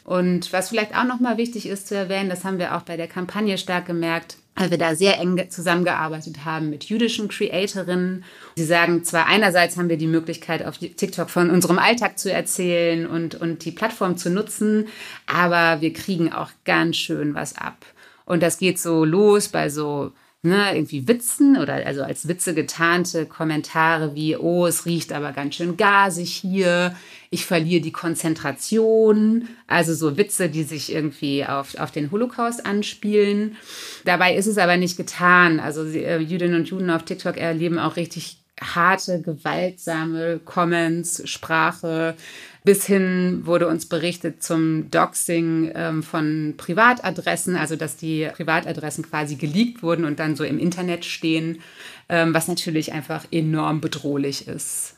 Und 0.04 0.52
was 0.54 0.70
vielleicht 0.70 0.96
auch 0.96 1.04
nochmal 1.04 1.38
wichtig 1.38 1.68
ist 1.68 1.88
zu 1.88 1.96
erwähnen, 1.96 2.30
das 2.30 2.44
haben 2.44 2.60
wir 2.60 2.76
auch 2.76 2.82
bei 2.82 2.98
der 2.98 3.08
Kampagne 3.08 3.58
stark 3.58 3.86
gemerkt, 3.86 4.38
weil 4.56 4.70
wir 4.70 4.78
da 4.78 4.96
sehr 4.96 5.20
eng 5.20 5.50
zusammengearbeitet 5.50 6.46
haben 6.46 6.70
mit 6.70 6.84
jüdischen 6.86 7.30
Creatorinnen. 7.30 8.24
Sie 8.56 8.66
sagen 8.66 9.04
zwar 9.04 9.28
einerseits 9.28 9.78
haben 9.78 9.90
wir 9.90 9.98
die 9.98 10.08
Möglichkeit, 10.08 10.66
auf 10.66 10.78
TikTok 10.78 11.30
von 11.30 11.50
unserem 11.50 11.80
Alltag 11.80 12.20
zu 12.20 12.32
erzählen 12.32 13.08
und, 13.08 13.36
und 13.36 13.66
die 13.66 13.72
Plattform 13.72 14.18
zu 14.18 14.30
nutzen, 14.30 14.88
aber 15.26 15.82
wir 15.82 15.94
kriegen 15.94 16.32
auch 16.32 16.50
ganz 16.66 16.98
schön 16.98 17.34
was 17.34 17.58
ab. 17.58 17.86
Und 18.26 18.44
das 18.44 18.58
geht 18.58 18.80
so 18.80 19.04
los 19.06 19.50
bei 19.50 19.70
so 19.70 20.12
ne, 20.44 20.76
irgendwie 20.76 21.08
Witzen 21.08 21.58
oder 21.58 21.86
also 21.86 22.02
als 22.04 22.28
Witze 22.28 22.54
getarnte 22.54 23.26
Kommentare 23.26 24.16
wie, 24.16 24.36
oh, 24.36 24.66
es 24.66 24.86
riecht 24.86 25.14
aber 25.14 25.34
ganz 25.34 25.56
schön 25.56 25.78
gasig 25.78 26.34
hier, 26.34 26.96
ich 27.30 27.46
verliere 27.46 27.82
die 27.82 27.92
Konzentration, 27.92 29.48
also 29.68 29.94
so 29.94 30.18
Witze, 30.18 30.50
die 30.50 30.64
sich 30.64 30.92
irgendwie 30.92 31.46
auf, 31.46 31.76
auf 31.76 31.92
den 31.92 32.12
Holocaust 32.12 32.66
anspielen. 32.66 33.56
Dabei 34.04 34.36
ist 34.36 34.48
es 34.48 34.58
aber 34.58 34.78
nicht 34.78 34.98
getan. 34.98 35.60
Also 35.60 35.86
äh, 35.86 36.18
Jüdinnen 36.18 36.56
und 36.56 36.70
Juden 36.70 36.90
auf 36.90 37.04
TikTok 37.06 37.38
erleben 37.38 37.80
auch 37.80 37.96
richtig 37.96 38.38
harte, 38.62 39.22
gewaltsame 39.22 40.40
Comments, 40.44 41.28
Sprache, 41.28 42.16
bis 42.64 42.86
hin 42.86 43.42
wurde 43.46 43.68
uns 43.68 43.88
berichtet 43.88 44.44
zum 44.44 44.92
Doxing 44.92 45.72
ähm, 45.74 46.04
von 46.04 46.54
Privatadressen, 46.58 47.56
also 47.56 47.76
dass 47.76 47.98
die 47.98 48.30
Privatadressen 48.34 49.10
quasi 49.10 49.36
geleakt 49.36 49.82
wurden 49.82 50.06
und 50.06 50.20
dann 50.20 50.36
so 50.36 50.44
im 50.44 50.60
Internet 50.60 51.06
stehen, 51.06 51.62
ähm, 52.08 52.34
was 52.34 52.48
natürlich 52.48 52.94
einfach 52.94 53.26
enorm 53.32 53.82
bedrohlich 53.82 54.48
ist. 54.48 54.96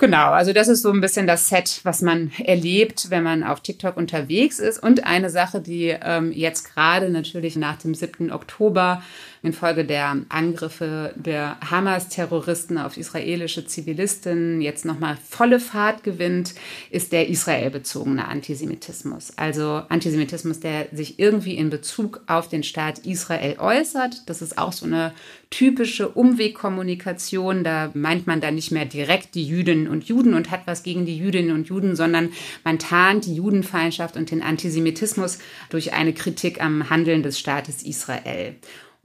Genau, 0.00 0.30
also 0.30 0.54
das 0.54 0.68
ist 0.68 0.80
so 0.80 0.90
ein 0.90 1.02
bisschen 1.02 1.26
das 1.26 1.50
Set, 1.50 1.80
was 1.82 2.00
man 2.00 2.32
erlebt, 2.42 3.10
wenn 3.10 3.22
man 3.22 3.44
auf 3.44 3.60
TikTok 3.60 3.98
unterwegs 3.98 4.58
ist. 4.58 4.82
Und 4.82 5.04
eine 5.04 5.28
Sache, 5.28 5.60
die 5.60 5.94
ähm, 6.02 6.32
jetzt 6.32 6.72
gerade 6.72 7.10
natürlich 7.10 7.54
nach 7.56 7.76
dem 7.76 7.94
7. 7.94 8.32
Oktober 8.32 9.02
infolge 9.42 9.84
der 9.84 10.16
Angriffe 10.28 11.14
der 11.16 11.56
Hamas-Terroristen 11.60 12.76
auf 12.76 12.96
israelische 12.96 13.64
Zivilistinnen 13.66 14.60
jetzt 14.60 14.84
nochmal 14.84 15.16
volle 15.28 15.60
Fahrt 15.60 16.02
gewinnt, 16.02 16.54
ist 16.90 17.12
der 17.12 17.28
israelbezogene 17.28 18.28
Antisemitismus. 18.28 19.32
Also 19.36 19.82
Antisemitismus, 19.88 20.60
der 20.60 20.88
sich 20.92 21.18
irgendwie 21.18 21.56
in 21.56 21.70
Bezug 21.70 22.20
auf 22.26 22.48
den 22.48 22.62
Staat 22.62 23.00
Israel 23.06 23.56
äußert. 23.58 24.28
Das 24.28 24.42
ist 24.42 24.58
auch 24.58 24.72
so 24.72 24.84
eine 24.84 25.12
typische 25.48 26.08
Umwegkommunikation. 26.08 27.64
Da 27.64 27.90
meint 27.94 28.26
man 28.26 28.42
dann 28.42 28.56
nicht 28.56 28.72
mehr 28.72 28.84
direkt 28.84 29.34
die 29.34 29.46
Jüdinnen 29.46 29.88
und 29.88 30.04
Juden 30.04 30.34
und 30.34 30.50
hat 30.50 30.66
was 30.66 30.82
gegen 30.82 31.06
die 31.06 31.16
Jüdinnen 31.16 31.54
und 31.54 31.68
Juden, 31.68 31.96
sondern 31.96 32.30
man 32.62 32.78
tarnt 32.78 33.24
die 33.24 33.34
Judenfeindschaft 33.34 34.16
und 34.16 34.30
den 34.30 34.42
Antisemitismus 34.42 35.38
durch 35.70 35.94
eine 35.94 36.12
Kritik 36.12 36.62
am 36.62 36.90
Handeln 36.90 37.22
des 37.22 37.38
Staates 37.38 37.82
Israel. 37.82 38.56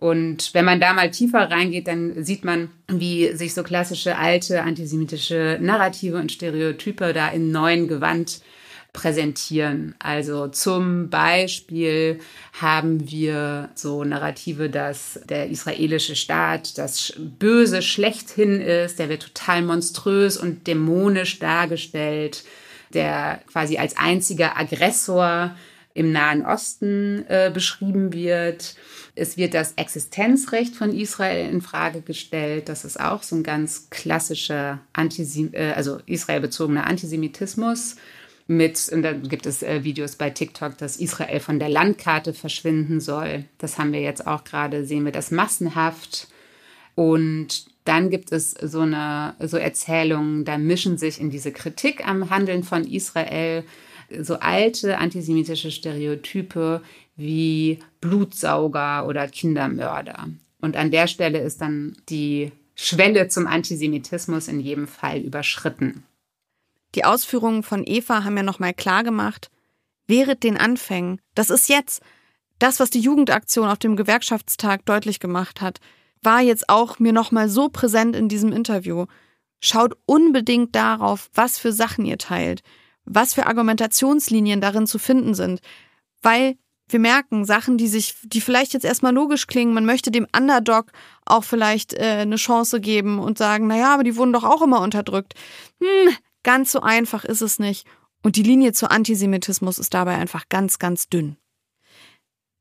Und 0.05 0.53
wenn 0.53 0.65
man 0.65 0.79
da 0.79 0.93
mal 0.93 1.09
tiefer 1.09 1.49
reingeht, 1.49 1.87
dann 1.87 2.23
sieht 2.23 2.45
man, 2.45 2.69
wie 2.87 3.35
sich 3.35 3.55
so 3.55 3.63
klassische 3.63 4.19
alte 4.19 4.61
antisemitische 4.61 5.57
Narrative 5.59 6.17
und 6.17 6.31
Stereotype 6.31 7.11
da 7.11 7.29
in 7.29 7.51
neuen 7.51 7.87
Gewand 7.87 8.41
präsentieren. 8.93 9.95
Also 9.97 10.47
zum 10.47 11.09
Beispiel 11.09 12.19
haben 12.53 13.09
wir 13.09 13.69
so 13.73 14.03
Narrative, 14.03 14.69
dass 14.69 15.19
der 15.27 15.49
israelische 15.49 16.15
Staat 16.15 16.77
das 16.77 17.13
Böse 17.17 17.81
schlechthin 17.81 18.61
ist, 18.61 18.99
der 18.99 19.09
wird 19.09 19.23
total 19.23 19.63
monströs 19.63 20.37
und 20.37 20.67
dämonisch 20.67 21.39
dargestellt, 21.39 22.43
der 22.93 23.41
quasi 23.51 23.79
als 23.79 23.97
einziger 23.97 24.55
Aggressor 24.55 25.55
im 25.95 26.11
Nahen 26.11 26.45
Osten 26.45 27.25
äh, 27.29 27.49
beschrieben 27.51 28.13
wird. 28.13 28.75
Es 29.15 29.37
wird 29.37 29.53
das 29.53 29.73
Existenzrecht 29.77 30.75
von 30.75 30.93
Israel 30.93 31.49
in 31.49 31.61
Frage 31.61 32.01
gestellt. 32.01 32.67
Das 32.67 32.83
ist 32.83 32.99
auch 32.99 33.23
so 33.23 33.37
ein 33.37 33.43
ganz 33.43 33.89
klassischer 33.89 34.81
Antisem 34.91 35.53
äh, 35.53 35.71
also 35.71 35.99
israelbezogener 36.05 36.85
Antisemitismus. 36.85 37.95
Mit, 38.47 38.89
und 38.91 39.01
dann 39.01 39.23
gibt 39.23 39.47
es 39.47 39.63
äh, 39.63 39.83
Videos 39.83 40.17
bei 40.17 40.29
TikTok, 40.29 40.77
dass 40.77 40.97
Israel 40.97 41.39
von 41.39 41.59
der 41.59 41.69
Landkarte 41.69 42.33
verschwinden 42.33 42.99
soll. 42.99 43.45
Das 43.57 43.79
haben 43.79 43.93
wir 43.93 44.01
jetzt 44.01 44.27
auch 44.27 44.43
gerade, 44.43 44.85
sehen 44.85 45.05
wir 45.05 45.13
das 45.13 45.31
massenhaft. 45.31 46.27
Und 46.93 47.67
dann 47.85 48.09
gibt 48.09 48.33
es 48.33 48.51
so 48.51 48.81
eine 48.81 49.35
so 49.39 49.57
Erzählungen, 49.57 50.43
da 50.43 50.57
mischen 50.57 50.97
sich 50.97 51.21
in 51.21 51.29
diese 51.29 51.53
Kritik 51.53 52.05
am 52.05 52.29
Handeln 52.29 52.63
von 52.63 52.83
Israel 52.83 53.63
so 54.21 54.35
alte 54.39 54.97
antisemitische 54.97 55.71
Stereotype 55.71 56.81
wie 57.15 57.79
Blutsauger 58.01 59.07
oder 59.07 59.27
Kindermörder. 59.27 60.29
Und 60.61 60.75
an 60.75 60.91
der 60.91 61.07
Stelle 61.07 61.39
ist 61.39 61.61
dann 61.61 61.95
die 62.09 62.51
Schwelle 62.75 63.27
zum 63.27 63.47
Antisemitismus 63.47 64.47
in 64.47 64.59
jedem 64.59 64.87
Fall 64.87 65.19
überschritten. 65.19 66.03
Die 66.95 67.05
Ausführungen 67.05 67.63
von 67.63 67.83
Eva 67.85 68.23
haben 68.23 68.37
ja 68.37 68.43
nochmal 68.43 68.73
klar 68.73 69.03
gemacht, 69.03 69.49
während 70.07 70.43
den 70.43 70.57
Anfängen, 70.57 71.19
das 71.33 71.49
ist 71.49 71.69
jetzt, 71.69 72.01
das, 72.59 72.79
was 72.79 72.89
die 72.89 72.99
Jugendaktion 72.99 73.67
auf 73.67 73.79
dem 73.79 73.95
Gewerkschaftstag 73.95 74.85
deutlich 74.85 75.19
gemacht 75.19 75.61
hat, 75.61 75.79
war 76.21 76.41
jetzt 76.41 76.69
auch 76.69 76.99
mir 76.99 77.13
nochmal 77.13 77.49
so 77.49 77.69
präsent 77.69 78.15
in 78.15 78.29
diesem 78.29 78.51
Interview. 78.51 79.05
Schaut 79.59 79.97
unbedingt 80.05 80.75
darauf, 80.75 81.29
was 81.33 81.59
für 81.59 81.71
Sachen 81.71 82.05
ihr 82.05 82.17
teilt, 82.17 82.61
was 83.05 83.33
für 83.33 83.47
Argumentationslinien 83.47 84.61
darin 84.61 84.87
zu 84.87 84.99
finden 84.99 85.33
sind, 85.33 85.61
weil 86.21 86.57
wir 86.87 86.99
merken 86.99 87.45
Sachen, 87.45 87.77
die 87.77 87.87
sich, 87.87 88.15
die 88.23 88.41
vielleicht 88.41 88.73
jetzt 88.73 88.85
erstmal 88.85 89.13
logisch 89.13 89.47
klingen. 89.47 89.73
Man 89.73 89.85
möchte 89.85 90.11
dem 90.11 90.27
Underdog 90.35 90.91
auch 91.25 91.43
vielleicht 91.43 91.93
äh, 91.93 92.19
eine 92.21 92.35
Chance 92.35 92.79
geben 92.79 93.19
und 93.19 93.37
sagen, 93.37 93.67
na 93.67 93.77
ja, 93.77 93.93
aber 93.93 94.03
die 94.03 94.15
wurden 94.15 94.33
doch 94.33 94.43
auch 94.43 94.61
immer 94.61 94.81
unterdrückt. 94.81 95.33
Hm, 95.81 96.15
ganz 96.43 96.71
so 96.71 96.81
einfach 96.81 97.25
ist 97.25 97.41
es 97.41 97.57
nicht. 97.57 97.87
Und 98.21 98.35
die 98.35 98.43
Linie 98.43 98.73
zu 98.73 98.89
Antisemitismus 98.89 99.77
ist 99.77 99.93
dabei 99.93 100.15
einfach 100.15 100.47
ganz, 100.49 100.77
ganz 100.77 101.09
dünn. 101.09 101.37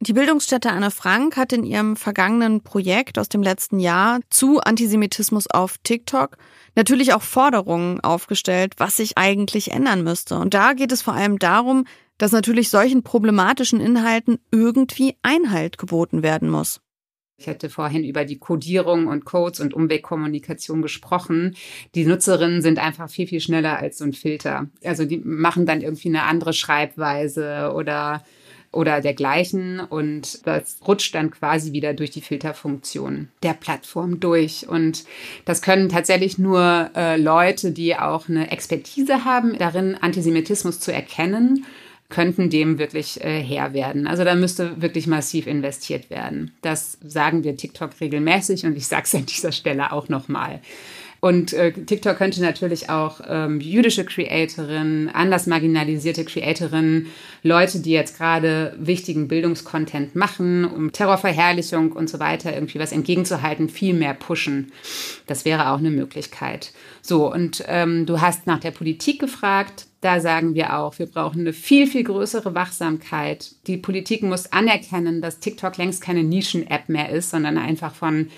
Die 0.01 0.13
Bildungsstätte 0.13 0.71
Anne 0.71 0.91
Frank 0.91 1.37
hat 1.37 1.53
in 1.53 1.65
ihrem 1.65 1.97
vergangenen 1.97 2.63
Projekt 2.63 3.19
aus 3.19 3.29
dem 3.29 3.43
letzten 3.43 3.79
Jahr 3.79 4.21
zu 4.29 4.61
Antisemitismus 4.61 5.47
auf 5.51 5.79
TikTok 5.83 6.37
natürlich 6.77 7.15
auch 7.15 7.23
Forderungen 7.23 8.01
aufgestellt, 8.01 8.75
was 8.79 8.97
sich 8.97 9.17
eigentlich 9.17 9.71
ändern 9.71 10.03
müsste. 10.03 10.37
Und 10.37 10.55
da 10.55 10.73
geht 10.73 10.93
es 10.93 11.03
vor 11.03 11.15
allem 11.15 11.39
darum, 11.39 11.87
dass 12.19 12.33
natürlich 12.33 12.71
solchen 12.71 13.03
problematischen 13.03 13.81
Inhalten 13.81 14.39
irgendwie 14.51 15.17
Einhalt 15.23 15.79
geboten 15.79 16.23
werden 16.23 16.49
muss. 16.49 16.81
Ich 17.37 17.49
hatte 17.49 17.69
vorhin 17.69 18.05
über 18.05 18.25
die 18.25 18.39
Codierung 18.39 19.09
und 19.09 19.25
Codes 19.25 19.59
und 19.59 19.75
Umwegkommunikation 19.75 20.83
gesprochen. 20.83 21.57
Die 21.97 22.05
Nutzerinnen 22.05 22.63
sind 22.63 22.79
einfach 22.79 23.11
viel, 23.11 23.27
viel 23.27 23.41
schneller 23.41 23.79
als 23.79 23.99
so 23.99 24.05
ein 24.05 24.13
Filter. 24.13 24.69
Also 24.85 25.05
die 25.05 25.19
machen 25.19 25.67
dann 25.67 25.81
irgendwie 25.81 26.09
eine 26.09 26.23
andere 26.23 26.53
Schreibweise 26.53 27.73
oder 27.75 28.23
oder 28.75 29.01
dergleichen 29.01 29.81
und 29.81 30.47
das 30.47 30.79
rutscht 30.87 31.15
dann 31.15 31.31
quasi 31.31 31.73
wieder 31.73 31.95
durch 31.95 32.11
die 32.11 32.21
Filterfunktion 32.21 33.29
der 33.43 33.55
Plattform 33.55 34.21
durch 34.21 34.69
und 34.69 35.05
das 35.45 35.63
können 35.63 35.89
tatsächlich 35.89 36.39
nur 36.39 36.91
äh, 36.95 37.17
Leute, 37.17 37.73
die 37.73 37.97
auch 37.97 38.29
eine 38.29 38.51
Expertise 38.51 39.25
haben, 39.25 39.59
darin 39.59 39.97
Antisemitismus 40.01 40.81
zu 40.81 40.93
erkennen 40.93 41.65
könnten 42.11 42.51
dem 42.51 42.79
wirklich 42.79 43.25
äh, 43.25 43.43
Herr 43.43 43.73
werden. 43.73 44.07
Also 44.07 44.25
da 44.25 44.35
müsste 44.35 44.81
wirklich 44.81 45.07
massiv 45.07 45.47
investiert 45.47 46.11
werden. 46.11 46.53
Das 46.63 46.99
sagen 47.03 47.45
wir 47.45 47.57
TikTok 47.57 47.91
regelmäßig 48.01 48.67
und 48.67 48.77
ich 48.77 48.87
sage 48.87 49.05
es 49.05 49.15
an 49.15 49.27
dieser 49.27 49.53
Stelle 49.53 49.91
auch 49.91 50.09
nochmal. 50.09 50.61
Und 51.25 51.55
äh, 51.55 51.73
TikTok 51.73 52.19
könnte 52.19 52.43
natürlich 52.43 52.91
auch 52.91 53.19
ähm, 53.27 53.59
jüdische 53.59 54.05
Creatorinnen, 54.05 55.09
anders 55.09 55.47
marginalisierte 55.47 56.23
Creatorinnen, 56.23 57.07
Leute, 57.43 57.79
die 57.79 57.93
jetzt 57.93 58.19
gerade 58.19 58.77
wichtigen 58.79 59.27
Bildungskontent 59.27 60.15
machen, 60.15 60.67
um 60.67 60.93
Terrorverherrlichung 60.93 61.93
und 61.93 62.11
so 62.11 62.21
weiter 62.21 62.53
irgendwie 62.53 62.79
was 62.79 62.93
entgegenzuhalten, 62.93 63.71
viel 63.71 63.95
mehr 63.95 64.13
pushen. 64.13 64.71
Das 65.27 65.47
wäre 65.47 65.71
auch 65.71 65.79
eine 65.79 65.91
Möglichkeit. 65.91 66.75
So, 67.01 67.33
und 67.33 67.65
ähm, 67.69 68.05
du 68.05 68.21
hast 68.21 68.47
nach 68.47 68.61
der 68.61 68.73
Politik 68.73 69.19
gefragt. 69.19 69.87
Da 70.03 70.21
sagen 70.21 70.55
wir 70.55 70.77
auch, 70.79 70.99
wir 70.99 71.07
brauchen 71.07 71.41
eine 71.41 71.55
viel, 71.55 71.87
viel 71.87 72.05
größere 72.05 72.55
Wachsamkeit. 72.55 73.53
Die 73.67 73.79
Politik 73.79 74.23
muss 74.25 74.53
anerkennen, 74.53 75.23
dass 75.23 75.41
TikTok 75.41 75.79
längst 75.79 76.03
keine 76.03 76.23
Nischen-App 76.23 76.91
mehr 76.91 77.09
ist, 77.09 77.31
sondern 77.31 77.57
einfach 77.57 77.95
von 77.95 78.29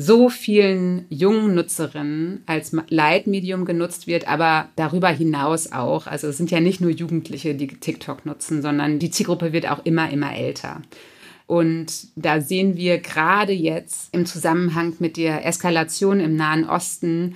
so 0.00 0.28
vielen 0.28 1.06
jungen 1.10 1.56
Nutzerinnen 1.56 2.44
als 2.46 2.72
Leitmedium 2.88 3.64
genutzt 3.64 4.06
wird, 4.06 4.28
aber 4.28 4.68
darüber 4.76 5.08
hinaus 5.08 5.72
auch. 5.72 6.06
Also 6.06 6.28
es 6.28 6.36
sind 6.36 6.52
ja 6.52 6.60
nicht 6.60 6.80
nur 6.80 6.92
Jugendliche, 6.92 7.56
die 7.56 7.66
TikTok 7.66 8.24
nutzen, 8.24 8.62
sondern 8.62 9.00
die 9.00 9.10
Zielgruppe 9.10 9.52
wird 9.52 9.68
auch 9.68 9.84
immer, 9.84 10.08
immer 10.10 10.36
älter. 10.36 10.82
Und 11.48 12.08
da 12.14 12.40
sehen 12.40 12.76
wir 12.76 12.98
gerade 12.98 13.52
jetzt 13.52 14.14
im 14.14 14.24
Zusammenhang 14.24 14.94
mit 15.00 15.16
der 15.16 15.44
Eskalation 15.44 16.20
im 16.20 16.36
Nahen 16.36 16.68
Osten, 16.68 17.34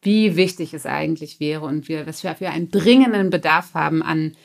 wie 0.00 0.36
wichtig 0.36 0.74
es 0.74 0.86
eigentlich 0.86 1.40
wäre 1.40 1.64
und 1.64 1.88
wir, 1.88 2.06
was 2.06 2.22
wir 2.22 2.36
für 2.36 2.50
einen 2.50 2.70
dringenden 2.70 3.30
Bedarf 3.30 3.74
haben 3.74 4.04
an 4.04 4.36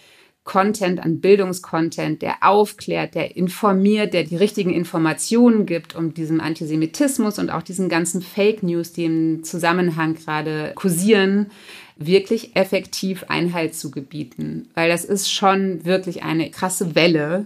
Content, 0.44 1.00
an 1.00 1.22
Bildungskontent, 1.22 2.24
der 2.24 2.38
aufklärt, 2.42 3.14
der 3.14 3.36
informiert, 3.36 4.14
der 4.14 4.24
die 4.24 4.36
richtigen 4.36 4.74
Informationen 4.74 5.68
gibt, 5.68 5.96
um 5.96 6.16
diesem 6.16 6.42
Antisemitismus 6.42 7.38
und 7.38 7.52
auch 7.52 7.62
diesen 7.62 7.90
ganzen 7.90 8.24
Fake 8.24 8.64
News, 8.64 8.92
die 8.92 9.06
im 9.06 9.44
Zusammenhang 9.44 10.16
gerade 10.16 10.74
kursieren, 10.76 11.52
wirklich 11.96 12.56
effektiv 12.56 13.26
Einhalt 13.28 13.76
zu 13.76 13.92
gebieten. 13.92 14.70
Weil 14.74 14.90
das 14.90 15.06
ist 15.06 15.32
schon 15.32 15.86
wirklich 15.86 16.24
eine 16.24 16.50
krasse 16.50 16.96
Welle 16.96 17.46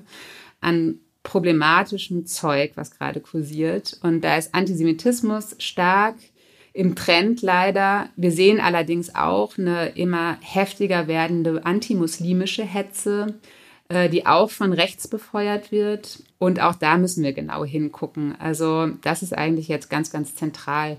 an 0.62 1.00
problematischem 1.24 2.26
Zeug, 2.26 2.72
was 2.76 2.92
gerade 2.92 3.20
kursiert. 3.20 4.00
Und 4.04 4.22
da 4.22 4.38
ist 4.38 4.56
Antisemitismus 4.56 5.56
stark 5.60 6.16
im 6.76 6.94
Trend 6.94 7.42
leider. 7.42 8.10
Wir 8.18 8.32
sehen 8.32 8.60
allerdings 8.60 9.16
auch 9.16 9.58
eine 9.58 9.88
immer 9.96 10.38
heftiger 10.42 11.08
werdende 11.08 11.66
antimuslimische 11.66 12.64
Hetze, 12.64 13.36
äh, 13.88 14.10
die 14.10 14.26
auch 14.26 14.52
von 14.52 14.74
rechts 14.74 15.08
befeuert 15.08 15.72
wird. 15.72 16.20
Und 16.38 16.60
auch 16.60 16.76
da 16.76 16.98
müssen 16.98 17.24
wir 17.24 17.32
genau 17.32 17.64
hingucken. 17.64 18.36
Also 18.40 18.88
das 19.04 19.24
ist 19.24 19.36
eigentlich 19.36 19.70
jetzt 19.70 19.90
ganz, 19.90 20.12
ganz 20.12 20.36
zentral. 20.36 20.98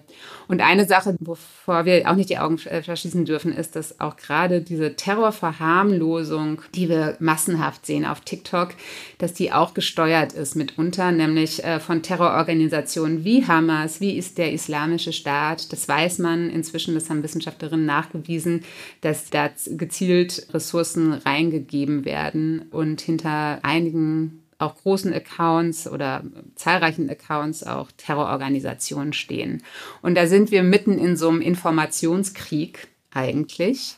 Und 0.49 0.62
eine 0.62 0.87
Sache, 0.87 1.14
wovor 1.20 1.84
wir 1.84 2.11
auch 2.11 2.14
nicht 2.14 2.30
die 2.30 2.39
Augen 2.39 2.57
verschließen 2.57 3.26
dürfen, 3.26 3.53
ist, 3.53 3.76
dass 3.76 4.01
auch 4.01 4.16
gerade 4.16 4.62
diese 4.62 4.97
Terrorverharmlosung, 4.97 6.62
die 6.74 6.89
wir 6.89 7.16
massenhaft 7.20 7.84
sehen 7.84 8.07
auf 8.07 8.20
TikTok, 8.20 8.70
dass 9.18 9.34
die 9.34 9.53
auch 9.53 9.74
gesteuert 9.74 10.32
ist 10.32 10.57
mitunter, 10.57 11.12
nämlich 11.12 11.62
äh, 11.62 11.80
von 11.80 12.03
Terrororganisationen 12.03 13.22
wie 13.24 13.47
Hamas, 13.47 14.01
wie 14.01 14.16
ist 14.16 14.39
der 14.39 14.53
Islamische 14.53 15.12
Staat. 15.12 15.70
Das 15.70 15.87
weiß 15.87 16.18
man 16.18 16.49
inzwischen, 16.49 16.95
das 16.95 17.11
haben 17.11 17.22
Wissenschaftlerinnen 17.22 17.84
nachgewiesen, 17.84 18.64
dass 19.03 19.28
da 19.28 19.51
gezielt 19.66 20.47
Ressourcen 20.55 21.12
reingegeben 21.12 22.07
werden 22.07 22.66
und 22.70 23.03
hinter 23.03 23.59
einigen 23.62 24.45
auch 24.59 24.76
großen 24.76 25.12
Accounts 25.12 25.86
oder 25.88 26.22
zahlreichen 26.54 27.11
Accounts 27.11 27.62
auch 27.62 27.90
Terrororganisationen 27.96 29.12
stehen. 29.12 29.62
Und 30.02 30.14
da 30.14 30.26
sind 30.26 30.50
wir 30.50 30.62
mitten 30.62 30.98
in 30.98 31.16
so 31.16 31.28
einem 31.28 31.40
Informationskrieg 31.40 32.88
eigentlich, 33.11 33.96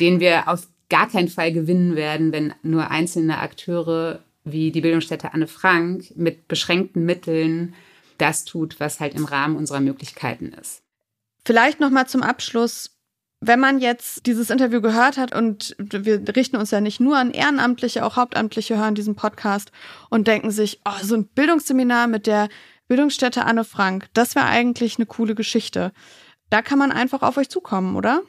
den 0.00 0.20
wir 0.20 0.48
auf 0.48 0.68
gar 0.88 1.08
keinen 1.08 1.28
Fall 1.28 1.52
gewinnen 1.52 1.96
werden, 1.96 2.32
wenn 2.32 2.54
nur 2.62 2.90
einzelne 2.90 3.38
Akteure 3.38 4.20
wie 4.44 4.70
die 4.70 4.80
Bildungsstätte 4.80 5.34
Anne 5.34 5.48
Frank 5.48 6.16
mit 6.16 6.46
beschränkten 6.46 7.04
Mitteln 7.04 7.74
das 8.18 8.44
tut, 8.44 8.78
was 8.78 9.00
halt 9.00 9.14
im 9.14 9.24
Rahmen 9.24 9.56
unserer 9.56 9.80
Möglichkeiten 9.80 10.52
ist. 10.52 10.82
Vielleicht 11.44 11.80
noch 11.80 11.90
mal 11.90 12.06
zum 12.06 12.22
Abschluss 12.22 12.95
wenn 13.46 13.60
man 13.60 13.80
jetzt 13.80 14.26
dieses 14.26 14.50
Interview 14.50 14.80
gehört 14.80 15.16
hat 15.16 15.34
und 15.34 15.76
wir 15.78 16.22
richten 16.34 16.56
uns 16.56 16.70
ja 16.70 16.80
nicht 16.80 17.00
nur 17.00 17.16
an 17.16 17.30
Ehrenamtliche, 17.30 18.04
auch 18.04 18.16
Hauptamtliche 18.16 18.76
hören 18.78 18.94
diesen 18.94 19.14
Podcast 19.14 19.72
und 20.10 20.26
denken 20.26 20.50
sich, 20.50 20.80
oh, 20.84 21.02
so 21.02 21.14
ein 21.14 21.28
Bildungsseminar 21.28 22.06
mit 22.06 22.26
der 22.26 22.48
Bildungsstätte 22.88 23.44
Anne 23.44 23.64
Frank, 23.64 24.08
das 24.14 24.34
wäre 24.34 24.46
eigentlich 24.46 24.96
eine 24.96 25.06
coole 25.06 25.34
Geschichte. 25.34 25.92
Da 26.50 26.62
kann 26.62 26.78
man 26.78 26.92
einfach 26.92 27.22
auf 27.22 27.36
euch 27.36 27.48
zukommen, 27.48 27.96
oder? 27.96 28.22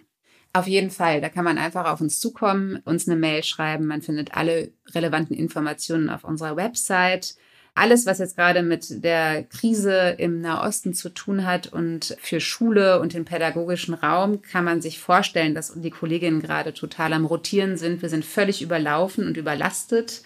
Auf 0.54 0.68
jeden 0.68 0.90
Fall. 0.90 1.22
Da 1.22 1.30
kann 1.30 1.46
man 1.46 1.58
einfach 1.58 1.86
auf 1.86 2.02
uns 2.02 2.20
zukommen, 2.20 2.82
uns 2.86 3.08
eine 3.08 3.18
Mail 3.18 3.44
schreiben. 3.44 3.86
Man 3.86 4.02
findet 4.02 4.34
alle 4.34 4.72
relevanten 4.90 5.36
Informationen 5.36 6.10
auf 6.10 6.24
unserer 6.24 6.56
Website 6.56 7.36
alles, 7.78 8.06
was 8.06 8.20
jetzt 8.20 8.36
gerade 8.36 8.64
mit 8.64 9.04
der 9.04 9.44
Krise 9.44 10.16
im 10.18 10.42
Nahosten 10.42 10.94
zu 10.94 11.10
tun 11.10 11.46
hat 11.46 11.68
und 11.68 12.18
für 12.20 12.40
Schule 12.40 13.00
und 13.00 13.14
den 13.14 13.24
pädagogischen 13.24 13.94
Raum, 13.94 14.42
kann 14.42 14.66
man 14.66 14.82
sich 14.82 15.00
vorstellen, 15.00 15.54
dass 15.54 15.74
die 15.76 15.92
Kolleginnen 15.92 16.42
gerade 16.42 16.74
total 16.74 17.14
am 17.14 17.26
Rotieren 17.26 17.78
sind. 17.78 18.02
Wir 18.02 18.10
sind 18.10 18.26
völlig 18.26 18.62
überlaufen 18.62 19.28
und 19.28 19.38
überlastet, 19.38 20.24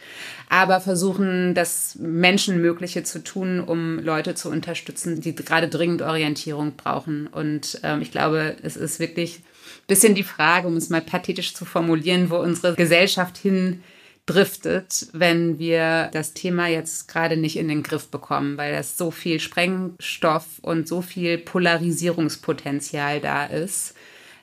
aber 0.50 0.80
versuchen, 0.80 1.54
das 1.54 1.96
Menschenmögliche 2.00 3.04
zu 3.04 3.24
tun, 3.24 3.60
um 3.60 4.00
Leute 4.00 4.34
zu 4.34 4.50
unterstützen, 4.50 5.20
die 5.20 5.36
gerade 5.36 5.68
dringend 5.68 6.02
Orientierung 6.02 6.76
brauchen. 6.78 7.28
Und 7.28 7.80
ähm, 7.84 8.02
ich 8.02 8.12
glaube, 8.12 8.56
es 8.64 8.78
ist 8.78 9.00
wirklich 9.00 9.40
ein 9.40 9.88
bisschen 9.88 10.16
die 10.16 10.24
Frage, 10.24 10.68
um 10.68 10.78
es 10.78 10.90
mal 10.90 11.02
pathetisch 11.02 11.54
zu 11.54 11.66
formulieren, 11.66 12.30
wo 12.30 12.38
unsere 12.38 12.76
Gesellschaft 12.76 13.38
hin 13.38 13.84
driftet, 14.26 15.08
wenn 15.14 15.60
wir 15.60 16.10
das 16.14 16.34
Thema 16.34 16.68
jetzt 16.68 17.08
gerade 17.08 17.38
nicht 17.38 17.58
in 17.58 17.68
den 17.68 17.84
Griff 17.84 18.08
bekommen, 18.10 18.58
weil 18.58 18.74
das 18.74 18.98
so 18.98 19.12
viel 19.12 19.40
Sprengstoff 19.40 20.60
und 20.62 20.88
so 20.88 21.02
viel 21.02 21.38
Polarisierungspotenzial 21.38 23.20
da 23.20 23.46
ist. 23.46 23.96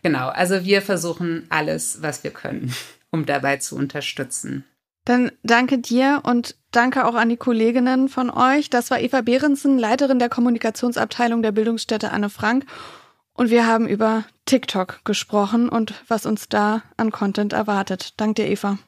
Genau, 0.03 0.29
also 0.29 0.65
wir 0.65 0.83
versuchen 0.83 1.47
alles, 1.49 2.03
was 2.03 2.25
wir 2.25 2.31
können, 2.31 2.75
um 3.11 3.27
dabei 3.27 3.57
zu 3.59 3.77
unterstützen. 3.77 4.65
Dann 5.05 5.33
danke 5.43 5.79
dir 5.79 6.21
und 6.25 6.57
danke 6.71 7.07
auch 7.07 7.15
an 7.15 7.31
die 7.31 7.39
Kolleginnen 7.39 8.11
von 8.11 8.29
euch. 8.29 8.69
Das 8.69 8.91
war 8.91 9.01
Eva 9.01 9.23
Behrensen, 9.23 9.79
Leiterin 9.79 10.19
der 10.19 10.29
Kommunikationsabteilung 10.29 11.41
der 11.41 11.53
Bildungsstätte 11.53 12.11
Anne 12.11 12.29
Frank. 12.29 12.67
Und 13.33 13.49
wir 13.49 13.67
haben 13.67 13.89
über 13.89 14.25
TikTok 14.45 15.05
gesprochen 15.05 15.69
und 15.71 15.95
was 16.09 16.27
uns 16.27 16.49
da 16.49 16.83
an 16.97 17.11
Content 17.11 17.55
erwartet. 17.55 18.15
Dank 18.19 18.37
dir, 18.37 18.49
Eva. 18.49 18.79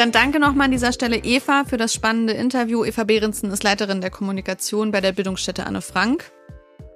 Dann 0.00 0.12
danke 0.12 0.40
nochmal 0.40 0.64
an 0.64 0.70
dieser 0.70 0.94
Stelle 0.94 1.18
Eva 1.18 1.64
für 1.66 1.76
das 1.76 1.92
spannende 1.92 2.32
Interview. 2.32 2.86
Eva 2.86 3.04
Behrensen 3.04 3.50
ist 3.50 3.62
Leiterin 3.62 4.00
der 4.00 4.08
Kommunikation 4.08 4.92
bei 4.92 5.02
der 5.02 5.12
Bildungsstätte 5.12 5.66
Anne 5.66 5.82
Frank. 5.82 6.32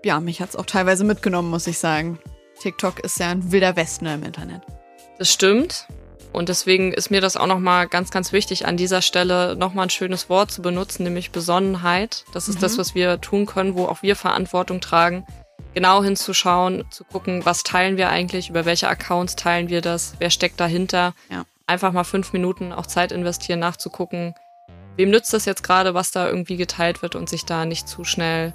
Ja, 0.07 0.21
mich 0.21 0.41
hat's 0.41 0.57
auch 0.57 0.65
teilweise 0.65 1.05
mitgenommen, 1.05 1.51
muss 1.51 1.67
ich 1.67 1.77
sagen. 1.77 2.19
TikTok 2.63 3.01
ist 3.01 3.21
ja 3.21 3.29
ein 3.29 3.53
wilder 3.53 3.77
Westen 3.77 4.07
im 4.07 4.23
Internet. 4.23 4.63
Das 5.19 5.31
stimmt. 5.31 5.87
Und 6.33 6.49
deswegen 6.49 6.95
ist 6.95 7.11
mir 7.11 7.21
das 7.21 7.37
auch 7.37 7.47
nochmal 7.47 7.89
ganz, 7.89 8.11
ganz 8.11 8.33
wichtig, 8.33 8.65
an 8.65 8.79
dieser 8.79 9.03
Stelle 9.03 9.55
nochmal 9.55 9.89
ein 9.89 9.91
schönes 9.91 10.31
Wort 10.31 10.51
zu 10.51 10.63
benutzen, 10.63 11.03
nämlich 11.03 11.31
Besonnenheit. 11.31 12.25
Das 12.33 12.49
ist 12.49 12.57
mhm. 12.57 12.61
das, 12.63 12.79
was 12.79 12.95
wir 12.95 13.21
tun 13.21 13.45
können, 13.45 13.75
wo 13.75 13.85
auch 13.85 14.01
wir 14.01 14.17
Verantwortung 14.17 14.81
tragen. 14.81 15.27
Genau 15.75 16.03
hinzuschauen, 16.03 16.85
zu 16.91 17.05
gucken, 17.05 17.45
was 17.45 17.65
teilen 17.65 17.99
wir 17.99 18.09
eigentlich, 18.09 18.49
über 18.49 18.65
welche 18.65 18.89
Accounts 18.89 19.37
teilen 19.37 19.69
wir 19.69 19.83
das, 19.83 20.15
wer 20.21 20.31
steckt 20.31 20.59
dahinter. 20.59 21.13
Ja 21.29 21.45
einfach 21.67 21.93
mal 21.93 22.05
fünf 22.05 22.33
Minuten 22.33 22.73
auch 22.73 22.87
Zeit 22.87 23.13
investieren, 23.13 23.61
nachzugucken, 23.61 24.35
wem 24.97 25.11
nützt 25.11 25.33
das 25.33 25.45
jetzt 25.45 25.63
gerade, 25.63 25.95
was 25.95 26.11
da 26.11 26.29
irgendwie 26.29 26.57
geteilt 26.57 27.03
wird 27.03 27.15
und 27.15 27.29
sich 27.29 27.45
da 27.45 27.65
nicht 27.65 27.89
zu 27.89 28.05
schnell 28.05 28.55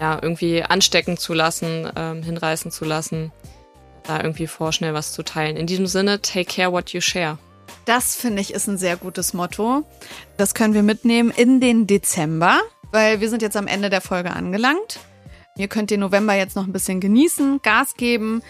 ja, 0.00 0.18
irgendwie 0.20 0.62
anstecken 0.62 1.16
zu 1.16 1.34
lassen, 1.34 1.90
ähm, 1.96 2.22
hinreißen 2.22 2.70
zu 2.70 2.84
lassen, 2.84 3.32
da 4.02 4.20
irgendwie 4.20 4.46
vorschnell 4.46 4.94
was 4.94 5.12
zu 5.12 5.22
teilen. 5.22 5.56
In 5.56 5.66
diesem 5.66 5.86
Sinne, 5.86 6.20
take 6.20 6.46
care 6.46 6.72
what 6.72 6.90
you 6.90 7.00
share. 7.00 7.38
Das 7.84 8.14
finde 8.14 8.42
ich 8.42 8.52
ist 8.52 8.68
ein 8.68 8.78
sehr 8.78 8.96
gutes 8.96 9.32
Motto. 9.32 9.84
Das 10.36 10.54
können 10.54 10.74
wir 10.74 10.82
mitnehmen 10.82 11.30
in 11.30 11.60
den 11.60 11.86
Dezember, 11.86 12.60
weil 12.90 13.20
wir 13.20 13.28
sind 13.28 13.42
jetzt 13.42 13.56
am 13.56 13.66
Ende 13.66 13.90
der 13.90 14.00
Folge 14.00 14.32
angelangt. 14.32 15.00
Ihr 15.56 15.68
könnt 15.68 15.90
den 15.90 16.00
November 16.00 16.34
jetzt 16.34 16.56
noch 16.56 16.66
ein 16.66 16.72
bisschen 16.72 17.00
genießen, 17.00 17.60
Gas 17.62 17.94
geben. 17.96 18.42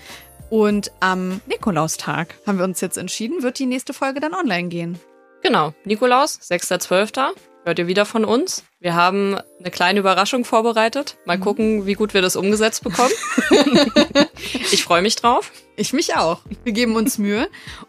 Und 0.53 0.93
am 1.01 1.41
Nikolaustag 1.47 2.35
haben 2.47 2.59
wir 2.59 2.67
uns 2.67 2.83
jetzt 2.83 2.99
entschieden, 2.99 3.43
wird 3.43 3.59
die 3.59 3.65
nächste 3.65 3.95
Folge 3.95 4.21
dann 4.21 4.35
online 4.35 4.69
gehen. 4.69 5.01
Genau, 5.43 5.73
Nikolaus, 5.87 6.39
6.12. 6.43 7.31
Hört 7.65 7.79
ihr 7.79 7.87
wieder 7.87 8.05
von 8.05 8.27
uns? 8.27 8.63
Wir 8.79 8.95
haben 8.95 9.39
eine 9.61 9.71
kleine 9.71 10.01
Überraschung 10.01 10.45
vorbereitet. 10.45 11.17
Mal 11.25 11.39
Mhm. 11.39 11.43
gucken, 11.43 11.87
wie 11.87 11.95
gut 11.95 12.13
wir 12.13 12.21
das 12.21 12.37
umgesetzt 12.37 12.85
bekommen. 12.85 13.13
ich 14.71 14.85
freue 14.85 15.01
mich 15.01 15.17
drauf. 15.17 15.51
Ich 15.77 15.95
mich 15.95 16.17
auch. 16.17 16.41
Wir 16.65 16.75
geben 16.75 16.97
uns 16.97 17.17
Mühe. 17.17 17.49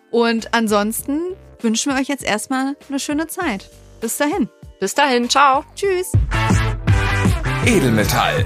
Und 0.09 0.53
ansonsten 0.53 1.20
wünschen 1.59 1.91
wir 1.93 1.99
euch 1.99 2.07
jetzt 2.07 2.24
erstmal 2.24 2.78
eine 2.88 2.99
schöne 2.99 3.28
Zeit. 3.28 3.70
Bis 3.99 4.16
dahin. 4.16 4.47
Bis 4.80 4.95
dahin, 4.95 5.30
ciao. 5.30 5.66
Tschüss. 5.76 6.14
Edelmetall. 7.66 8.45